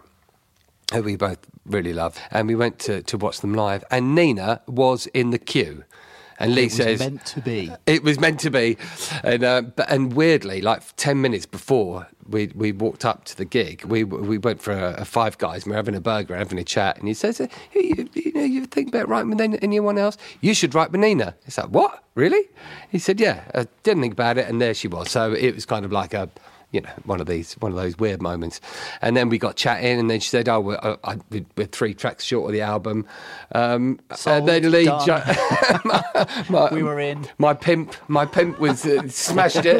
Who 0.93 1.01
we 1.01 1.15
both 1.15 1.39
really 1.65 1.93
love, 1.93 2.19
and 2.29 2.47
we 2.47 2.55
went 2.55 2.77
to, 2.79 3.01
to 3.03 3.17
watch 3.17 3.39
them 3.39 3.53
live. 3.53 3.83
And 3.89 4.13
Nina 4.13 4.61
was 4.67 5.07
in 5.07 5.31
the 5.31 5.39
queue, 5.39 5.85
and 6.43 6.55
Lee 6.55 6.65
it 6.65 6.71
says, 6.71 6.99
meant 6.99 7.25
to 7.25 7.41
be. 7.41 7.71
It 7.85 8.03
was 8.03 8.19
meant 8.19 8.39
to 8.41 8.49
be. 8.49 8.77
And, 9.23 9.43
uh, 9.43 9.63
and 9.87 10.13
weirdly, 10.13 10.61
like 10.61 10.83
10 10.97 11.21
minutes 11.21 11.45
before 11.45 12.07
we, 12.27 12.51
we 12.55 12.71
walked 12.71 13.05
up 13.05 13.25
to 13.25 13.37
the 13.37 13.45
gig, 13.45 13.83
we, 13.85 14.03
we 14.03 14.37
went 14.37 14.61
for 14.61 14.71
a, 14.71 14.93
a 14.95 15.05
Five 15.05 15.37
Guys 15.37 15.63
and 15.63 15.71
we 15.71 15.75
are 15.75 15.77
having 15.77 15.95
a 15.95 16.01
burger 16.01 16.35
having 16.35 16.59
a 16.59 16.63
chat. 16.63 16.97
And 16.97 17.07
he 17.07 17.13
says, 17.13 17.39
you, 17.73 18.09
you, 18.13 18.33
know, 18.33 18.43
you 18.43 18.65
think 18.65 18.89
about 18.89 19.07
writing 19.07 19.29
with 19.29 19.59
anyone 19.61 19.97
else? 19.97 20.17
You 20.41 20.53
should 20.53 20.75
write 20.75 20.91
with 20.91 21.01
Nina. 21.01 21.35
It's 21.45 21.57
like, 21.57 21.69
what? 21.69 22.03
Really? 22.15 22.49
He 22.89 22.99
said, 22.99 23.19
yeah. 23.19 23.43
I 23.55 23.67
didn't 23.83 24.01
think 24.01 24.13
about 24.13 24.37
it. 24.37 24.47
And 24.47 24.61
there 24.61 24.73
she 24.73 24.87
was. 24.87 25.09
So 25.09 25.33
it 25.33 25.55
was 25.55 25.65
kind 25.65 25.85
of 25.85 25.91
like 25.91 26.13
a 26.13 26.29
you 26.73 26.81
know, 26.81 26.89
one 27.05 27.21
of 27.21 27.27
these, 27.27 27.53
one 27.53 27.71
of 27.71 27.77
those 27.77 27.97
weird 27.99 28.21
moments. 28.21 28.59
And 29.01 29.15
then 29.15 29.29
we 29.29 29.37
got 29.37 29.55
chatting, 29.55 29.99
and 29.99 30.09
then 30.09 30.19
she 30.19 30.27
said, 30.27 30.49
"Oh, 30.49 30.59
we're, 30.59 30.79
uh, 30.81 31.15
we're 31.29 31.65
three 31.67 31.93
tracks 31.93 32.25
short 32.25 32.49
of 32.49 32.53
the 32.53 32.61
album." 32.61 33.05
Um, 33.53 33.99
and 34.25 34.47
then 34.47 34.71
Lee, 34.71 34.85
jo- 34.85 35.21
my, 36.49 36.69
we 36.71 36.81
were 36.81 36.99
in. 36.99 37.27
My 37.37 37.53
pimp, 37.53 37.95
my 38.07 38.25
pimp 38.25 38.59
was 38.59 38.85
uh, 38.85 39.07
smashed 39.07 39.65
it, 39.65 39.79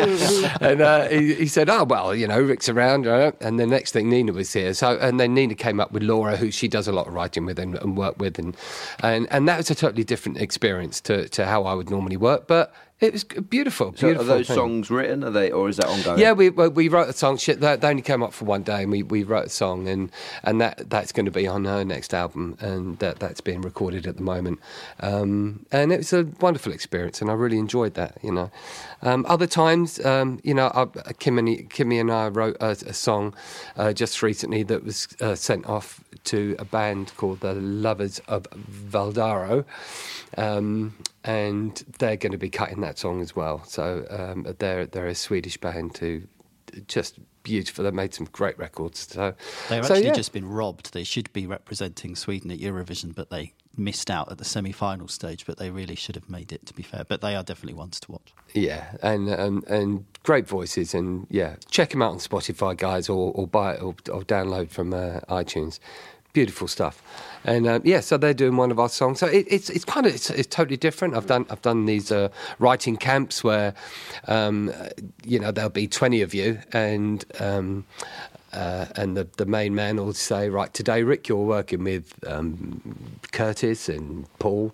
and 0.61 0.81
uh, 0.81 1.07
he, 1.09 1.33
he, 1.33 1.47
said, 1.47 1.67
"Oh, 1.67 1.83
well, 1.83 2.13
you 2.13 2.27
know, 2.27 2.39
Rick's 2.39 2.69
around." 2.69 3.07
Uh, 3.07 3.31
and 3.41 3.59
the 3.59 3.65
next 3.65 3.91
thing, 3.91 4.09
Nina 4.09 4.31
was 4.31 4.53
here. 4.53 4.75
So, 4.75 4.97
and 4.99 5.19
then 5.19 5.33
Nina 5.33 5.55
came 5.55 5.79
up 5.79 5.91
with 5.91 6.03
Laura, 6.03 6.37
who 6.37 6.51
she 6.51 6.67
does 6.67 6.87
a 6.87 6.91
lot 6.91 7.07
of 7.07 7.13
writing 7.13 7.45
with 7.45 7.57
and, 7.57 7.75
and 7.79 7.97
work 7.97 8.19
with, 8.19 8.37
and 8.37 8.55
and 9.01 9.27
and 9.31 9.47
that 9.47 9.57
was 9.57 9.71
a 9.71 9.75
totally 9.75 10.03
different 10.03 10.37
experience 10.37 11.01
to 11.01 11.27
to 11.29 11.45
how 11.45 11.63
I 11.63 11.73
would 11.73 11.89
normally 11.89 12.17
work, 12.17 12.47
but 12.47 12.71
It 13.03 13.11
was 13.11 13.25
g- 13.25 13.41
beautiful. 13.41 13.93
So 13.97 14.11
are 14.11 14.23
those 14.23 14.47
thing. 14.47 14.55
songs 14.55 14.89
written? 14.89 15.25
Are 15.25 15.29
they, 15.29 15.51
or 15.51 15.67
is 15.67 15.75
that 15.75 15.87
ongoing? 15.87 16.19
Yeah, 16.19 16.31
we 16.31 16.49
we 16.49 16.69
we 16.69 16.87
wrote 16.87 17.09
a 17.09 17.13
song. 17.13 17.35
Shit, 17.35 17.59
they 17.59 17.77
only 17.83 18.01
came 18.01 18.23
up 18.23 18.31
for 18.31 18.45
one 18.45 18.63
day, 18.63 18.83
and 18.83 18.91
we, 18.91 19.03
we 19.03 19.23
wrote 19.23 19.47
a 19.47 19.49
song, 19.49 19.89
and 19.89 20.09
and 20.41 20.61
that 20.61 20.89
that's 20.89 21.11
going 21.11 21.25
to 21.25 21.31
be 21.31 21.45
on 21.45 21.65
her 21.65 21.83
next 21.83 22.13
album, 22.13 22.55
and 22.61 22.97
that 22.99 23.19
that's 23.19 23.41
being 23.41 23.61
recorded 23.61 24.07
at 24.07 24.15
the 24.15 24.23
moment. 24.23 24.61
Um, 25.01 25.65
and 25.69 25.91
it 25.91 25.97
was 25.97 26.13
a 26.13 26.23
wonderful 26.39 26.71
experience, 26.71 27.19
and 27.21 27.29
I 27.29 27.33
really 27.33 27.57
enjoyed 27.57 27.95
that. 27.95 28.17
You 28.23 28.31
know, 28.31 28.51
um, 29.03 29.25
other 29.27 29.47
times, 29.47 30.03
um, 30.05 30.39
you 30.43 30.53
know, 30.53 30.71
I, 30.73 30.85
Kimmy 31.13 31.69
Kimmy 31.69 31.99
and 31.99 32.11
I 32.11 32.29
wrote 32.29 32.57
a, 32.59 32.71
a 32.71 32.93
song 32.93 33.35
uh, 33.77 33.93
just 33.93 34.23
recently 34.23 34.63
that 34.63 34.83
was 34.83 35.07
uh, 35.21 35.35
sent 35.35 35.67
off 35.67 36.03
to 36.25 36.55
a 36.57 36.65
band 36.65 37.11
called 37.17 37.41
the 37.41 37.53
Lovers 37.53 38.19
of 38.27 38.47
Valdaro. 38.51 39.65
Um, 40.37 40.95
and 41.23 41.83
they're 41.99 42.17
going 42.17 42.31
to 42.31 42.37
be 42.37 42.49
cutting 42.49 42.81
that 42.81 42.97
song 42.97 43.21
as 43.21 43.35
well. 43.35 43.63
So 43.65 44.05
um, 44.09 44.55
they're 44.59 44.85
they're 44.85 45.07
a 45.07 45.15
Swedish 45.15 45.57
band 45.57 45.97
who 45.97 46.23
just 46.87 47.19
beautiful. 47.43 47.83
They 47.83 47.91
made 47.91 48.13
some 48.13 48.27
great 48.31 48.57
records. 48.57 49.07
So 49.11 49.33
They've 49.69 49.85
so, 49.85 49.93
actually 49.93 50.07
yeah. 50.07 50.13
just 50.13 50.33
been 50.33 50.47
robbed. 50.47 50.93
They 50.93 51.03
should 51.03 51.31
be 51.33 51.45
representing 51.45 52.15
Sweden 52.15 52.51
at 52.51 52.59
Eurovision, 52.59 53.13
but 53.13 53.29
they 53.29 53.53
missed 53.75 54.09
out 54.09 54.31
at 54.31 54.37
the 54.37 54.45
semi-final 54.45 55.07
stage. 55.07 55.45
But 55.45 55.57
they 55.57 55.69
really 55.69 55.95
should 55.95 56.15
have 56.15 56.29
made 56.29 56.51
it, 56.51 56.65
to 56.67 56.73
be 56.73 56.83
fair. 56.83 57.03
But 57.07 57.21
they 57.21 57.35
are 57.35 57.43
definitely 57.43 57.77
ones 57.77 57.99
to 58.01 58.11
watch. 58.11 58.33
Yeah, 58.53 58.95
and 59.01 59.29
um, 59.29 59.63
and 59.67 60.05
great 60.23 60.47
voices, 60.47 60.93
and 60.93 61.27
yeah, 61.29 61.55
check 61.69 61.89
them 61.91 62.01
out 62.01 62.11
on 62.11 62.19
Spotify, 62.19 62.77
guys, 62.77 63.09
or, 63.09 63.31
or 63.33 63.47
buy 63.47 63.73
it 63.73 63.81
or, 63.81 63.95
or 64.11 64.21
download 64.21 64.69
from 64.69 64.93
uh, 64.93 65.19
iTunes. 65.29 65.79
Beautiful 66.33 66.67
stuff, 66.67 67.03
and 67.45 67.67
um, 67.67 67.81
yeah, 67.85 67.99
so 67.99 68.17
they're 68.17 68.33
doing 68.33 68.57
one 68.57 68.71
of 68.71 68.79
our 68.79 68.89
songs. 68.89 69.19
So 69.19 69.27
it, 69.27 69.45
it's 69.47 69.69
it's 69.69 69.85
kind 69.85 70.07
of 70.07 70.15
it's, 70.15 70.31
it's 70.31 70.47
totally 70.47 70.77
different. 70.77 71.15
I've 71.15 71.27
done 71.27 71.45
I've 71.51 71.61
done 71.61 71.85
these 71.85 72.11
uh, 72.11 72.29
writing 72.57 72.97
camps 72.97 73.43
where, 73.43 73.75
um, 74.27 74.73
you 75.23 75.37
know, 75.37 75.51
there'll 75.51 75.69
be 75.69 75.87
twenty 75.87 76.23
of 76.23 76.33
you, 76.33 76.59
and 76.71 77.23
um, 77.39 77.85
uh, 78.53 78.85
and 78.95 79.17
the, 79.17 79.27
the 79.37 79.45
main 79.45 79.75
man 79.75 79.97
will 79.97 80.13
say, 80.13 80.49
right, 80.49 80.73
today, 80.73 81.03
Rick, 81.03 81.27
you're 81.27 81.45
working 81.45 81.83
with 81.83 82.13
um, 82.27 83.19
Curtis 83.31 83.89
and 83.89 84.27
Paul, 84.39 84.73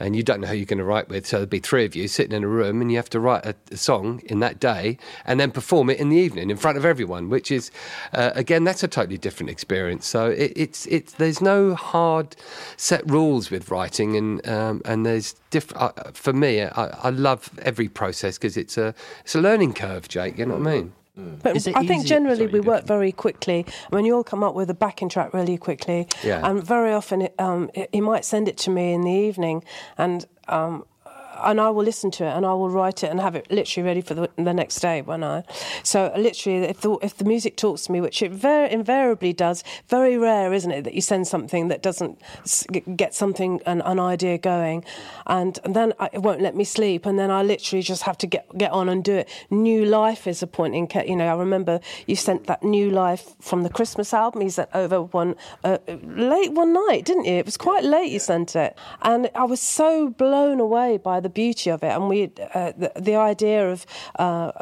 and 0.00 0.16
you 0.16 0.22
don't 0.22 0.40
know 0.40 0.48
who 0.48 0.56
you're 0.56 0.66
going 0.66 0.78
to 0.78 0.84
write 0.84 1.08
with. 1.08 1.26
So 1.26 1.36
there'll 1.36 1.48
be 1.48 1.58
three 1.58 1.84
of 1.84 1.94
you 1.94 2.08
sitting 2.08 2.36
in 2.36 2.44
a 2.44 2.48
room, 2.48 2.80
and 2.80 2.90
you 2.90 2.96
have 2.96 3.10
to 3.10 3.20
write 3.20 3.44
a, 3.44 3.54
a 3.70 3.76
song 3.76 4.22
in 4.26 4.40
that 4.40 4.58
day 4.58 4.98
and 5.24 5.38
then 5.38 5.50
perform 5.50 5.90
it 5.90 5.98
in 5.98 6.08
the 6.08 6.16
evening 6.16 6.50
in 6.50 6.56
front 6.56 6.78
of 6.78 6.84
everyone, 6.84 7.28
which 7.28 7.50
is, 7.50 7.70
uh, 8.12 8.30
again, 8.34 8.64
that's 8.64 8.82
a 8.82 8.88
totally 8.88 9.18
different 9.18 9.50
experience. 9.50 10.06
So 10.06 10.30
it, 10.30 10.52
it's, 10.56 10.86
it's, 10.86 11.12
there's 11.14 11.40
no 11.40 11.74
hard 11.74 12.36
set 12.76 13.08
rules 13.10 13.50
with 13.50 13.70
writing, 13.70 14.16
and, 14.16 14.46
um, 14.48 14.82
and 14.84 15.04
there's 15.04 15.34
diff- 15.50 15.76
uh, 15.76 15.92
for 16.12 16.32
me, 16.32 16.62
I, 16.62 16.86
I 17.02 17.10
love 17.10 17.50
every 17.62 17.88
process 17.88 18.38
because 18.38 18.56
it's 18.56 18.78
a, 18.78 18.94
it's 19.20 19.34
a 19.34 19.40
learning 19.40 19.74
curve, 19.74 20.08
Jake, 20.08 20.38
you 20.38 20.46
know 20.46 20.56
what 20.56 20.68
I 20.68 20.76
mean? 20.76 20.92
But 21.42 21.56
Is 21.56 21.66
it 21.66 21.76
I 21.76 21.86
think 21.86 22.06
generally 22.06 22.46
sorry, 22.46 22.52
we 22.52 22.60
work 22.60 22.84
very 22.84 23.12
quickly. 23.12 23.66
I 23.92 23.96
mean, 23.96 24.04
you 24.04 24.14
all 24.14 24.24
come 24.24 24.44
up 24.44 24.54
with 24.54 24.70
a 24.70 24.74
backing 24.74 25.08
track 25.08 25.34
really 25.34 25.58
quickly, 25.58 26.06
Yeah. 26.22 26.48
and 26.48 26.62
very 26.62 26.92
often 26.92 27.22
it, 27.22 27.34
um, 27.38 27.70
he- 27.74 27.88
he 27.92 28.00
might 28.00 28.24
send 28.24 28.48
it 28.48 28.56
to 28.58 28.70
me 28.70 28.92
in 28.92 29.02
the 29.02 29.10
evening, 29.10 29.64
and 29.96 30.24
um, 30.48 30.84
and 31.42 31.60
I 31.60 31.70
will 31.70 31.84
listen 31.84 32.10
to 32.12 32.24
it 32.24 32.30
and 32.30 32.44
I 32.44 32.52
will 32.52 32.70
write 32.70 33.02
it 33.02 33.10
and 33.10 33.20
have 33.20 33.34
it 33.34 33.50
literally 33.50 33.86
ready 33.86 34.00
for 34.00 34.14
the, 34.14 34.30
the 34.36 34.54
next 34.54 34.80
day 34.80 35.02
when 35.02 35.22
I. 35.22 35.44
So 35.82 36.12
literally, 36.16 36.58
if 36.64 36.80
the 36.80 36.98
if 37.02 37.16
the 37.16 37.24
music 37.24 37.56
talks 37.56 37.84
to 37.84 37.92
me, 37.92 38.00
which 38.00 38.22
it 38.22 38.32
very 38.32 38.70
invariably 38.70 39.32
does, 39.32 39.64
very 39.88 40.18
rare, 40.18 40.52
isn't 40.52 40.70
it, 40.70 40.82
that 40.82 40.94
you 40.94 41.00
send 41.00 41.26
something 41.26 41.68
that 41.68 41.82
doesn't 41.82 42.20
get 42.96 43.14
something 43.14 43.60
an, 43.66 43.80
an 43.82 43.98
idea 43.98 44.38
going, 44.38 44.84
and, 45.26 45.58
and 45.64 45.74
then 45.74 45.92
I, 45.98 46.10
it 46.12 46.22
won't 46.22 46.40
let 46.40 46.56
me 46.56 46.64
sleep, 46.64 47.06
and 47.06 47.18
then 47.18 47.30
I 47.30 47.42
literally 47.42 47.82
just 47.82 48.02
have 48.02 48.18
to 48.18 48.26
get 48.26 48.46
get 48.56 48.72
on 48.72 48.88
and 48.88 49.04
do 49.04 49.16
it. 49.16 49.28
New 49.50 49.84
Life 49.84 50.26
is 50.26 50.42
a 50.42 50.46
point 50.46 50.74
in, 50.74 50.88
you 51.06 51.16
know, 51.16 51.26
I 51.26 51.38
remember 51.38 51.80
you 52.06 52.16
sent 52.16 52.46
that 52.46 52.62
New 52.62 52.90
Life 52.90 53.34
from 53.40 53.62
the 53.62 53.70
Christmas 53.70 54.12
album. 54.12 54.42
You 54.42 54.50
sent 54.50 54.70
over 54.74 55.02
one 55.02 55.36
uh, 55.64 55.78
late 56.02 56.52
one 56.52 56.72
night, 56.72 57.04
didn't 57.04 57.24
you? 57.24 57.34
It 57.34 57.44
was 57.44 57.56
quite 57.56 57.84
late. 57.84 58.10
You 58.10 58.18
sent 58.18 58.56
it, 58.56 58.76
and 59.02 59.30
I 59.34 59.44
was 59.44 59.60
so 59.60 60.10
blown 60.10 60.60
away 60.60 60.96
by 60.96 61.20
the 61.20 61.27
beauty 61.28 61.70
of 61.70 61.82
it. 61.82 61.88
And 61.88 62.08
we, 62.08 62.24
uh, 62.54 62.72
the, 62.76 62.92
the 62.96 63.16
idea 63.16 63.70
of 63.70 63.86
uh, 64.18 64.52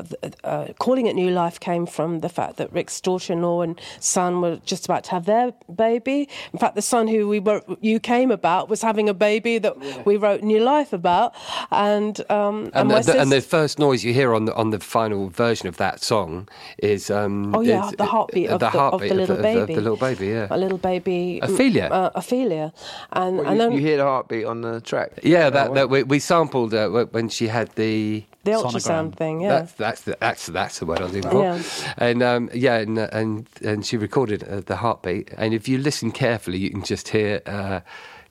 uh, 0.45 0.67
calling 0.79 1.07
it 1.07 1.15
New 1.15 1.31
Life 1.31 1.61
came 1.61 1.87
from 1.87 2.21
the 2.21 2.29
fact 2.29 2.57
that 2.57 2.73
Rick's 2.73 3.01
daughter-in-law 3.01 3.63
and 3.63 3.81
son 4.01 4.41
were 4.41 4.57
just 4.65 4.85
about 4.85 5.05
to 5.05 5.11
have 5.13 5.27
their 5.27 5.53
baby. 5.75 6.29
In 6.53 6.59
fact, 6.59 6.75
the 6.75 6.83
son 6.83 7.09
who 7.09 7.29
we 7.29 7.39
wrote 7.39 7.65
"You 7.81 8.01
Came 8.01 8.31
About" 8.31 8.69
was 8.69 8.83
having 8.83 9.09
a 9.09 9.15
baby 9.15 9.59
that 9.59 10.07
we 10.07 10.17
wrote 10.17 10.43
New 10.43 10.61
Life 10.61 10.93
about, 10.93 11.35
and 11.71 12.21
um, 12.31 12.71
And, 12.75 12.89
my 12.89 13.01
the, 13.01 13.13
the, 13.13 13.21
and 13.21 13.33
the 13.33 13.41
first 13.41 13.79
noise 13.79 14.05
you 14.05 14.13
hear 14.13 14.35
on 14.35 14.45
the 14.47 14.55
on 14.55 14.71
the 14.71 14.81
final 14.81 15.29
version 15.29 15.69
of 15.69 15.77
that 15.79 16.03
song 16.03 16.49
is 16.79 17.11
um, 17.11 17.55
Oh 17.55 17.61
yeah, 17.61 17.87
is- 17.87 17.93
the 17.97 18.05
heartbeat 18.07 18.51
uh, 18.51 18.55
of 18.55 18.61
the, 18.61 18.71
heartbeat 18.71 19.11
of 19.11 19.17
the 19.17 19.21
little 19.23 19.37
of, 19.37 19.43
baby. 19.43 19.75
the 19.75 19.81
little 19.81 19.97
baby, 19.97 20.27
yeah. 20.29 20.47
a 20.51 20.57
little 20.59 20.79
baby. 20.79 21.41
mm, 21.43 21.49
Ophelia. 21.49 21.89
Uh, 21.91 22.11
Ophelia, 22.15 22.73
and 23.13 23.39
Well, 23.39 23.47
and 23.47 23.57
you, 23.57 23.63
then 23.63 23.73
you 23.73 23.81
hear 23.81 23.97
the 23.99 24.05
heartbeat 24.05 24.45
on 24.45 24.61
the 24.63 24.81
track. 24.81 25.11
Yeah, 25.23 25.51
that, 25.51 25.75
that 25.75 25.91
we, 25.91 26.03
we 26.03 26.19
sampled 26.57 26.75
uh, 26.75 27.07
when 27.13 27.29
she 27.29 27.49
had 27.49 27.69
the. 27.77 28.25
the 28.45 28.51
Sonogram. 28.53 28.63
ultrasound 28.65 29.17
thing. 29.17 29.41
Yeah. 29.43 29.49
That's 29.49 29.73
that's 29.73 30.01
the, 30.03 30.17
that's 30.21 30.47
that's 30.47 30.79
the 30.79 30.87
word 30.87 31.01
I 31.01 31.05
was 31.05 31.13
looking 31.13 31.31
for. 31.31 31.43
Yeah. 31.43 31.63
And 31.99 32.23
um, 32.23 32.51
yeah, 32.55 32.77
and, 32.79 32.99
uh, 32.99 33.09
and 33.13 33.49
and 33.65 33.85
she 33.87 33.97
recorded 33.97 34.43
uh, 34.45 34.61
the 34.61 34.77
heartbeat, 34.77 35.33
and 35.37 35.55
if 35.55 35.69
you 35.69 35.79
listen 35.79 36.11
carefully, 36.13 36.59
you 36.59 36.71
can 36.71 36.83
just 36.83 37.09
hear. 37.09 37.41
Uh, 37.47 37.81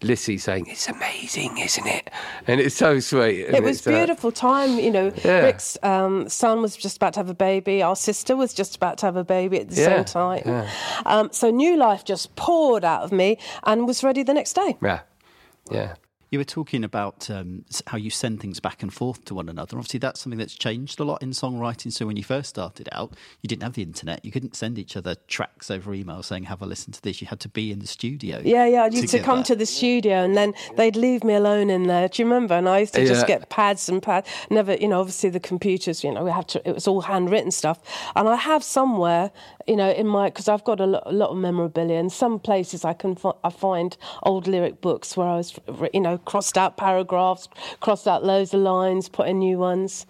Lissy 0.04 0.38
saying, 0.38 0.68
"It's 0.68 0.90
amazing, 0.90 1.58
isn't 1.58 1.88
it?" 1.88 2.12
And 2.48 2.60
it's 2.60 2.76
so 2.76 3.00
sweet. 3.00 3.40
It 3.48 3.64
was 3.64 3.88
uh, 3.88 3.92
beautiful 3.92 4.30
time, 4.32 4.78
you 4.78 4.92
know. 4.92 5.12
Yeah. 5.24 5.40
Rick's 5.40 5.78
um, 5.84 6.28
son 6.28 6.62
was 6.62 6.76
just 6.76 6.98
about 6.98 7.14
to 7.14 7.20
have 7.22 7.30
a 7.30 7.34
baby. 7.34 7.82
Our 7.82 7.96
sister 7.96 8.36
was 8.36 8.54
just 8.54 8.76
about 8.76 8.98
to 9.00 9.06
have 9.06 9.16
a 9.16 9.24
baby 9.24 9.58
at 9.62 9.70
the 9.70 9.76
Yeah, 9.82 9.96
same 9.96 10.04
time. 10.06 10.42
yeah. 10.46 10.70
Um, 11.06 11.30
so 11.32 11.50
new 11.50 11.78
life 11.78 12.04
just 12.04 12.36
poured 12.36 12.84
out 12.84 13.04
of 13.04 13.14
me 13.14 13.38
and 13.64 13.88
was 13.88 14.04
ready 14.04 14.22
the 14.22 14.34
next 14.34 14.54
day. 14.54 14.76
yeah, 14.84 15.00
yeah. 15.72 15.94
You 16.36 16.40
were 16.40 16.44
talking 16.44 16.84
about 16.84 17.30
um, 17.30 17.64
how 17.88 17.98
you 17.98 18.10
send 18.10 18.42
things 18.42 18.60
back 18.60 18.84
and 18.84 18.94
forth 18.94 19.24
to 19.24 19.34
one 19.34 19.48
another. 19.48 19.78
Obviously, 19.78 20.00
that's 20.00 20.20
something 20.20 20.38
that's 20.38 20.54
changed 20.54 21.00
a 21.00 21.06
lot 21.06 21.24
in 21.24 21.30
songwriting. 21.30 21.94
So, 21.94 22.06
when 22.06 22.18
you 22.18 22.26
first 22.26 22.50
started 22.50 22.90
out, 22.92 23.14
you 23.42 23.48
didn't 23.48 23.64
have 23.64 23.72
the 23.72 23.84
internet. 23.84 24.26
You 24.26 24.34
couldn't 24.34 24.54
send 24.54 24.78
each 24.78 24.98
other 24.98 25.16
tracks 25.30 25.72
over 25.72 25.94
email 25.94 26.22
saying, 26.24 26.44
Have 26.44 26.62
a 26.62 26.66
listen 26.66 26.92
to 26.92 27.02
this. 27.02 27.22
You 27.22 27.28
had 27.28 27.40
to 27.40 27.48
be 27.48 27.72
in 27.72 27.80
the 27.80 27.88
studio. 27.88 28.42
Yeah, 28.44 28.66
yeah. 28.66 28.84
I 28.84 28.88
used 28.88 29.14
to 29.14 29.20
come 29.20 29.44
to 29.44 29.56
the 29.56 29.66
studio 29.66 30.26
and 30.26 30.36
then 30.36 30.54
they'd 30.76 30.98
leave 30.98 31.24
me 31.24 31.36
alone 31.36 31.70
in 31.70 31.84
there. 31.84 32.10
Do 32.10 32.22
you 32.22 32.28
remember? 32.28 32.56
And 32.56 32.68
I 32.68 32.80
used 32.80 32.96
to 32.96 33.06
just 33.06 33.28
get 33.28 33.50
pads 33.50 33.88
and 33.88 34.04
pads. 34.04 34.28
Never, 34.50 34.74
you 34.76 34.90
know, 34.90 35.00
obviously 35.00 35.30
the 35.30 35.40
computers, 35.40 36.04
you 36.04 36.12
know, 36.12 36.26
we 36.26 36.32
have 36.32 36.48
to, 36.48 36.68
it 36.68 36.74
was 36.74 36.86
all 36.86 37.00
handwritten 37.00 37.52
stuff. 37.52 37.80
And 38.14 38.28
I 38.28 38.36
have 38.36 38.62
somewhere, 38.62 39.32
you 39.68 39.76
know, 39.76 39.90
in 39.90 40.08
my, 40.08 40.30
because 40.30 40.48
I've 40.48 40.64
got 40.64 40.80
a 40.80 40.86
lot, 40.86 41.04
a 41.06 41.12
lot 41.12 41.30
of 41.32 41.38
memorabilia 41.38 41.98
and 41.98 42.12
some 42.12 42.40
places 42.40 42.86
I 42.86 42.94
can 42.94 43.16
fi- 43.16 43.34
I 43.44 43.50
find 43.50 43.98
old 44.24 44.48
lyric 44.48 44.80
books 44.82 45.18
where 45.18 45.28
I 45.28 45.38
was, 45.38 45.60
you 45.94 46.02
know, 46.02 46.20
crossed 46.20 46.58
out 46.58 46.78
paragraphs, 46.78 47.50
crossed 47.80 48.08
out 48.08 48.24
loads 48.24 48.54
of 48.54 48.62
lines, 48.62 49.10
put 49.10 49.28
in 49.28 49.40
new 49.40 49.58
ones. 49.58 50.06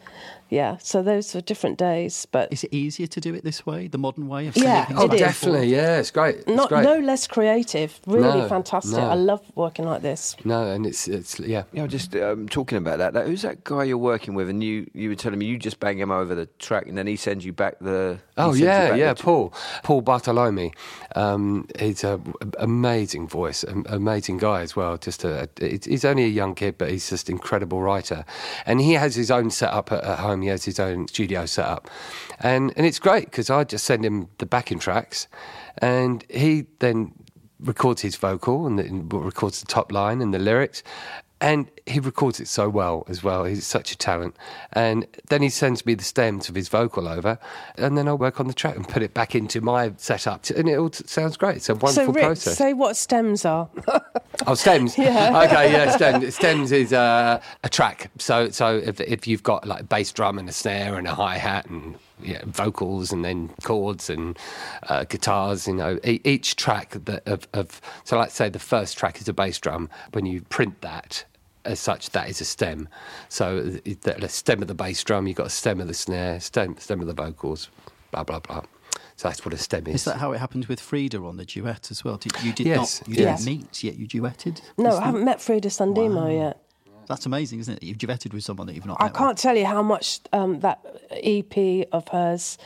Yeah, 0.55 0.77
so 0.77 1.03
those 1.03 1.35
were 1.35 1.41
different 1.41 1.77
days. 1.77 2.25
But 2.31 2.53
Is 2.53 2.63
it 2.63 2.73
easier 2.73 3.07
to 3.07 3.19
do 3.19 3.33
it 3.35 3.43
this 3.43 3.65
way, 3.65 3.87
the 3.89 3.97
modern 3.97 4.27
way 4.29 4.47
of 4.47 4.55
Yeah, 4.55 4.85
sending 4.85 4.97
Oh, 4.97 5.05
It 5.05 5.09
back 5.09 5.15
is. 5.15 5.19
definitely. 5.27 5.67
Yeah, 5.67 5.97
it's 5.99 6.11
great. 6.11 6.35
It's 6.37 6.47
not 6.47 6.69
great. 6.69 6.83
no 6.83 6.97
less 6.99 7.27
creative. 7.27 7.99
Really 8.07 8.41
No, 8.41 8.47
fantastic. 8.47 8.95
no. 8.97 9.09
I 9.09 9.15
love 9.15 9.41
working 9.55 9.85
like 9.85 10.01
this. 10.01 10.35
No, 10.45 10.59
and 10.71 10.85
it's 10.85 11.07
it's 11.09 11.39
yeah. 11.41 11.63
Yeah, 11.73 11.87
just 11.87 12.15
um, 12.15 12.47
talking 12.47 12.77
about 12.77 12.99
that, 12.99 13.11
that. 13.15 13.27
Who's 13.27 13.41
that 13.41 13.65
guy 13.65 13.83
you're 13.83 13.97
working 14.13 14.33
with? 14.33 14.47
And 14.49 14.63
you, 14.63 14.89
you 14.93 15.09
were 15.09 15.15
telling 15.15 15.39
me 15.39 15.45
you 15.45 15.57
just 15.57 15.79
bang 15.81 15.97
him 15.99 16.09
over 16.11 16.33
the 16.35 16.45
track, 16.57 16.87
and 16.87 16.97
then 16.97 17.05
he 17.07 17.17
sends 17.17 17.43
you 17.45 17.51
back 17.51 17.75
the. 17.81 18.19
Oh 18.37 18.53
yeah, 18.53 18.95
yeah. 18.95 19.13
the- 19.13 19.23
Paul, 19.23 19.53
Paul 19.83 20.01
Bartolome. 20.01 20.71
Um, 21.17 21.67
he's 21.79 22.03
a 22.05 22.19
amazing 22.59 23.27
voice, 23.27 23.63
am- 23.67 23.85
amazing 23.89 24.37
guy 24.37 24.61
as 24.61 24.75
well. 24.75 24.97
Just 24.97 25.23
a, 25.25 25.49
he's 25.59 25.85
he's 25.85 26.05
only 26.05 26.23
a 26.23 26.27
young 26.41 26.55
kid, 26.55 26.77
but 26.77 26.89
he's 26.91 27.09
just 27.09 27.29
incredible 27.29 27.81
writer, 27.81 28.23
and 28.65 28.79
he 28.79 28.93
has 28.93 29.15
his 29.15 29.29
own 29.31 29.49
setup 29.51 29.91
at, 29.91 30.03
at 30.03 30.19
home. 30.19 30.44
He 30.45 30.49
has 30.51 30.63
his 30.65 30.79
own 30.79 31.07
studio 31.07 31.47
setup, 31.47 31.89
and 32.39 32.71
and 32.77 32.85
it's 32.85 32.99
great 32.99 33.25
because 33.25 33.49
I 33.49 33.63
just 33.63 33.83
send 33.85 34.05
him 34.05 34.27
the 34.37 34.45
backing 34.45 34.77
tracks, 34.77 35.27
and 35.79 36.23
he 36.29 36.65
then 36.79 37.13
records 37.59 38.01
his 38.01 38.15
vocal 38.15 38.67
and, 38.67 38.77
then 38.77 39.09
records 39.09 39.59
the 39.59 39.65
top 39.65 39.91
line 39.91 40.21
and 40.21 40.33
the 40.33 40.39
lyrics. 40.39 40.83
And 41.41 41.69
he 41.85 41.99
records 41.99 42.39
it 42.39 42.47
so 42.47 42.69
well 42.69 43.03
as 43.09 43.21
well. 43.21 43.43
He's 43.43 43.67
such 43.67 43.91
a 43.91 43.97
talent. 43.97 44.35
And 44.71 45.05
then 45.27 45.41
he 45.41 45.49
sends 45.49 45.85
me 45.85 45.93
the 45.93 46.03
stems 46.03 46.47
of 46.47 46.55
his 46.55 46.69
vocal 46.69 47.07
over, 47.07 47.37
and 47.77 47.97
then 47.97 48.07
I 48.07 48.13
work 48.13 48.39
on 48.39 48.47
the 48.47 48.53
track 48.53 48.75
and 48.77 48.87
put 48.87 49.03
it 49.03 49.13
back 49.13 49.35
into 49.35 49.59
my 49.59 49.91
setup. 49.97 50.49
And 50.49 50.69
it 50.69 50.77
all 50.77 50.89
t- 50.89 51.03
sounds 51.05 51.35
great. 51.35 51.57
It's 51.57 51.69
a 51.69 51.75
wonderful 51.75 52.05
so, 52.05 52.11
Rick, 52.13 52.23
process. 52.23 52.57
say 52.57 52.73
what 52.73 52.95
stems 52.95 53.45
are. 53.45 53.69
Oh, 54.47 54.53
stems. 54.53 54.97
Yeah. 54.97 55.41
Okay, 55.45 55.71
yeah, 55.71 55.95
stems. 55.95 56.35
Stems 56.35 56.71
is 56.71 56.91
uh, 56.91 57.39
a 57.63 57.69
track. 57.69 58.11
So, 58.17 58.49
so 58.49 58.77
if, 58.77 58.99
if 58.99 59.27
you've 59.27 59.43
got 59.43 59.65
like 59.65 59.81
a 59.81 59.83
bass 59.85 60.11
drum 60.11 60.37
and 60.37 60.49
a 60.49 60.51
snare 60.51 60.95
and 60.97 61.07
a 61.07 61.15
hi 61.15 61.37
hat 61.37 61.67
and 61.69 61.95
yeah, 62.25 62.41
vocals 62.45 63.11
and 63.11 63.23
then 63.23 63.49
chords 63.63 64.09
and 64.09 64.37
uh, 64.89 65.03
guitars, 65.05 65.67
you 65.67 65.73
know, 65.75 65.99
e- 66.03 66.21
each 66.23 66.55
track 66.55 66.91
that 67.05 67.27
of, 67.27 67.47
of 67.53 67.79
so 68.03 68.17
let's 68.19 68.35
say 68.35 68.49
the 68.49 68.59
first 68.59 68.97
track 68.97 69.21
is 69.21 69.27
a 69.27 69.33
bass 69.33 69.59
drum. 69.59 69.89
When 70.13 70.25
you 70.25 70.41
print 70.41 70.81
that. 70.81 71.25
as 71.65 71.79
such, 71.79 72.09
that 72.11 72.29
is 72.29 72.41
a 72.41 72.45
stem. 72.45 72.87
So 73.29 73.61
the, 73.61 73.95
the 74.19 74.29
stem 74.29 74.61
of 74.61 74.67
the 74.67 74.75
bass 74.75 75.03
drum, 75.03 75.27
you've 75.27 75.37
got 75.37 75.47
a 75.47 75.49
stem 75.61 75.79
of 75.81 75.87
the 75.87 75.93
snare, 75.95 76.39
stem, 76.39 76.77
stem 76.77 77.01
of 77.01 77.07
the 77.07 77.13
vocals, 77.13 77.69
blah 78.11 78.23
blah 78.23 78.39
blah. 78.39 78.61
So 79.17 79.29
that's 79.29 79.45
what 79.45 79.53
a 79.53 79.57
stem 79.57 79.87
is. 79.87 79.95
Is 79.95 80.03
that 80.05 80.17
how 80.17 80.33
it 80.33 80.39
happened 80.39 80.65
with 80.65 80.79
Frida 80.81 81.17
on 81.19 81.37
the 81.37 81.45
duet 81.45 81.89
as 81.89 82.03
well? 82.03 82.17
Did, 82.17 82.33
you 82.43 82.51
did 82.53 82.67
Yes, 82.67 83.01
not, 83.01 83.09
you 83.09 83.23
yes. 83.23 83.43
didn't 83.45 83.59
meet 83.59 83.83
yet. 83.83 83.95
You 83.95 84.07
duetted. 84.07 84.61
No, 84.77 84.97
I 84.97 85.05
haven't 85.05 85.23
met 85.23 85.41
Frida 85.41 85.69
Sundemo 85.69 86.29
yet. 86.37 86.61
That's 87.07 87.25
amazing, 87.25 87.59
isn't 87.59 87.75
it? 87.77 87.83
You've 87.83 87.97
duetted 87.97 88.33
with 88.33 88.43
someone 88.43 88.67
that 88.67 88.73
you've 88.75 88.85
not. 88.85 88.97
I 88.99 89.05
met 89.05 89.13
can't 89.15 89.37
tell 89.37 89.55
you 89.55 89.65
how 89.65 89.81
much 89.83 90.19
um, 90.33 90.59
that 90.61 90.79
EP 91.11 91.87
of 91.91 92.07
hers 92.09 92.57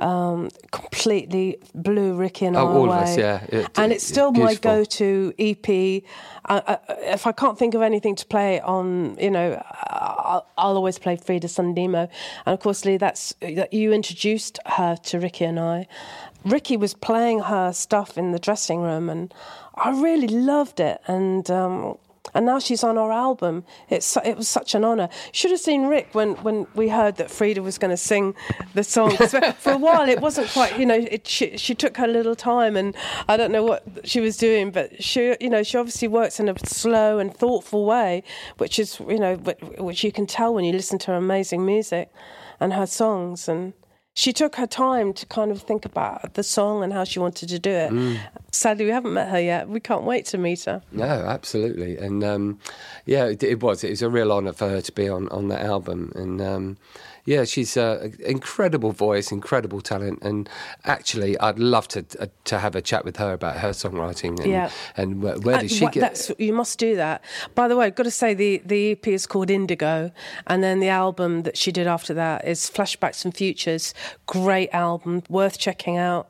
um, 0.00 0.48
completely 0.70 1.58
blew 1.74 2.14
Ricky 2.16 2.46
and 2.46 2.56
I 2.56 2.60
Oh, 2.62 2.68
all 2.68 2.90
of 2.90 2.96
away. 2.96 3.12
us, 3.12 3.18
yeah. 3.18 3.44
It- 3.48 3.68
and 3.78 3.92
it's 3.92 4.02
it's 4.04 4.12
still 4.12 4.32
my 4.32 4.54
beautiful. 4.54 4.70
go-to 4.78 5.34
EP. 5.38 6.02
Uh, 6.46 6.60
uh, 6.66 6.76
if 7.00 7.26
I 7.26 7.32
can't 7.32 7.58
think 7.58 7.74
of 7.74 7.82
anything 7.82 8.16
to 8.16 8.26
play 8.26 8.60
on, 8.60 9.16
you 9.20 9.30
know, 9.30 9.62
I'll, 9.90 10.46
I'll 10.58 10.76
always 10.76 10.98
play 10.98 11.16
Frida 11.16 11.48
Sundemo. 11.48 12.08
And 12.46 12.52
of 12.54 12.60
course, 12.60 12.84
Lee, 12.84 12.96
that's 12.96 13.34
that 13.40 13.72
you 13.72 13.92
introduced 13.92 14.58
her 14.66 14.96
to 14.96 15.20
Ricky 15.20 15.44
and 15.44 15.60
I. 15.60 15.86
Ricky 16.44 16.76
was 16.76 16.92
playing 16.94 17.40
her 17.40 17.72
stuff 17.72 18.18
in 18.18 18.32
the 18.32 18.38
dressing 18.38 18.80
room, 18.82 19.08
and 19.08 19.32
I 19.76 19.90
really 20.00 20.28
loved 20.28 20.80
it. 20.80 21.00
And 21.06 21.50
um, 21.50 21.96
and 22.32 22.46
now 22.46 22.58
she's 22.58 22.82
on 22.82 22.96
our 22.96 23.12
album. 23.12 23.64
It's 23.90 24.16
it 24.18 24.36
was 24.36 24.48
such 24.48 24.74
an 24.74 24.84
honour. 24.84 25.08
Should 25.32 25.50
have 25.50 25.60
seen 25.60 25.86
Rick 25.86 26.08
when, 26.12 26.34
when 26.36 26.66
we 26.74 26.88
heard 26.88 27.16
that 27.16 27.30
Frida 27.30 27.62
was 27.62 27.76
going 27.76 27.90
to 27.90 27.96
sing 27.96 28.34
the 28.72 28.82
song. 28.84 29.16
For 29.58 29.72
a 29.72 29.78
while, 29.78 30.08
it 30.08 30.20
wasn't 30.20 30.48
quite. 30.48 30.78
You 30.78 30.86
know, 30.86 30.94
it, 30.94 31.26
she 31.26 31.56
she 31.58 31.74
took 31.74 31.96
her 31.98 32.08
little 32.08 32.34
time, 32.34 32.76
and 32.76 32.96
I 33.28 33.36
don't 33.36 33.52
know 33.52 33.64
what 33.64 33.84
she 34.04 34.20
was 34.20 34.36
doing, 34.36 34.70
but 34.70 35.02
she 35.02 35.36
you 35.40 35.50
know 35.50 35.62
she 35.62 35.76
obviously 35.76 36.08
works 36.08 36.40
in 36.40 36.48
a 36.48 36.54
slow 36.66 37.18
and 37.18 37.34
thoughtful 37.34 37.84
way, 37.84 38.22
which 38.58 38.78
is 38.78 39.00
you 39.00 39.18
know 39.18 39.36
which 39.78 40.02
you 40.02 40.12
can 40.12 40.26
tell 40.26 40.54
when 40.54 40.64
you 40.64 40.72
listen 40.72 40.98
to 41.00 41.10
her 41.12 41.16
amazing 41.16 41.66
music, 41.66 42.10
and 42.60 42.72
her 42.72 42.86
songs 42.86 43.48
and. 43.48 43.74
She 44.16 44.32
took 44.32 44.54
her 44.56 44.66
time 44.66 45.12
to 45.14 45.26
kind 45.26 45.50
of 45.50 45.60
think 45.60 45.84
about 45.84 46.34
the 46.34 46.44
song 46.44 46.84
and 46.84 46.92
how 46.92 47.02
she 47.02 47.18
wanted 47.18 47.48
to 47.48 47.58
do 47.58 47.70
it. 47.70 47.90
Mm. 47.90 48.20
Sadly, 48.52 48.84
we 48.84 48.92
haven't 48.92 49.12
met 49.12 49.28
her 49.28 49.40
yet. 49.40 49.68
We 49.68 49.80
can't 49.80 50.04
wait 50.04 50.24
to 50.26 50.38
meet 50.38 50.64
her. 50.64 50.82
No, 50.92 51.04
absolutely, 51.04 51.96
and 51.96 52.22
um, 52.22 52.60
yeah, 53.06 53.24
it, 53.24 53.42
it 53.42 53.60
was. 53.60 53.82
It 53.82 53.90
was 53.90 54.02
a 54.02 54.08
real 54.08 54.30
honour 54.30 54.52
for 54.52 54.68
her 54.68 54.80
to 54.80 54.92
be 54.92 55.08
on 55.08 55.28
on 55.30 55.48
that 55.48 55.62
album, 55.62 56.12
and 56.14 56.40
um, 56.40 56.76
yeah, 57.26 57.44
she's 57.44 57.76
uh, 57.76 58.00
an 58.02 58.16
incredible 58.24 58.92
voice, 58.92 59.32
incredible 59.32 59.80
talent, 59.80 60.18
and 60.22 60.48
actually, 60.84 61.38
I'd 61.38 61.58
love 61.58 61.88
to 61.88 62.04
uh, 62.20 62.26
to 62.44 62.58
have 62.58 62.74
a 62.74 62.82
chat 62.82 63.04
with 63.04 63.16
her 63.16 63.32
about 63.32 63.56
her 63.58 63.70
songwriting 63.70 64.38
and 64.40 64.50
Yeah. 64.50 64.70
and 64.96 65.22
where, 65.22 65.36
where 65.38 65.56
Uh, 65.56 65.60
did 65.60 65.70
she 65.70 65.86
get? 65.86 66.00
That's, 66.00 66.30
you 66.38 66.52
must 66.52 66.78
do 66.78 66.96
that. 66.96 67.22
By 67.54 67.68
the 67.68 67.76
way, 67.76 67.86
I've 67.86 67.94
got 67.94 68.02
to 68.04 68.10
say 68.10 68.34
the, 68.34 68.60
the 68.64 68.92
EP 68.92 69.06
is 69.08 69.26
called 69.26 69.50
Indigo, 69.50 70.10
and 70.46 70.62
then 70.62 70.80
the 70.80 70.88
album 70.88 71.42
that 71.42 71.56
she 71.56 71.72
did 71.72 71.86
after 71.86 72.12
that 72.14 72.46
is 72.46 72.70
Flashbacks 72.70 73.24
and 73.24 73.34
Futures. 73.34 73.94
Great 74.26 74.68
album, 74.74 75.22
worth 75.28 75.58
checking 75.58 75.96
out. 75.96 76.28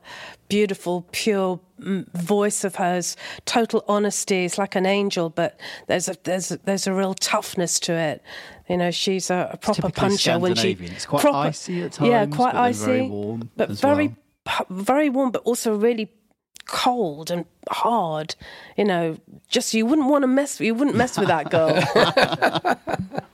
Beautiful, 0.54 1.04
pure 1.10 1.58
mm, 1.80 2.06
voice 2.12 2.62
of 2.62 2.76
hers, 2.76 3.16
total 3.44 3.84
honesty. 3.88 4.44
It's 4.44 4.56
like 4.56 4.76
an 4.76 4.86
angel, 4.86 5.28
but 5.30 5.58
there's 5.88 6.08
a 6.08 6.16
there's 6.22 6.52
a, 6.52 6.58
there's 6.58 6.86
a 6.86 6.94
real 6.94 7.14
toughness 7.14 7.80
to 7.80 7.92
it. 7.92 8.22
You 8.68 8.76
know, 8.76 8.92
she's 8.92 9.30
a, 9.30 9.50
a 9.52 9.56
proper 9.56 9.82
typically 9.82 10.00
puncher 10.10 10.38
when 10.38 10.54
she. 10.54 10.60
Scandinavian. 10.60 10.92
It's 10.92 11.06
quite 11.06 11.22
proper- 11.22 11.48
icy 11.48 11.82
at 11.82 11.92
times. 11.92 12.08
Yeah, 12.08 12.26
quite 12.26 12.52
but 12.52 12.60
icy, 12.60 12.84
very 12.84 13.08
warm 13.08 13.50
but 13.56 13.70
as 13.70 13.80
very 13.80 14.14
well. 14.46 14.66
very 14.70 15.08
warm, 15.10 15.32
but 15.32 15.42
also 15.42 15.74
really 15.74 16.12
cold 16.66 17.32
and 17.32 17.46
hard. 17.68 18.36
You 18.76 18.84
know, 18.84 19.16
just 19.48 19.74
you 19.74 19.86
wouldn't 19.86 20.08
want 20.08 20.22
to 20.22 20.28
mess. 20.28 20.60
You 20.60 20.74
wouldn't 20.76 20.96
mess 20.96 21.18
with 21.18 21.28
that 21.28 21.50
girl. 21.50 21.74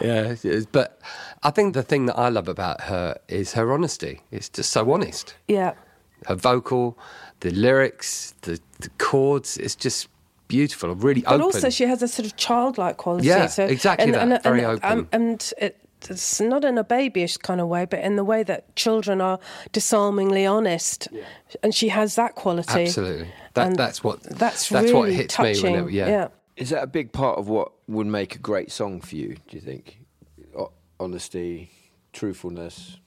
Yeah, 0.00 0.32
it 0.32 0.44
is. 0.44 0.66
but 0.66 1.00
I 1.42 1.50
think 1.50 1.74
the 1.74 1.82
thing 1.82 2.06
that 2.06 2.18
I 2.18 2.30
love 2.30 2.48
about 2.48 2.80
her 2.82 3.18
is 3.28 3.52
her 3.52 3.72
honesty. 3.72 4.22
It's 4.30 4.48
just 4.48 4.72
so 4.72 4.90
honest. 4.90 5.34
yeah. 5.48 5.74
Her 6.26 6.34
vocal, 6.34 6.98
the 7.40 7.50
lyrics, 7.50 8.34
the, 8.42 8.60
the 8.80 8.90
chords. 8.98 9.56
It's 9.56 9.76
just 9.76 10.08
beautiful. 10.48 10.94
Really 10.94 11.22
But 11.22 11.34
open. 11.34 11.42
also, 11.42 11.70
she 11.70 11.84
has 11.84 12.02
a 12.02 12.08
sort 12.08 12.26
of 12.26 12.36
childlike 12.36 12.96
quality. 12.96 13.28
Yeah, 13.28 13.46
so, 13.46 13.64
exactly 13.64 14.10
that. 14.10 14.42
Very 14.42 14.62
and, 14.64 14.72
open. 14.84 14.98
Um, 14.98 15.08
and 15.12 15.52
it, 15.58 15.80
it's 16.08 16.40
not 16.40 16.64
in 16.64 16.78
a 16.78 16.84
babyish 16.84 17.36
kind 17.38 17.60
of 17.60 17.68
way, 17.68 17.84
but 17.84 18.00
in 18.00 18.16
the 18.16 18.24
way 18.24 18.42
that 18.42 18.74
children 18.76 19.20
are 19.20 19.38
disarmingly 19.72 20.46
honest. 20.46 21.08
yeah. 21.10 21.22
And 21.62 21.74
she 21.74 21.88
has 21.88 22.14
that 22.16 22.34
quality. 22.34 22.82
Absolutely. 22.82 23.28
That, 23.54 23.68
And 23.68 23.76
that's 23.76 24.04
what 24.04 24.22
that's 24.22 24.68
that's 24.68 24.92
what 24.92 25.04
really 25.04 25.14
hits 25.14 25.38
me 25.38 25.54
touching. 25.54 25.72
whenever 25.72 25.90
yeah. 25.90 26.08
yeah. 26.08 26.28
Is 26.56 26.70
that 26.70 26.82
a 26.82 26.86
big 26.86 27.12
part 27.12 27.38
of 27.38 27.48
what 27.48 27.72
would 27.86 28.06
make 28.06 28.34
a 28.34 28.38
great 28.38 28.70
song 28.70 29.00
for 29.00 29.16
you? 29.16 29.36
Do 29.48 29.56
you 29.56 29.60
think? 29.60 30.00
O- 30.56 30.72
honesty, 30.98 31.70
truthfulness. 32.12 32.98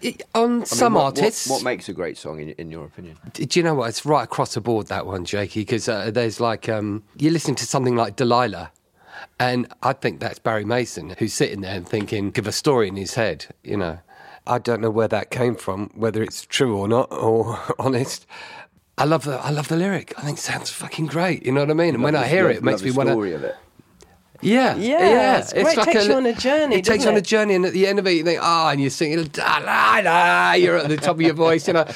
It- 0.00 0.22
on 0.34 0.44
I 0.44 0.48
mean, 0.58 0.66
some 0.66 0.94
what- 0.94 1.00
what- 1.04 1.18
artists, 1.18 1.48
what, 1.48 1.62
makes 1.62 1.88
a 1.88 1.92
great 1.92 2.18
song 2.18 2.40
in, 2.40 2.50
in 2.50 2.70
your 2.70 2.84
opinion? 2.84 3.16
do 3.32 3.46
you 3.58 3.62
know 3.62 3.74
what? 3.74 3.88
It's 3.88 4.04
right 4.04 4.24
across 4.24 4.54
the 4.54 4.60
board 4.60 4.88
that 4.88 5.06
one, 5.06 5.24
Jakey. 5.24 5.60
Because 5.60 5.88
uh, 5.88 6.10
there's 6.10 6.40
like 6.40 6.68
um, 6.68 7.02
you 7.16 7.30
listen 7.30 7.54
to 7.56 7.66
something 7.66 7.96
like 7.96 8.16
Delilah, 8.16 8.70
and 9.40 9.66
I 9.82 9.92
think 9.94 10.20
that's 10.20 10.38
Barry 10.38 10.64
Mason 10.64 11.14
who's 11.18 11.32
sitting 11.34 11.60
there 11.62 11.74
and 11.74 11.88
thinking, 11.88 12.30
give 12.30 12.46
a 12.46 12.52
story 12.52 12.88
in 12.88 12.96
his 12.96 13.14
head. 13.14 13.46
You 13.64 13.76
know, 13.76 13.98
I 14.46 14.58
don't 14.58 14.80
know 14.80 14.90
where 14.90 15.08
that 15.08 15.30
came 15.30 15.54
from, 15.56 15.90
whether 15.94 16.22
it's 16.22 16.42
true 16.44 16.76
or 16.76 16.88
not, 16.88 17.10
or 17.12 17.58
honest. 17.78 18.26
I 18.96 19.04
love 19.04 19.24
the 19.24 19.38
I 19.38 19.50
love 19.50 19.68
the 19.68 19.76
lyric. 19.76 20.12
I 20.18 20.22
think 20.22 20.38
it 20.38 20.42
sounds 20.42 20.70
fucking 20.70 21.06
great. 21.06 21.46
You 21.46 21.52
know 21.52 21.60
what 21.60 21.70
I 21.70 21.74
mean? 21.74 21.94
And 21.94 22.02
when 22.02 22.16
I 22.16 22.26
hear 22.26 22.50
it, 22.50 22.56
it 22.58 22.62
makes 22.64 22.82
me 22.82 22.90
the 22.90 22.96
want 22.96 23.08
to. 23.10 23.54
Of 24.42 24.44
it. 24.44 24.48
Yeah, 24.48 24.76
Yeah, 24.76 25.38
it's 25.38 25.52
great. 25.52 25.78
Takes 25.78 26.06
you 26.06 26.14
on 26.14 26.26
a 26.26 26.32
journey, 26.32 26.76
It 26.76 26.84
takes 26.84 27.04
you 27.04 27.10
on 27.10 27.16
a 27.16 27.20
journey, 27.20 27.54
and 27.54 27.64
at 27.66 27.72
the 27.72 27.86
end 27.86 27.98
of 27.98 28.06
it, 28.06 28.12
you 28.12 28.24
think, 28.24 28.40
oh, 28.42 28.68
and 28.68 28.80
you're 28.80 28.90
singing, 28.90 29.24
da, 29.24 29.58
la, 29.58 30.00
la, 30.04 30.52
you're 30.52 30.76
at 30.78 30.88
the 30.88 30.96
top 30.96 31.16
of 31.16 31.20
your 31.22 31.34
voice, 31.34 31.66
you 31.66 31.74
know. 31.74 31.86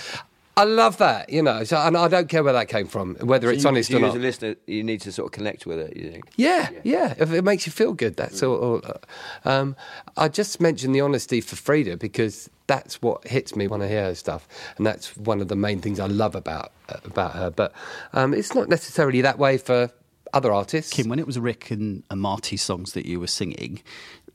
I 0.54 0.64
love 0.64 0.98
that, 0.98 1.30
you 1.30 1.42
know. 1.42 1.64
So, 1.64 1.78
and 1.78 1.96
I 1.96 2.08
don't 2.08 2.28
care 2.28 2.44
where 2.44 2.52
that 2.52 2.68
came 2.68 2.86
from, 2.86 3.14
whether 3.16 3.50
it's 3.50 3.62
you- 3.62 3.68
honest 3.70 3.90
so 3.90 3.96
or 3.96 4.00
not. 4.00 4.10
As 4.10 4.16
a 4.16 4.18
listener, 4.18 4.56
you 4.66 4.84
need 4.84 5.00
to 5.00 5.10
sort 5.10 5.26
of 5.26 5.32
connect 5.32 5.64
with 5.64 5.78
it. 5.78 5.96
You 5.96 6.10
think? 6.10 6.24
Yeah, 6.36 6.68
yeah. 6.84 7.14
If 7.18 7.32
it 7.32 7.42
makes 7.42 7.64
you 7.64 7.72
feel 7.72 7.94
good, 7.94 8.16
that's 8.16 8.42
all. 8.42 8.56
all 8.56 8.82
uh, 8.84 9.48
um, 9.48 9.76
I 10.18 10.28
just 10.28 10.60
mentioned 10.60 10.94
the 10.94 11.00
honesty 11.00 11.40
for 11.40 11.56
Frida 11.56 11.96
because 11.96 12.50
that's 12.66 13.00
what 13.00 13.26
hits 13.26 13.56
me 13.56 13.66
when 13.66 13.80
I 13.80 13.88
hear 13.88 14.04
her 14.04 14.14
stuff, 14.14 14.46
and 14.76 14.84
that's 14.86 15.16
one 15.16 15.40
of 15.40 15.48
the 15.48 15.56
main 15.56 15.80
things 15.80 15.98
I 15.98 16.06
love 16.06 16.34
about 16.34 16.72
uh, 16.90 16.96
about 17.06 17.32
her. 17.32 17.48
But 17.50 17.72
um, 18.12 18.34
it's 18.34 18.54
not 18.54 18.68
necessarily 18.68 19.22
that 19.22 19.38
way 19.38 19.56
for 19.56 19.90
other 20.32 20.52
artists. 20.52 20.92
Kim, 20.92 21.08
when 21.08 21.18
it 21.18 21.26
was 21.26 21.38
Rick 21.38 21.70
and, 21.70 22.02
and 22.10 22.20
Marty 22.20 22.56
songs 22.56 22.92
that 22.92 23.06
you 23.06 23.20
were 23.20 23.26
singing, 23.26 23.82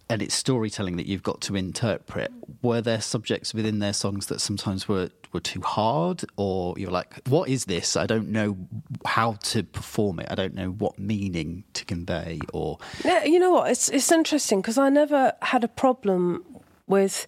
and 0.09 0.21
it's 0.21 0.35
storytelling 0.35 0.95
that 0.97 1.05
you've 1.05 1.23
got 1.23 1.41
to 1.41 1.55
interpret, 1.55 2.31
were 2.61 2.81
there 2.81 3.01
subjects 3.01 3.53
within 3.53 3.79
their 3.79 3.93
songs 3.93 4.27
that 4.27 4.39
sometimes 4.39 4.87
were, 4.87 5.09
were 5.33 5.39
too 5.39 5.61
hard, 5.61 6.23
or 6.37 6.75
you're 6.77 6.91
like, 6.91 7.27
what 7.27 7.49
is 7.49 7.65
this? 7.65 7.97
I 7.97 8.05
don't 8.05 8.29
know 8.29 8.57
how 9.05 9.33
to 9.33 9.63
perform 9.63 10.19
it. 10.19 10.27
I 10.29 10.35
don't 10.35 10.53
know 10.53 10.69
what 10.69 10.97
meaning 10.97 11.65
to 11.73 11.83
convey, 11.83 12.39
or 12.53 12.77
Yeah, 13.03 13.25
you 13.25 13.39
know 13.39 13.51
what? 13.51 13.69
It's 13.71 13.89
it's 13.89 14.11
interesting 14.11 14.61
because 14.61 14.77
I 14.77 14.89
never 14.89 15.33
had 15.41 15.63
a 15.63 15.67
problem 15.67 16.45
with. 16.87 17.27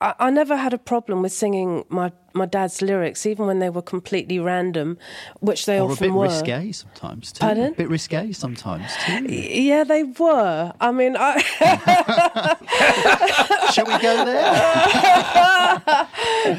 I, 0.00 0.14
I 0.20 0.30
never 0.30 0.56
had 0.56 0.72
a 0.72 0.78
problem 0.78 1.22
with 1.22 1.32
singing 1.32 1.84
my, 1.88 2.12
my 2.34 2.46
dad's 2.46 2.82
lyrics, 2.82 3.26
even 3.26 3.46
when 3.46 3.58
they 3.58 3.70
were 3.70 3.82
completely 3.82 4.38
random, 4.38 4.98
which 5.40 5.66
they 5.66 5.78
or 5.78 5.88
a 5.88 5.92
often 5.92 6.08
bit 6.08 6.14
were. 6.14 6.24
risque 6.26 6.72
sometimes 6.72 7.32
too. 7.32 7.40
Pardon? 7.40 7.72
A 7.72 7.76
bit 7.76 7.88
risque 7.88 8.32
sometimes 8.32 8.90
too. 9.06 9.24
Yeah, 9.26 9.84
they 9.84 10.04
were. 10.04 10.72
I 10.80 10.92
mean, 10.92 11.16
I, 11.18 11.40
Shall 13.72 13.86
we 13.86 13.98
go 13.98 14.24
there? 14.24 14.42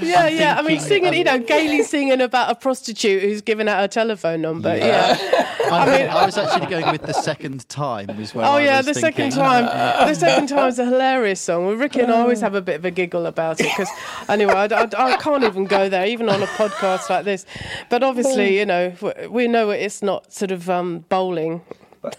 yeah, 0.02 0.28
yeah. 0.28 0.56
I 0.58 0.62
mean, 0.62 0.80
singing, 0.80 1.14
you 1.14 1.24
know, 1.24 1.40
gaily 1.40 1.84
singing 1.84 2.22
about 2.22 2.52
a 2.52 2.56
prostitute 2.56 3.22
who's 3.24 3.42
giving 3.42 3.68
out 3.68 3.80
her 3.80 3.88
telephone 3.88 4.42
number. 4.42 4.76
Yeah. 4.76 5.18
I, 5.72 5.86
mean, 6.00 6.10
I 6.10 6.26
was 6.26 6.38
actually 6.38 6.68
going 6.68 6.92
with 6.92 7.04
the 7.04 7.14
second 7.14 7.68
time. 7.70 8.08
Was 8.18 8.34
where 8.34 8.46
Oh 8.46 8.58
yeah, 8.58 8.82
the 8.82 8.94
thinking, 8.94 9.32
second 9.32 9.34
time. 9.42 9.66
the 10.08 10.14
second 10.16 10.48
time's 10.48 10.80
a 10.80 10.86
hilarious 10.86 11.40
song. 11.42 11.66
Well, 11.68 11.76
Ricky 11.76 12.00
and 12.02 12.12
I 12.12 12.22
always 12.22 12.42
uh. 12.42 12.46
have 12.48 12.56
a 12.56 12.62
bit 12.62 12.76
of 12.78 12.86
a 12.86 12.92
giggle 12.92 13.26
about 13.28 13.60
it 13.60 13.64
because, 13.64 13.90
anyway, 14.28 14.54
I, 14.54 14.66
I- 14.66 14.90
I 15.10 15.18
can't 15.18 15.44
even 15.44 15.59
go 15.66 15.90
there, 15.90 16.06
even 16.06 16.30
on 16.30 16.42
a 16.42 16.48
podcast 16.48 17.10
like 17.10 17.26
this. 17.26 17.46
But 17.90 18.04
obviously, 18.04 18.60
you 18.60 18.66
know, 18.66 18.94
we 19.30 19.48
know 19.48 19.70
it's 19.70 20.02
not 20.02 20.32
sort 20.32 20.52
of 20.52 20.70
um, 20.70 21.06
bowling. 21.10 21.62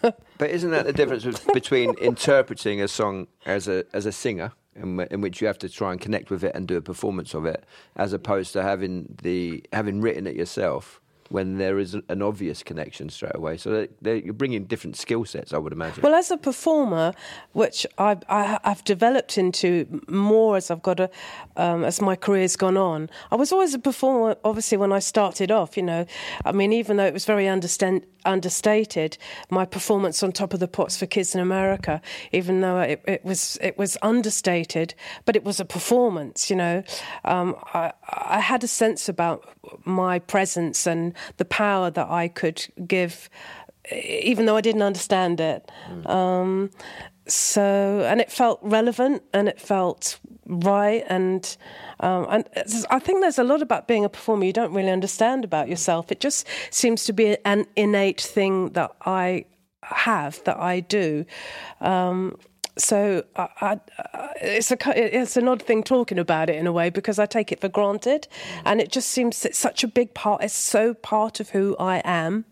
But 0.03 0.51
isn't 0.51 0.71
that 0.71 0.87
the 0.87 0.93
difference 0.93 1.25
between 1.53 1.95
interpreting 2.01 2.83
a 2.83 2.89
song 2.89 3.29
as 3.47 3.69
a 3.69 3.85
as 3.93 4.07
a 4.07 4.13
singer, 4.13 4.53
in, 4.75 5.01
in 5.11 5.21
which 5.21 5.41
you 5.41 5.47
have 5.47 5.59
to 5.59 5.69
try 5.69 5.93
and 5.93 6.01
connect 6.01 6.31
with 6.31 6.45
it 6.45 6.55
and 6.55 6.69
do 6.69 6.77
a 6.77 6.83
performance 6.83 7.35
of 7.35 7.47
it, 7.47 7.65
as 7.97 8.13
opposed 8.13 8.53
to 8.53 8.63
having 8.63 9.17
the 9.23 9.65
having 9.73 10.01
written 10.01 10.27
it 10.27 10.37
yourself? 10.37 11.01
When 11.31 11.59
there 11.59 11.79
is 11.79 11.95
an 11.95 12.23
obvious 12.23 12.65
connection 12.65 13.09
straight 13.09 13.37
away. 13.37 13.57
So 13.57 13.87
you're 14.03 14.33
bringing 14.33 14.65
different 14.65 14.97
skill 14.97 15.25
sets, 15.25 15.53
I 15.53 15.59
would 15.59 15.73
imagine. 15.73 16.03
Well, 16.03 16.15
as 16.15 16.33
a 16.33 16.37
performer, 16.37 17.15
which 17.53 17.87
I, 17.99 18.17
I've 18.65 18.83
developed 18.83 19.39
into 19.39 20.03
more 20.09 20.57
as 20.57 20.73
I've 20.73 20.83
got 20.83 20.99
a, 20.99 21.09
um, 21.57 21.85
as 21.85 22.01
my 22.01 22.17
career's 22.17 22.57
gone 22.57 22.77
on, 22.77 23.09
I 23.31 23.37
was 23.37 23.53
always 23.53 23.75
a 23.75 23.79
performer. 23.79 24.37
Obviously, 24.45 24.77
when 24.77 24.93
I 24.93 24.99
started 24.99 25.53
off, 25.53 25.77
you 25.77 25.85
know, 25.85 26.05
I 26.45 26.51
mean, 26.51 26.73
even 26.73 26.97
though 26.97 27.07
it 27.07 27.15
was 27.15 27.25
very 27.25 27.47
understand, 27.47 28.07
understated, 28.25 29.17
my 29.51 29.65
performance 29.65 30.23
on 30.23 30.33
Top 30.33 30.53
of 30.53 30.61
the 30.61 30.69
Pops 30.69 30.97
for 30.97 31.07
Kids 31.07 31.35
in 31.35 31.41
America, 31.41 32.03
even 32.33 32.61
though 32.61 32.81
it, 32.81 33.03
it 33.07 33.25
was 33.25 33.57
it 33.63 33.79
was 33.79 33.97
understated, 34.03 34.95
but 35.25 35.37
it 35.37 35.45
was 35.45 35.61
a 35.61 35.65
performance. 35.65 36.51
You 36.51 36.57
know, 36.57 36.83
um, 37.25 37.55
I 38.13 38.41
had 38.41 38.65
a 38.65 38.69
sense 38.69 39.09
about 39.09 39.49
my 39.85 40.19
presence 40.19 40.87
and 40.87 41.15
the 41.37 41.45
power 41.45 41.91
that 41.91 42.09
I 42.09 42.29
could 42.29 42.67
give, 42.87 43.31
even 43.93 44.47
though 44.47 44.57
I 44.57 44.61
didn't 44.61 44.83
understand 44.83 45.41
it. 45.41 45.71
Um, 46.07 46.71
so, 47.27 48.05
and 48.07 48.21
it 48.21 48.31
felt 48.31 48.59
relevant 48.63 49.23
and 49.33 49.49
it 49.49 49.61
felt 49.61 50.19
right. 50.47 51.05
And 51.09 51.57
um, 52.01 52.27
and 52.31 52.49
I 52.91 52.99
think 52.99 53.21
there's 53.21 53.39
a 53.39 53.45
lot 53.45 53.63
about 53.63 53.87
being 53.87 54.05
a 54.05 54.09
performer 54.09 54.45
you 54.45 54.53
don't 54.53 54.73
really 54.73 54.91
understand 54.91 55.45
about 55.45 55.69
yourself. 55.69 56.11
It 56.11 56.21
just 56.21 56.47
seems 56.71 57.05
to 57.05 57.13
be 57.13 57.37
an 57.45 57.67
innate 57.77 58.21
thing 58.21 58.71
that 58.71 58.93
I 59.07 59.45
have, 59.83 60.43
that 60.45 60.59
I 60.59 60.81
do. 60.81 61.25
Um, 61.81 62.37
so 62.77 63.25
I, 63.37 63.49
I, 63.61 63.81
it's 64.41 64.71
a 64.71 64.77
it's 64.97 65.37
an 65.37 65.49
odd 65.49 65.63
thing 65.63 65.83
talking 65.83 66.19
about 66.19 66.49
it 66.51 66.57
in 66.57 66.67
a 66.67 66.73
way 66.73 66.91
because 66.91 67.19
I 67.19 67.27
take 67.27 67.53
it 67.53 67.61
for 67.61 67.69
granted, 67.69 68.29
and 68.65 68.81
it 68.81 68.91
just 68.93 69.11
seems 69.11 69.45
it's 69.45 69.59
such 69.59 69.85
a 69.85 69.89
big 69.89 70.15
part. 70.15 70.43
It's 70.43 70.55
so 70.55 70.95
part 70.95 71.41
of 71.41 71.51
who 71.51 71.77
I 71.79 72.01
am. 72.05 72.45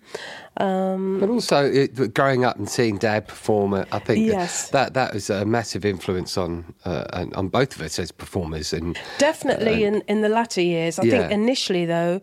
Um, 0.58 1.20
But 1.20 1.28
also, 1.30 1.64
it, 1.64 2.14
growing 2.14 2.44
up 2.44 2.56
and 2.56 2.68
seeing 2.68 2.98
Dad 2.98 3.28
perform, 3.28 3.74
uh, 3.74 3.84
I 3.92 3.98
think 4.00 4.26
Yes. 4.26 4.70
that 4.70 4.94
that 4.94 5.14
was 5.14 5.30
a 5.30 5.44
massive 5.44 5.84
influence 5.84 6.36
on 6.36 6.74
uh, 6.84 7.04
on- 7.34 7.48
both 7.48 7.76
of 7.76 7.82
us 7.82 7.98
as 7.98 8.10
performers. 8.12 8.72
And 8.72 8.98
Definitely 9.18 9.84
in, 9.84 10.02
in 10.08 10.20
the 10.22 10.28
latter 10.28 10.60
years. 10.60 10.98
I 10.98 11.04
Yeah. 11.04 11.18
think 11.20 11.32
initially 11.32 11.86
though, 11.86 12.20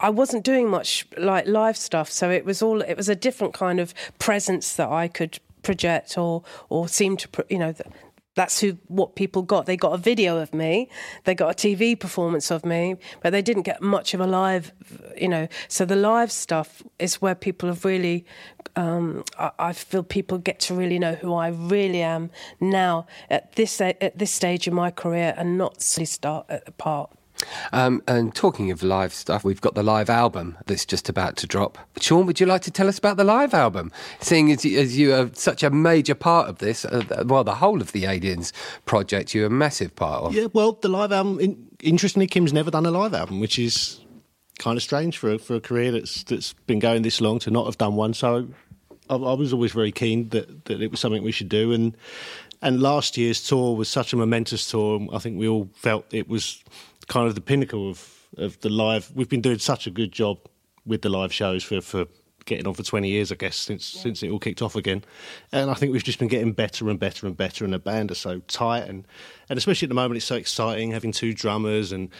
I 0.00 0.10
wasn't 0.10 0.44
doing 0.44 0.68
much 0.68 1.06
like 1.18 1.46
live 1.46 1.76
stuff, 1.76 2.10
so 2.10 2.30
it 2.30 2.44
was 2.44 2.62
all 2.62 2.80
it 2.80 2.96
was 2.96 3.08
a 3.08 3.14
different 3.16 3.52
kind 3.54 3.78
of 3.80 3.92
presence 4.18 4.74
that 4.76 4.88
I 4.88 5.08
could 5.08 5.38
project 5.66 6.16
or 6.16 6.42
or 6.68 6.88
seem 6.88 7.16
to 7.16 7.28
you 7.50 7.58
know. 7.58 7.74
that's 8.36 8.60
who 8.60 8.76
what 8.88 9.16
people 9.16 9.42
got. 9.42 9.64
They 9.64 9.78
got 9.78 9.94
a 9.94 10.02
video 10.12 10.32
of 10.44 10.52
me, 10.54 10.88
they 11.24 11.34
got 11.34 11.48
a 11.54 11.56
TV 11.64 11.98
performance 11.98 12.50
of 12.56 12.64
me, 12.64 12.96
but 13.22 13.30
they 13.30 13.42
didn't 13.48 13.66
get 13.70 13.80
much 13.80 14.14
of 14.14 14.20
a 14.20 14.26
live, 14.26 14.72
you 15.16 15.28
know. 15.34 15.48
So 15.68 15.86
the 15.86 15.96
live 15.96 16.30
stuff 16.30 16.82
is 16.98 17.12
where 17.22 17.34
people 17.34 17.70
have 17.70 17.82
really, 17.84 18.18
um, 18.76 19.24
I, 19.38 19.50
I 19.58 19.72
feel 19.72 20.02
people 20.02 20.36
get 20.38 20.58
to 20.66 20.74
really 20.74 20.98
know 20.98 21.14
who 21.14 21.32
I 21.46 21.48
really 21.48 22.02
am 22.02 22.30
now 22.60 23.06
at 23.30 23.56
this 23.56 23.80
at 23.80 24.18
this 24.18 24.32
stage 24.40 24.68
in 24.68 24.74
my 24.74 24.90
career, 24.90 25.34
and 25.38 25.56
not 25.56 25.82
start 25.82 26.44
at 26.50 26.66
the 26.66 26.72
part. 26.72 27.08
Um, 27.72 28.02
and 28.06 28.34
talking 28.34 28.70
of 28.70 28.82
live 28.82 29.12
stuff, 29.12 29.44
we've 29.44 29.60
got 29.60 29.74
the 29.74 29.82
live 29.82 30.08
album 30.08 30.56
that's 30.66 30.84
just 30.84 31.08
about 31.08 31.36
to 31.36 31.46
drop. 31.46 31.78
Sean, 32.00 32.26
would 32.26 32.40
you 32.40 32.46
like 32.46 32.62
to 32.62 32.70
tell 32.70 32.88
us 32.88 32.98
about 32.98 33.16
the 33.16 33.24
live 33.24 33.54
album? 33.54 33.92
Seeing 34.20 34.50
as 34.50 34.64
you, 34.64 34.78
as 34.78 34.98
you 34.98 35.14
are 35.14 35.30
such 35.34 35.62
a 35.62 35.70
major 35.70 36.14
part 36.14 36.48
of 36.48 36.58
this, 36.58 36.84
uh, 36.84 37.24
well, 37.26 37.44
the 37.44 37.56
whole 37.56 37.80
of 37.80 37.92
the 37.92 38.06
Aliens 38.06 38.52
project, 38.84 39.34
you're 39.34 39.46
a 39.46 39.50
massive 39.50 39.94
part 39.96 40.24
of. 40.24 40.34
Yeah, 40.34 40.46
well, 40.52 40.72
the 40.72 40.88
live 40.88 41.12
album. 41.12 41.40
In, 41.40 41.66
interestingly, 41.82 42.26
Kim's 42.26 42.52
never 42.52 42.70
done 42.70 42.86
a 42.86 42.90
live 42.90 43.14
album, 43.14 43.40
which 43.40 43.58
is 43.58 44.00
kind 44.58 44.76
of 44.76 44.82
strange 44.82 45.18
for 45.18 45.32
a, 45.32 45.38
for 45.38 45.54
a 45.54 45.60
career 45.60 45.92
that's 45.92 46.24
that's 46.24 46.54
been 46.66 46.78
going 46.78 47.02
this 47.02 47.20
long 47.20 47.38
to 47.40 47.50
not 47.50 47.66
have 47.66 47.78
done 47.78 47.94
one. 47.94 48.14
So 48.14 48.48
I, 49.10 49.14
I 49.14 49.34
was 49.34 49.52
always 49.52 49.72
very 49.72 49.92
keen 49.92 50.30
that, 50.30 50.64
that 50.66 50.80
it 50.80 50.90
was 50.90 51.00
something 51.00 51.22
we 51.22 51.32
should 51.32 51.48
do. 51.48 51.72
And 51.72 51.96
and 52.62 52.80
last 52.80 53.16
year's 53.16 53.46
tour 53.46 53.76
was 53.76 53.88
such 53.88 54.12
a 54.12 54.16
momentous 54.16 54.70
tour. 54.70 55.06
I 55.12 55.18
think 55.18 55.38
we 55.38 55.48
all 55.48 55.68
felt 55.74 56.06
it 56.12 56.28
was 56.28 56.62
kind 57.08 57.28
of 57.28 57.34
the 57.34 57.40
pinnacle 57.40 57.90
of 57.90 58.12
of 58.36 58.60
the 58.60 58.68
live. 58.68 59.10
We've 59.14 59.28
been 59.28 59.40
doing 59.40 59.58
such 59.58 59.86
a 59.86 59.90
good 59.90 60.12
job 60.12 60.38
with 60.84 61.02
the 61.02 61.08
live 61.08 61.32
shows 61.32 61.62
for 61.64 61.80
for 61.80 62.06
getting 62.44 62.66
on 62.68 62.74
for 62.74 62.84
20 62.84 63.08
years, 63.08 63.32
I 63.32 63.34
guess, 63.34 63.56
since 63.56 63.84
since 63.84 64.22
it 64.22 64.30
all 64.30 64.38
kicked 64.38 64.62
off 64.62 64.76
again. 64.76 65.02
And 65.52 65.70
I 65.70 65.74
think 65.74 65.92
we've 65.92 66.04
just 66.04 66.18
been 66.18 66.28
getting 66.28 66.52
better 66.52 66.88
and 66.88 66.98
better 66.98 67.26
and 67.26 67.36
better, 67.36 67.64
and 67.64 67.72
the 67.72 67.78
band 67.78 68.10
are 68.10 68.14
so 68.16 68.40
tight, 68.48 68.88
and 68.88 69.06
and 69.48 69.56
especially 69.58 69.86
at 69.86 69.90
the 69.90 69.94
moment, 69.96 70.16
it's 70.16 70.26
so 70.26 70.36
exciting 70.36 70.90
having 70.92 71.12
two 71.12 71.32
drummers 71.34 71.92
and. 71.92 72.10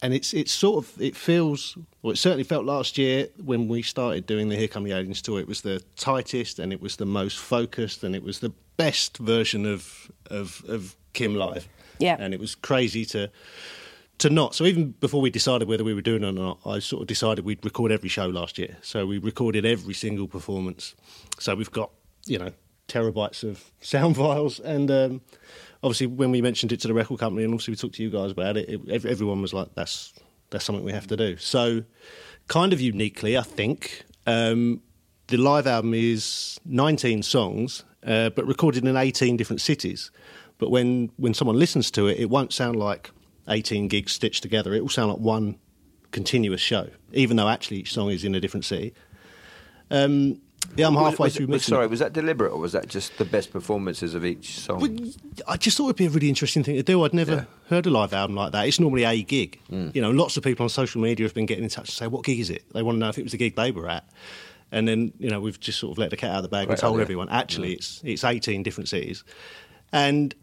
And 0.00 0.14
it's 0.14 0.32
it's 0.32 0.52
sort 0.52 0.84
of 0.84 1.02
it 1.02 1.16
feels 1.16 1.76
well 2.02 2.12
it 2.12 2.18
certainly 2.18 2.44
felt 2.44 2.64
last 2.64 2.98
year 2.98 3.26
when 3.44 3.66
we 3.66 3.82
started 3.82 4.26
doing 4.26 4.48
the 4.48 4.54
Here 4.54 4.68
Come 4.68 4.84
the 4.84 4.92
Aliens 4.92 5.20
tour 5.20 5.40
it 5.40 5.48
was 5.48 5.62
the 5.62 5.82
tightest 5.96 6.60
and 6.60 6.72
it 6.72 6.80
was 6.80 6.94
the 6.98 7.04
most 7.04 7.36
focused 7.36 8.04
and 8.04 8.14
it 8.14 8.22
was 8.22 8.38
the 8.38 8.52
best 8.76 9.18
version 9.18 9.66
of 9.66 10.08
of, 10.30 10.62
of 10.68 10.94
Kim 11.14 11.34
live 11.34 11.66
Yeah. 11.98 12.14
and 12.20 12.32
it 12.32 12.38
was 12.38 12.54
crazy 12.54 13.04
to 13.06 13.28
to 14.18 14.30
not. 14.30 14.54
So 14.54 14.64
even 14.64 14.92
before 14.92 15.20
we 15.20 15.30
decided 15.30 15.68
whether 15.68 15.84
we 15.84 15.94
were 15.94 16.02
doing 16.02 16.22
it 16.22 16.26
or 16.26 16.32
not, 16.32 16.58
I 16.66 16.78
sort 16.80 17.02
of 17.02 17.08
decided 17.08 17.44
we'd 17.44 17.64
record 17.64 17.92
every 17.92 18.08
show 18.08 18.26
last 18.26 18.58
year. 18.58 18.76
So 18.82 19.06
we 19.06 19.18
recorded 19.18 19.64
every 19.64 19.94
single 19.94 20.28
performance. 20.28 20.94
So 21.38 21.54
we've 21.54 21.70
got 21.70 21.90
you 22.26 22.38
know 22.38 22.52
terabytes 22.88 23.48
of 23.48 23.64
sound 23.80 24.16
files, 24.16 24.60
and 24.60 24.90
um, 24.90 25.20
obviously 25.82 26.06
when 26.06 26.30
we 26.30 26.42
mentioned 26.42 26.72
it 26.72 26.80
to 26.80 26.88
the 26.88 26.94
record 26.94 27.20
company, 27.20 27.44
and 27.44 27.52
obviously 27.52 27.72
we 27.72 27.76
talked 27.76 27.94
to 27.96 28.02
you 28.02 28.10
guys 28.10 28.30
about 28.30 28.56
it, 28.56 28.68
it 28.68 28.80
ev- 28.90 29.06
everyone 29.06 29.40
was 29.40 29.54
like, 29.54 29.74
"That's 29.74 30.12
that's 30.50 30.64
something 30.64 30.84
we 30.84 30.92
have 30.92 31.06
to 31.08 31.16
do." 31.16 31.36
So 31.36 31.84
kind 32.48 32.72
of 32.72 32.80
uniquely, 32.80 33.36
I 33.38 33.42
think. 33.42 34.04
Um, 34.26 34.82
the 35.28 35.36
live 35.36 35.66
album 35.66 35.92
is 35.94 36.58
19 36.64 37.22
songs, 37.22 37.84
uh, 38.06 38.30
but 38.30 38.46
recorded 38.46 38.84
in 38.86 38.96
18 38.96 39.36
different 39.36 39.60
cities. 39.60 40.10
But 40.56 40.70
when, 40.70 41.10
when 41.16 41.34
someone 41.34 41.58
listens 41.58 41.90
to 41.92 42.06
it, 42.08 42.18
it 42.18 42.30
won't 42.30 42.52
sound 42.52 42.76
like 42.76 43.10
18 43.48 43.88
gigs 43.88 44.12
stitched 44.12 44.42
together. 44.42 44.74
It 44.74 44.80
will 44.82 44.88
sound 44.88 45.10
like 45.10 45.20
one 45.20 45.56
continuous 46.10 46.60
show, 46.60 46.88
even 47.12 47.36
though 47.36 47.48
actually 47.48 47.78
each 47.78 47.92
song 47.92 48.10
is 48.10 48.24
in 48.24 48.34
a 48.34 48.40
different 48.40 48.64
city. 48.64 48.94
Um, 49.90 50.40
yeah, 50.76 50.86
I'm 50.86 50.94
halfway 50.94 51.26
Was- 51.26 51.36
through 51.36 51.46
was- 51.46 51.50
mixing. 51.62 51.72
Sorry, 51.74 51.86
was 51.86 52.00
that 52.00 52.12
deliberate 52.12 52.50
or 52.52 52.58
was 52.58 52.72
that 52.72 52.88
just 52.88 53.16
the 53.18 53.24
best 53.24 53.52
performances 53.52 54.14
of 54.14 54.24
each 54.24 54.58
song? 54.58 54.80
Well, 54.80 55.12
I 55.46 55.56
just 55.56 55.76
thought 55.76 55.84
it'd 55.84 55.96
be 55.96 56.06
a 56.06 56.10
really 56.10 56.28
interesting 56.28 56.62
thing 56.62 56.76
to 56.76 56.82
do. 56.82 57.02
I'd 57.04 57.14
never 57.14 57.32
Yeah. 57.32 57.44
heard 57.68 57.86
a 57.86 57.90
live 57.90 58.12
album 58.12 58.36
like 58.36 58.52
that. 58.52 58.66
It's 58.66 58.80
normally 58.80 59.04
a 59.04 59.22
gig. 59.22 59.58
Mm. 59.70 59.94
You 59.94 60.02
know, 60.02 60.10
lots 60.10 60.36
of 60.36 60.42
people 60.42 60.64
on 60.64 60.68
social 60.68 61.00
media 61.00 61.24
have 61.26 61.34
been 61.34 61.46
getting 61.46 61.64
in 61.64 61.70
touch 61.70 61.86
to 61.90 61.94
say, 61.94 62.06
"What 62.06 62.24
gig 62.24 62.40
is 62.40 62.50
it?" 62.50 62.64
They 62.74 62.82
want 62.82 62.96
to 62.96 63.00
know 63.00 63.08
if 63.08 63.18
it 63.18 63.22
was 63.22 63.32
the 63.32 63.38
gig 63.38 63.56
they 63.56 63.70
were 63.70 63.88
at. 63.88 64.08
And 64.70 64.86
then 64.86 65.12
you 65.18 65.30
know 65.30 65.40
we've 65.40 65.58
just 65.58 65.78
sort 65.78 65.92
of 65.92 65.98
let 65.98 66.10
the 66.10 66.16
cat 66.18 66.30
out 66.32 66.36
of 66.38 66.42
the 66.42 66.48
bag 66.50 66.68
Right, 66.68 66.72
and 66.74 66.80
told 66.80 66.96
yeah. 66.96 67.02
everyone. 67.02 67.28
Actually, 67.30 67.72
it's 67.72 68.02
it's 68.04 68.22
18 68.24 68.62
different 68.62 68.88
cities, 68.88 69.24
and 69.92 70.34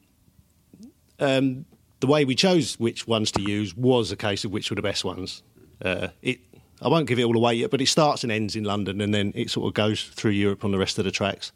um, 1.19 1.65
the 2.05 2.11
way 2.11 2.23
we 2.23 2.35
chose 2.35 2.75
which 2.79 3.07
ones 3.07 3.31
to 3.31 3.41
use 3.41 3.75
was 3.75 4.11
a 4.11 4.15
case 4.15 4.45
of 4.45 4.51
which 4.51 4.69
were 4.69 4.75
the 4.75 4.81
best 4.81 5.03
ones. 5.03 5.41
Uh, 5.83 6.09
it, 6.21 6.39
I 6.79 6.87
won't 6.87 7.07
give 7.07 7.17
it 7.17 7.23
all 7.23 7.35
away 7.35 7.55
yet, 7.55 7.71
but 7.71 7.81
it 7.81 7.87
starts 7.87 8.21
and 8.23 8.31
ends 8.31 8.55
in 8.55 8.63
London, 8.63 9.01
and 9.01 9.11
then 9.11 9.31
it 9.33 9.49
sort 9.49 9.67
of 9.67 9.73
goes 9.73 10.03
through 10.03 10.31
Europe 10.31 10.63
on 10.63 10.71
the 10.71 10.77
rest 10.77 10.99
of 10.99 11.05
the 11.05 11.11
tracks. 11.11 11.51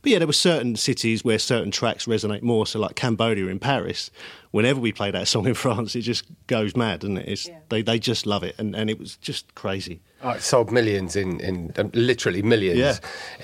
But 0.00 0.10
yeah, 0.10 0.18
there 0.18 0.26
were 0.26 0.32
certain 0.32 0.74
cities 0.74 1.24
where 1.24 1.38
certain 1.38 1.70
tracks 1.70 2.06
resonate 2.06 2.42
more. 2.42 2.66
So, 2.66 2.80
like 2.80 2.96
Cambodia 2.96 3.46
in 3.46 3.60
Paris, 3.60 4.10
whenever 4.52 4.78
we 4.80 4.92
play 4.92 5.10
that 5.10 5.26
song 5.28 5.46
in 5.46 5.54
France, 5.64 5.96
it 5.96 6.02
just 6.02 6.24
goes 6.46 6.76
mad, 6.76 7.00
doesn't 7.00 7.16
it? 7.18 7.28
It's, 7.28 7.50
they 7.68 7.82
they 7.82 7.98
just 7.98 8.24
love 8.26 8.42
it, 8.44 8.54
and, 8.58 8.74
and 8.76 8.88
it 8.88 8.98
was 8.98 9.16
just 9.16 9.52
crazy. 9.56 10.00
Oh, 10.24 10.30
it 10.30 10.42
sold 10.42 10.70
millions 10.70 11.16
in, 11.16 11.40
in 11.40 11.72
um, 11.76 11.90
literally 11.94 12.42
millions 12.42 12.78
Yeah. 12.78 12.98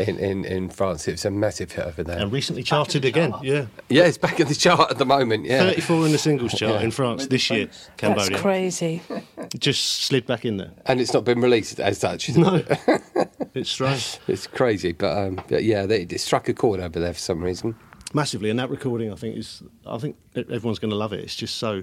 in, 0.04 0.16
in, 0.20 0.44
in 0.44 0.68
France. 0.68 1.08
It 1.08 1.10
was 1.10 1.24
a 1.24 1.30
massive 1.32 1.72
hit 1.72 1.84
over 1.84 2.04
there. 2.04 2.20
And 2.20 2.30
recently 2.30 2.62
charted 2.62 3.04
again, 3.04 3.34
yeah. 3.42 3.66
yeah, 3.88 4.04
it's 4.04 4.16
back 4.16 4.38
in 4.38 4.46
the 4.46 4.54
chart 4.54 4.88
at 4.92 4.96
the 4.96 5.04
moment. 5.04 5.44
Yeah, 5.44 5.64
34 5.70 6.06
in 6.06 6.12
the 6.12 6.18
singles 6.18 6.52
chart 6.56 6.74
Yeah. 6.74 6.80
in 6.82 6.92
France 6.92 7.26
this 7.26 7.50
year. 7.50 7.68
Cambodia 7.96 8.30
That's 8.30 8.42
crazy. 8.42 9.02
It 9.38 9.58
just 9.60 10.04
slid 10.04 10.24
back 10.24 10.44
in 10.44 10.58
there. 10.58 10.70
and 10.86 11.00
it's 11.00 11.12
not 11.12 11.24
been 11.24 11.40
released 11.40 11.80
as 11.80 11.98
such. 11.98 12.28
No, 12.36 12.62
it's 13.54 13.70
strange. 13.70 14.20
It's 14.28 14.46
crazy, 14.46 14.92
but, 14.92 15.18
um, 15.18 15.40
but 15.48 15.64
yeah, 15.64 15.84
they, 15.84 16.02
it 16.02 16.20
struck 16.20 16.48
a 16.48 16.54
chord 16.54 16.78
over 16.78 17.00
there 17.00 17.12
for 17.12 17.18
some 17.18 17.42
reason. 17.42 17.74
Massively 18.14 18.48
and 18.50 18.58
that 18.58 18.70
recording 18.70 19.12
i 19.12 19.14
think 19.14 19.36
is 19.36 19.62
i 19.86 19.98
think 19.98 20.16
everyone's 20.34 20.78
going 20.78 20.90
to 20.90 20.96
love 20.96 21.12
it 21.12 21.20
it's 21.20 21.36
just 21.36 21.56
so 21.56 21.82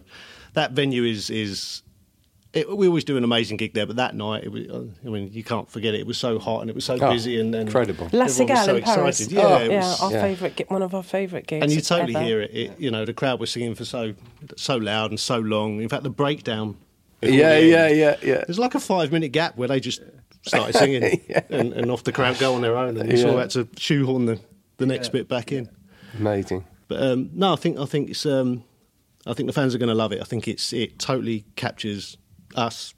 that 0.53 0.71
venue 0.71 1.03
is 1.03 1.29
is 1.29 1.81
it, 2.53 2.69
we 2.77 2.87
always 2.87 3.03
do 3.03 3.17
an 3.17 3.23
amazing 3.25 3.57
gig 3.57 3.73
there 3.73 3.85
but 3.85 3.97
that 3.97 4.15
night 4.15 4.43
it 4.45 4.51
was, 4.51 4.65
i 5.05 5.09
mean 5.09 5.29
you 5.33 5.43
can't 5.43 5.69
forget 5.69 5.93
it 5.93 5.99
it 5.99 6.07
was 6.07 6.17
so 6.17 6.39
hot 6.39 6.61
and 6.61 6.69
it 6.69 6.75
was 6.75 6.85
so 6.85 6.97
Oh, 6.99 7.11
busy 7.11 7.39
and, 7.39 7.53
and 7.53 7.67
incredible. 7.67 8.05
La 8.13 8.25
everyone 8.25 8.27
was 8.27 8.37
Cigale 8.39 8.65
so 8.65 8.75
in 8.77 8.83
Paris. 8.83 9.19
excited. 9.21 9.35
yeah, 9.35 9.43
oh, 9.47 9.57
it 9.65 9.71
yeah, 9.71 9.77
was- 9.79 10.01
our 10.01 10.11
yeah. 10.11 10.21
favourite, 10.21 10.55
gi- 10.55 10.65
one 10.69 10.81
of 10.81 10.95
our 10.95 11.03
favourite 11.03 11.45
gigs. 11.47 11.63
and 11.63 11.71
you 11.71 11.81
totally 11.81 12.15
ever. 12.15 12.23
hear 12.25 12.41
it. 12.41 12.51
it 12.55 12.79
you 12.79 12.89
know 12.89 13.03
the 13.05 13.13
crowd 13.13 13.39
was 13.39 13.51
singing 13.51 13.75
for 13.75 13.83
so 13.85 14.13
so 14.55 14.77
loud 14.77 15.11
and 15.11 15.19
so 15.19 15.37
long 15.39 15.81
in 15.81 15.89
fact 15.89 16.03
the 16.03 16.09
breakdown 16.09 16.77
before 17.19 17.35
Yeah, 17.35 17.59
the 17.59 17.65
yeah, 17.67 17.87
yeah, 17.89 18.15
yeah. 18.23 18.43
there's 18.47 18.57
like 18.59 18.73
a 18.73 18.79
five 18.79 19.11
minute 19.11 19.31
gap 19.33 19.57
where 19.57 19.67
they 19.67 19.79
just 19.81 20.01
started 20.43 20.75
singing 20.75 21.21
and, 21.49 21.73
and 21.73 21.91
off 21.91 22.03
the 22.05 22.11
crowd 22.13 22.39
go 22.39 22.55
on 22.55 22.61
their 22.61 22.77
own 22.77 22.95
and 22.97 23.11
you 23.11 23.17
sort 23.17 23.29
of 23.31 23.35
Yeah. 23.35 23.41
had 23.41 23.49
to 23.51 23.67
shoehorn 23.81 24.25
the, 24.27 24.39
the 24.77 24.85
next 24.85 25.09
bit 25.09 25.27
back 25.27 25.51
in 25.51 25.69
Amazing. 26.19 26.65
But 26.87 27.01
um, 27.01 27.29
no, 27.33 27.53
I 27.53 27.55
think 27.55 27.77
I 27.79 27.85
think 27.85 28.09
it's 28.09 28.25
um, 28.25 28.63
I 29.25 29.33
think 29.33 29.47
the 29.47 29.53
fans 29.53 29.73
are 29.73 29.77
going 29.79 29.89
to 29.89 29.95
love 29.95 30.11
it. 30.11 30.21
I 30.21 30.25
think 30.25 30.47
it's 30.47 30.71
it 30.73 30.99
totally 30.99 31.45
captures 31.55 32.17
us 32.55 32.93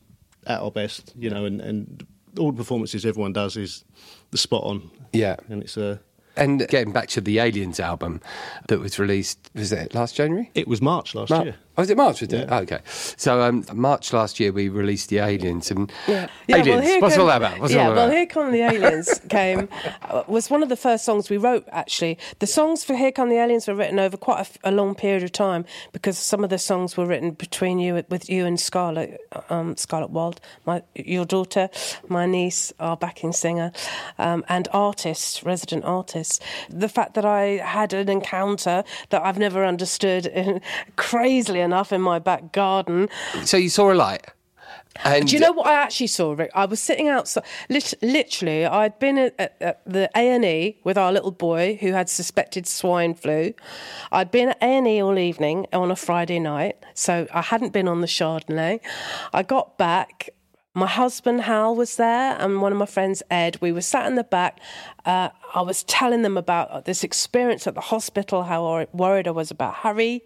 at 0.45 0.59
our 0.61 0.71
best, 0.71 1.13
you 1.17 1.29
know, 1.29 1.45
and, 1.45 1.61
and 1.61 2.05
all 2.39 2.51
the 2.51 2.57
performances 2.57 3.05
everyone 3.05 3.33
does 3.33 3.57
is 3.57 3.83
the 4.31 4.37
spot 4.37 4.63
on, 4.63 4.89
Yeah. 5.13 5.35
and 5.49 5.61
it's 5.63 5.77
uh, 5.77 5.97
And 6.35 6.59
getting 6.69 6.93
back 6.93 7.09
to 7.09 7.21
the 7.21 7.39
Aliens 7.39 7.79
album 7.79 8.21
that 8.67 8.79
was 8.79 8.99
released, 8.99 9.49
was 9.55 9.71
it 9.71 9.93
last 9.95 10.15
January? 10.15 10.51
it 10.53 10.67
was 10.67 10.81
March 10.81 11.15
last 11.15 11.31
Mar- 11.31 11.43
year. 11.45 11.55
Oh, 11.79 11.83
was 11.83 11.91
it 11.91 11.97
March? 11.97 12.21
Was 12.21 12.33
it? 12.33 12.39
Yeah. 12.39 12.45
Oh, 12.57 12.61
okay. 12.63 12.79
So, 12.87 13.39
um, 13.43 13.63
March 13.71 14.11
last 14.11 14.39
year, 14.39 14.51
we 14.51 14.67
released 14.67 15.09
the 15.09 15.19
Aliens 15.19 15.69
and 15.69 15.91
Yeah. 16.07 16.27
Aliens. 16.49 16.83
here 16.83 16.99
What's 16.99 17.13
come- 17.13 17.21
all 17.21 17.27
that 17.27 17.37
about? 17.37 17.59
What's 17.59 17.71
yeah, 17.71 17.89
that 17.89 17.95
well, 17.95 18.05
about? 18.07 18.15
Here 18.17 18.25
Come 18.25 18.51
the 18.51 18.61
Aliens 18.63 19.21
came, 19.29 19.69
uh, 20.09 20.23
was 20.27 20.49
one 20.49 20.63
of 20.63 20.69
the 20.69 20.75
first 20.75 21.05
songs 21.05 21.29
we 21.29 21.37
wrote, 21.37 21.67
actually. 21.71 22.17
The 22.39 22.47
songs 22.47 22.83
for 22.83 22.95
Here 22.95 23.11
Come 23.11 23.29
the 23.29 23.35
Aliens 23.37 23.67
were 23.67 23.75
written 23.75 23.99
over 23.99 24.17
quite 24.17 24.37
a, 24.37 24.41
f- 24.41 24.57
a 24.63 24.71
long 24.71 24.95
period 24.95 25.21
of 25.21 25.31
time 25.33 25.65
because 25.91 26.17
some 26.17 26.43
of 26.43 26.49
the 26.49 26.57
songs 26.57 26.97
were 26.97 27.05
written 27.05 27.31
between 27.31 27.77
you, 27.77 28.03
with 28.09 28.27
you 28.27 28.47
and 28.47 28.59
Scarlett, 28.59 29.21
um, 29.51 29.77
Scarlett 29.77 30.09
Wilde, 30.09 30.41
my, 30.65 30.81
your 30.95 31.25
daughter, 31.25 31.69
my 32.07 32.25
niece, 32.25 32.73
our 32.79 32.97
backing 32.97 33.33
singer, 33.33 33.71
um, 34.17 34.43
and 34.49 34.67
artists, 34.73 35.43
resident 35.43 35.85
artists. 35.85 36.39
The 36.69 36.89
fact 36.89 37.13
that 37.13 37.25
I 37.25 37.57
had 37.63 37.93
an 37.93 38.09
encounter 38.09 38.83
that 39.09 39.21
I've 39.23 39.37
never 39.37 39.63
understood, 39.63 40.61
crazily 40.95 41.66
enough, 41.67 41.91
in 41.91 42.01
my 42.01 42.19
back 42.19 42.51
garden. 42.51 43.09
So 43.43 43.57
you 43.57 43.69
saw 43.69 43.91
a 43.91 43.97
light. 44.07 44.25
And 45.03 45.27
Do 45.27 45.35
you 45.35 45.39
know 45.39 45.51
what 45.51 45.67
I 45.67 45.73
actually 45.73 46.07
saw, 46.07 46.33
Rick? 46.33 46.51
I 46.55 46.65
was 46.65 46.79
sitting 46.79 47.07
outside. 47.07 47.43
Literally, 48.01 48.65
I'd 48.65 48.97
been 48.99 49.17
at, 49.17 49.35
at, 49.37 49.55
at 49.61 49.81
the 49.85 50.09
A 50.15 50.29
and 50.35 50.43
E 50.43 50.79
with 50.83 50.97
our 50.97 51.11
little 51.11 51.31
boy 51.31 51.77
who 51.79 51.91
had 51.91 52.09
suspected 52.09 52.65
swine 52.67 53.13
flu. 53.13 53.53
I'd 54.11 54.31
been 54.31 54.49
at 54.49 54.57
A 54.61 54.65
and 54.65 54.87
E 54.87 55.01
all 55.01 55.19
evening 55.19 55.67
on 55.71 55.91
a 55.91 55.95
Friday 55.95 56.39
night, 56.39 56.77
so 56.93 57.27
I 57.33 57.41
hadn't 57.41 57.73
been 57.73 57.87
on 57.87 58.01
the 58.01 58.07
Chardonnay. 58.07 58.79
I 59.33 59.43
got 59.43 59.77
back. 59.77 60.29
My 60.77 60.85
husband 60.85 61.41
Hal 61.41 61.75
was 61.75 61.95
there, 61.95 62.37
and 62.39 62.61
one 62.61 62.71
of 62.71 62.77
my 62.77 62.85
friends 62.85 63.23
Ed. 63.31 63.57
We 63.61 63.71
were 63.71 63.81
sat 63.81 64.05
in 64.05 64.13
the 64.13 64.23
back. 64.23 64.59
Uh, 65.07 65.29
I 65.55 65.61
was 65.61 65.81
telling 65.81 66.21
them 66.21 66.37
about 66.37 66.85
this 66.85 67.03
experience 67.03 67.65
at 67.65 67.73
the 67.73 67.81
hospital, 67.81 68.43
how 68.43 68.85
worried 68.93 69.27
I 69.27 69.31
was 69.31 69.49
about 69.49 69.73
Harry. 69.73 70.21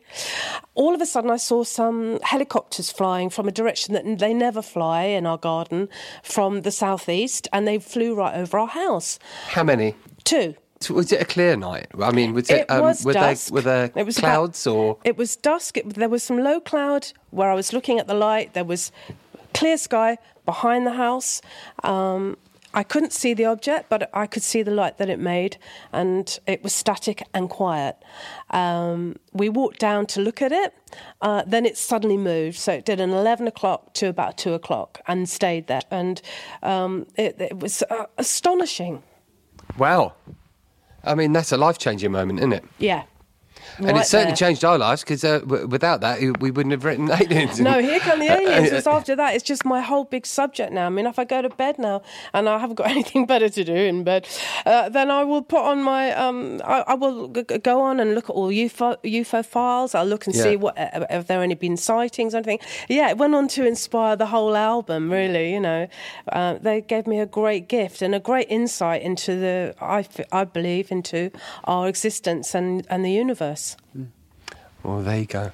All 0.76 0.94
of 0.94 1.00
a 1.00 1.06
sudden, 1.06 1.32
I 1.32 1.38
saw 1.38 1.64
some 1.64 2.20
helicopters 2.24 2.92
flying 2.92 3.30
from 3.30 3.48
a 3.48 3.52
direction 3.54 3.94
that 3.94 4.20
they 4.20 4.34
never 4.34 4.62
fly 4.62 5.04
in 5.04 5.26
our 5.26 5.38
garden, 5.38 5.88
from 6.22 6.64
the 6.64 6.72
southeast, 6.72 7.48
and 7.54 7.66
they 7.66 7.80
flew 7.80 8.14
right 8.14 8.36
over 8.36 8.60
our 8.60 8.68
house. 8.68 9.20
how 9.52 9.64
many? 9.64 9.96
Two. 10.26 10.56
So 10.82 10.96
Was 10.96 11.14
it 11.14 11.22
a 11.22 11.26
clear 11.26 11.56
night? 11.56 11.88
I 11.98 12.12
mean, 12.12 12.34
was 12.34 12.50
it? 12.50 12.66
It 12.70 12.82
was 12.82 13.06
were 13.06 13.14
dusk. 13.14 13.48
there 13.48 13.54
were 13.56 13.62
there 13.62 13.92
It 13.96 14.06
was 14.06 14.18
about- 14.18 14.28
clouds 14.28 14.68
or? 14.68 14.98
It 15.06 15.16
was 15.16 15.38
dusk. 15.38 15.78
It, 15.78 15.94
there 15.94 16.10
was 16.10 16.24
some 16.24 16.40
low 16.44 16.60
cloud 16.60 17.14
where 17.30 17.50
I 17.50 17.56
was 17.56 17.72
looking 17.72 18.00
at 18.00 18.08
the 18.08 18.16
light. 18.16 18.54
There 18.54 18.66
was 18.66 18.92
clear 19.54 19.78
sky 19.78 20.18
behind 20.46 20.86
the 20.86 20.94
house. 20.94 21.42
Um, 21.84 22.38
I 22.74 22.84
couldn't 22.84 23.12
see 23.12 23.34
the 23.34 23.44
object, 23.46 23.90
but 23.90 24.10
I 24.14 24.28
could 24.28 24.44
see 24.44 24.64
the 24.64 24.72
light 24.72 24.98
that 24.98 25.10
it 25.10 25.20
made, 25.20 25.58
and 25.92 26.40
it 26.48 26.64
was 26.64 26.74
static 26.74 27.22
and 27.34 27.50
quiet. 27.50 27.98
Um, 28.52 29.18
we 29.34 29.50
walked 29.50 29.80
down 29.80 30.06
to 30.06 30.22
look 30.22 30.42
at 30.42 30.54
it. 30.54 30.74
Uh, 31.22 31.44
then 31.46 31.66
it 31.66 31.78
suddenly 31.78 32.16
moved, 32.16 32.58
so 32.58 32.72
it 32.72 32.86
did 32.86 33.02
an 33.02 33.10
eleven 33.10 33.46
o'clock 33.46 33.94
to 33.96 34.08
about 34.08 34.38
two 34.38 34.54
o'clock, 34.54 35.02
and 35.06 35.28
stayed 35.28 35.68
there. 35.68 35.82
And 35.92 36.22
um, 36.64 37.08
it, 37.18 37.42
it 37.42 37.60
was 37.60 37.84
uh, 37.90 38.06
astonishing. 38.18 39.04
Wow. 39.78 40.14
I 41.04 41.16
mean, 41.16 41.34
that's 41.34 41.52
a 41.52 41.58
life 41.58 41.78
changing 41.78 42.12
moment, 42.12 42.40
isn't 42.40 42.54
it? 42.54 42.64
Yeah. 42.78 43.04
And 43.78 43.88
Right 43.88 44.02
it 44.02 44.06
certainly 44.06 44.32
there. 44.32 44.36
changed 44.48 44.64
our 44.66 44.78
lives 44.78 45.02
because 45.04 45.24
uh, 45.24 45.40
w- 45.40 45.68
without 45.68 46.02
that, 46.02 46.20
we 46.40 46.52
wouldn't 46.52 46.72
have 46.72 46.84
written 46.86 47.10
Aliens. 47.22 47.60
No, 47.60 47.80
here 47.82 48.00
come 48.00 48.20
the 48.20 48.30
Uh, 48.30 48.38
aliens. 48.40 48.72
uh, 48.72 48.76
It's 48.76 48.88
after 48.88 49.16
that. 49.16 49.36
It's 49.36 49.44
just 49.44 49.66
my 49.66 49.82
whole 49.82 50.06
big 50.06 50.26
subject 50.26 50.72
now. 50.74 50.86
I 50.88 50.90
mean, 50.90 51.06
if 51.08 51.18
I 51.20 51.24
go 51.26 51.42
to 51.42 51.50
bed 51.50 51.80
now 51.80 52.02
and 52.34 52.48
I 52.50 52.58
haven't 52.60 52.76
got 52.76 52.88
anything 52.96 53.26
better 53.26 53.50
to 53.50 53.64
do 53.64 53.74
in 53.76 54.04
bed, 54.04 54.28
uh, 54.66 54.90
then 54.90 55.10
I 55.12 55.24
will 55.24 55.42
put 55.42 55.62
on 55.62 55.84
my. 55.84 56.12
Um, 56.14 56.62
I, 56.66 56.84
I 56.88 56.94
will 56.96 57.28
g- 57.30 57.58
go 57.72 57.82
on 57.82 58.00
and 58.00 58.16
look 58.16 58.26
at 58.30 58.36
all 58.40 58.50
UFO, 58.50 58.98
UFO 59.04 59.46
files. 59.46 59.96
I'll 59.96 60.06
look 60.14 60.26
and 60.28 60.36
Yeah. 60.36 60.44
see 60.44 60.56
what 60.58 60.78
uh, 60.78 61.06
if 61.10 61.28
there 61.28 61.42
any 61.42 61.56
been 61.56 61.78
sightings 61.78 62.34
or 62.34 62.38
anything. 62.38 62.60
Yeah, 62.90 63.10
it 63.12 63.18
went 63.18 63.34
on 63.36 63.48
to 63.50 63.66
inspire 63.66 64.16
the 64.16 64.28
whole 64.28 64.56
album. 64.56 65.12
Really, 65.12 65.54
you 65.54 65.60
know, 65.60 65.88
uh, 66.32 66.56
they 66.62 66.82
gave 66.82 67.06
me 67.08 67.20
a 67.20 67.26
great 67.40 67.68
gift 67.68 68.02
and 68.02 68.14
a 68.16 68.20
great 68.20 68.48
insight 68.50 69.02
into 69.02 69.32
the. 69.46 69.76
I, 69.82 70.00
f- 70.00 70.28
I 70.32 70.44
believe 70.44 70.92
into 70.92 71.32
our 71.66 71.88
existence 71.88 72.56
and 72.60 72.86
and 72.90 73.04
the 73.06 73.12
universe. 73.12 73.61
Well, 74.84 75.02
there 75.02 75.20
you 75.20 75.26
go. 75.26 75.52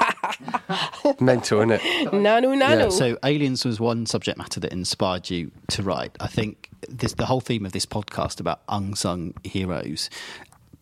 Mental, 1.20 1.58
isn't 1.60 1.70
it? 1.72 1.80
Nanu, 2.10 2.56
nanu. 2.56 2.84
Yeah, 2.84 2.88
so 2.88 3.18
aliens 3.24 3.64
was 3.64 3.78
one 3.78 4.06
subject 4.06 4.38
matter 4.38 4.58
that 4.60 4.72
inspired 4.72 5.30
you 5.30 5.50
to 5.68 5.82
write. 5.82 6.16
I 6.20 6.26
think 6.26 6.70
this 6.88 7.14
the 7.14 7.26
whole 7.26 7.40
theme 7.40 7.66
of 7.66 7.72
this 7.72 7.86
podcast 7.86 8.40
about 8.40 8.60
unsung 8.68 9.34
heroes. 9.44 10.10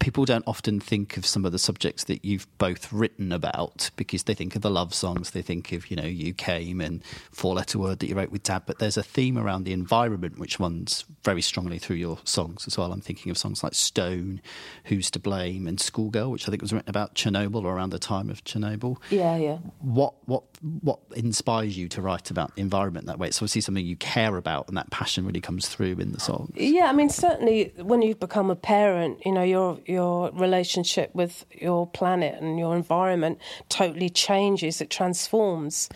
People 0.03 0.25
don't 0.25 0.43
often 0.49 0.81
think 0.81 1.17
of 1.17 1.25
some 1.25 1.45
of 1.45 1.53
the 1.53 1.61
subjects 1.61 2.03
that 2.05 2.25
you've 2.25 2.49
both 2.59 2.93
written 2.93 3.31
about 3.31 3.89
because 3.95 4.25
they 4.25 4.35
think 4.35 4.57
of 4.57 4.63
the 4.63 4.71
love 4.71 4.93
songs, 4.93 5.31
they 5.31 5.43
think 5.43 5.71
of, 5.71 5.93
you 5.93 5.97
know, 5.97 6.03
You 6.03 6.35
Came 6.35 6.81
and 6.81 7.05
Four 7.31 7.55
Letter 7.55 7.79
Word 7.79 8.01
that 8.01 8.09
you 8.09 8.17
wrote 8.17 8.33
with 8.33 8.43
Dad. 8.43 8.63
But 8.67 8.81
there's 8.81 8.97
a 8.97 9.03
theme 9.05 9.39
around 9.39 9.63
the 9.63 9.73
environment 9.73 10.41
which 10.41 10.59
runs 10.59 11.05
very 11.23 11.41
strongly 11.41 11.79
through 11.79 11.97
your 11.97 12.19
songs 12.25 12.67
as 12.67 12.77
well. 12.77 12.93
I'm 12.93 13.01
thinking 13.01 13.31
of 13.31 13.39
songs 13.39 13.63
like 13.63 13.75
Stone, 13.75 14.43
Who's 14.87 15.09
to 15.13 15.21
Blame, 15.21 15.69
and 15.69 15.81
Schoolgirl, 15.81 16.33
which 16.33 16.49
I 16.49 16.51
think 16.51 16.63
was 16.63 16.73
written 16.73 16.91
about 16.91 17.15
Chernobyl 17.15 17.63
or 17.65 17.77
around 17.77 17.91
the 17.91 18.01
time 18.01 18.29
of 18.29 18.43
Chernobyl 18.43 18.99
yeah, 19.09 19.37
yeah. 19.37 19.59
what 19.79 20.15
what 20.27 20.43
what 20.63 21.01
inspires 21.17 21.77
you 21.77 21.89
to 21.89 22.01
write 22.01 22.31
about 22.31 22.55
the 22.55 22.63
environment 22.63 23.07
that 23.07 23.19
way? 23.19 23.27
It's 23.27 23.39
obviously 23.39 23.61
something 23.63 23.85
you 23.85 23.97
care 23.97 24.37
about, 24.37 24.69
and 24.69 24.77
that 24.77 24.91
passion 24.91 25.27
really 25.27 25.41
comes 25.41 25.69
through 25.69 25.99
in 25.99 26.13
the 26.13 26.21
songs. 26.21 26.53
Yeah, 26.55 26.87
I 26.87 26.93
mean, 26.93 27.09
certainly 27.09 27.73
when 27.79 28.01
you 28.01 28.15
become 28.15 28.49
a 28.49 28.57
parent, 28.57 29.25
you 29.27 29.33
know, 29.33 29.43
your 29.43 29.81
your 29.87 30.31
relationship 30.33 31.13
with 31.15 31.45
your 31.51 31.87
planet 31.89 32.41
and 32.41 32.59
your 32.59 32.77
environment 32.77 33.39
totally 33.69 34.09
changes. 34.09 34.81
It 34.81 34.89
transforms. 34.89 35.89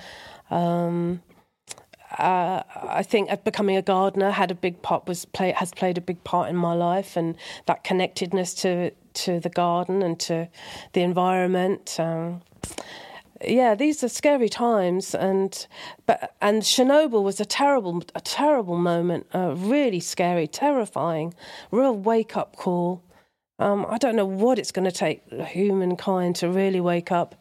Um, 0.50 1.22
uh, 2.18 2.62
I 2.74 3.02
think 3.02 3.44
becoming 3.44 3.76
a 3.76 3.82
gardener 3.82 4.30
had 4.30 4.50
a 4.50 4.54
big 4.54 4.80
part 4.82 5.06
was 5.06 5.24
play 5.24 5.52
has 5.52 5.72
played 5.72 5.98
a 5.98 6.00
big 6.00 6.22
part 6.24 6.48
in 6.48 6.56
my 6.56 6.72
life, 6.72 7.16
and 7.16 7.36
that 7.66 7.84
connectedness 7.84 8.54
to 8.54 8.90
to 9.14 9.38
the 9.38 9.48
garden 9.48 10.02
and 10.02 10.18
to 10.20 10.48
the 10.92 11.02
environment. 11.02 12.00
Um, 12.00 12.42
yeah, 13.44 13.74
these 13.74 14.02
are 14.02 14.08
scary 14.08 14.48
times, 14.48 15.14
and 15.14 15.66
but 16.06 16.34
and 16.40 16.62
Chernobyl 16.62 17.22
was 17.22 17.40
a 17.40 17.44
terrible, 17.44 18.02
a 18.14 18.20
terrible 18.20 18.76
moment, 18.76 19.26
uh, 19.34 19.54
really 19.56 20.00
scary, 20.00 20.46
terrifying, 20.46 21.34
real 21.70 21.96
wake 21.96 22.36
up 22.36 22.56
call. 22.56 23.02
Um, 23.58 23.86
I 23.88 23.98
don't 23.98 24.16
know 24.16 24.26
what 24.26 24.58
it's 24.58 24.70
going 24.70 24.84
to 24.84 24.92
take 24.92 25.22
humankind 25.32 26.36
to 26.36 26.50
really 26.50 26.80
wake 26.80 27.10
up. 27.10 27.34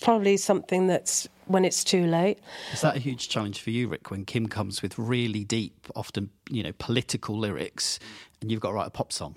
Probably 0.00 0.36
something 0.36 0.86
that's 0.86 1.28
when 1.46 1.64
it's 1.64 1.82
too 1.82 2.06
late. 2.06 2.38
Is 2.72 2.82
that 2.82 2.96
a 2.96 2.98
huge 2.98 3.28
challenge 3.28 3.60
for 3.60 3.70
you, 3.70 3.88
Rick? 3.88 4.10
When 4.10 4.24
Kim 4.24 4.46
comes 4.48 4.82
with 4.82 4.98
really 4.98 5.44
deep, 5.44 5.86
often 5.96 6.30
you 6.50 6.62
know, 6.62 6.72
political 6.78 7.38
lyrics, 7.38 7.98
and 8.40 8.50
you've 8.50 8.60
got 8.60 8.68
to 8.68 8.74
write 8.74 8.88
a 8.88 8.90
pop 8.90 9.12
song. 9.12 9.36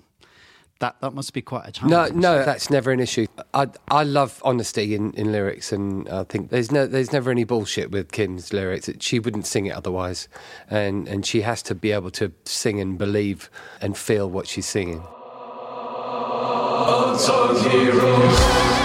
That 0.80 1.00
that 1.00 1.14
must 1.14 1.32
be 1.32 1.40
quite 1.40 1.66
a 1.66 1.72
challenge. 1.72 2.14
No, 2.14 2.20
no, 2.20 2.44
that's 2.44 2.68
never 2.68 2.90
an 2.90 3.00
issue. 3.00 3.26
I 3.54 3.68
I 3.88 4.02
love 4.02 4.42
honesty 4.44 4.94
in, 4.94 5.12
in 5.12 5.32
lyrics, 5.32 5.72
and 5.72 6.06
I 6.08 6.24
think 6.24 6.50
there's 6.50 6.70
no 6.70 6.86
there's 6.86 7.12
never 7.12 7.30
any 7.30 7.44
bullshit 7.44 7.90
with 7.90 8.12
Kim's 8.12 8.52
lyrics. 8.52 8.90
She 9.00 9.18
wouldn't 9.18 9.46
sing 9.46 9.64
it 9.66 9.74
otherwise, 9.74 10.28
and 10.68 11.08
and 11.08 11.24
she 11.24 11.40
has 11.40 11.62
to 11.62 11.74
be 11.74 11.92
able 11.92 12.10
to 12.12 12.30
sing 12.44 12.78
and 12.78 12.98
believe 12.98 13.50
and 13.80 13.96
feel 13.96 14.28
what 14.28 14.46
she's 14.46 14.66
singing. 14.66 15.02
Unsung 16.88 17.70
heroes. 17.70 18.75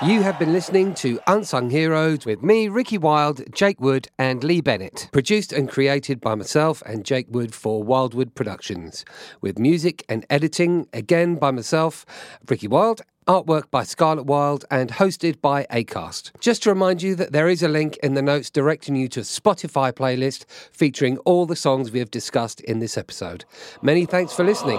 You 0.00 0.22
have 0.22 0.38
been 0.38 0.52
listening 0.52 0.94
to 0.94 1.18
Unsung 1.26 1.70
Heroes 1.70 2.24
with 2.24 2.40
me, 2.40 2.68
Ricky 2.68 2.98
Wilde, 2.98 3.42
Jake 3.52 3.80
Wood, 3.80 4.06
and 4.16 4.44
Lee 4.44 4.60
Bennett. 4.60 5.08
Produced 5.12 5.52
and 5.52 5.68
created 5.68 6.20
by 6.20 6.36
myself 6.36 6.84
and 6.86 7.04
Jake 7.04 7.26
Wood 7.30 7.52
for 7.52 7.82
Wildwood 7.82 8.36
Productions. 8.36 9.04
With 9.40 9.58
music 9.58 10.04
and 10.08 10.24
editing, 10.30 10.86
again 10.92 11.34
by 11.34 11.50
myself, 11.50 12.06
Ricky 12.48 12.68
Wilde. 12.68 13.02
Artwork 13.26 13.70
by 13.72 13.82
Scarlett 13.82 14.24
Wilde 14.24 14.64
and 14.70 14.90
hosted 14.90 15.40
by 15.42 15.64
Acast. 15.64 16.30
Just 16.40 16.62
to 16.62 16.70
remind 16.70 17.02
you 17.02 17.14
that 17.16 17.32
there 17.32 17.48
is 17.48 17.62
a 17.62 17.68
link 17.68 17.98
in 17.98 18.14
the 18.14 18.22
notes 18.22 18.48
directing 18.48 18.96
you 18.96 19.08
to 19.08 19.20
Spotify 19.20 19.92
playlist 19.92 20.46
featuring 20.72 21.18
all 21.26 21.44
the 21.44 21.56
songs 21.56 21.90
we 21.90 21.98
have 21.98 22.10
discussed 22.10 22.60
in 22.62 22.78
this 22.78 22.96
episode. 22.96 23.44
Many 23.82 24.06
thanks 24.06 24.32
for 24.32 24.44
listening. 24.44 24.78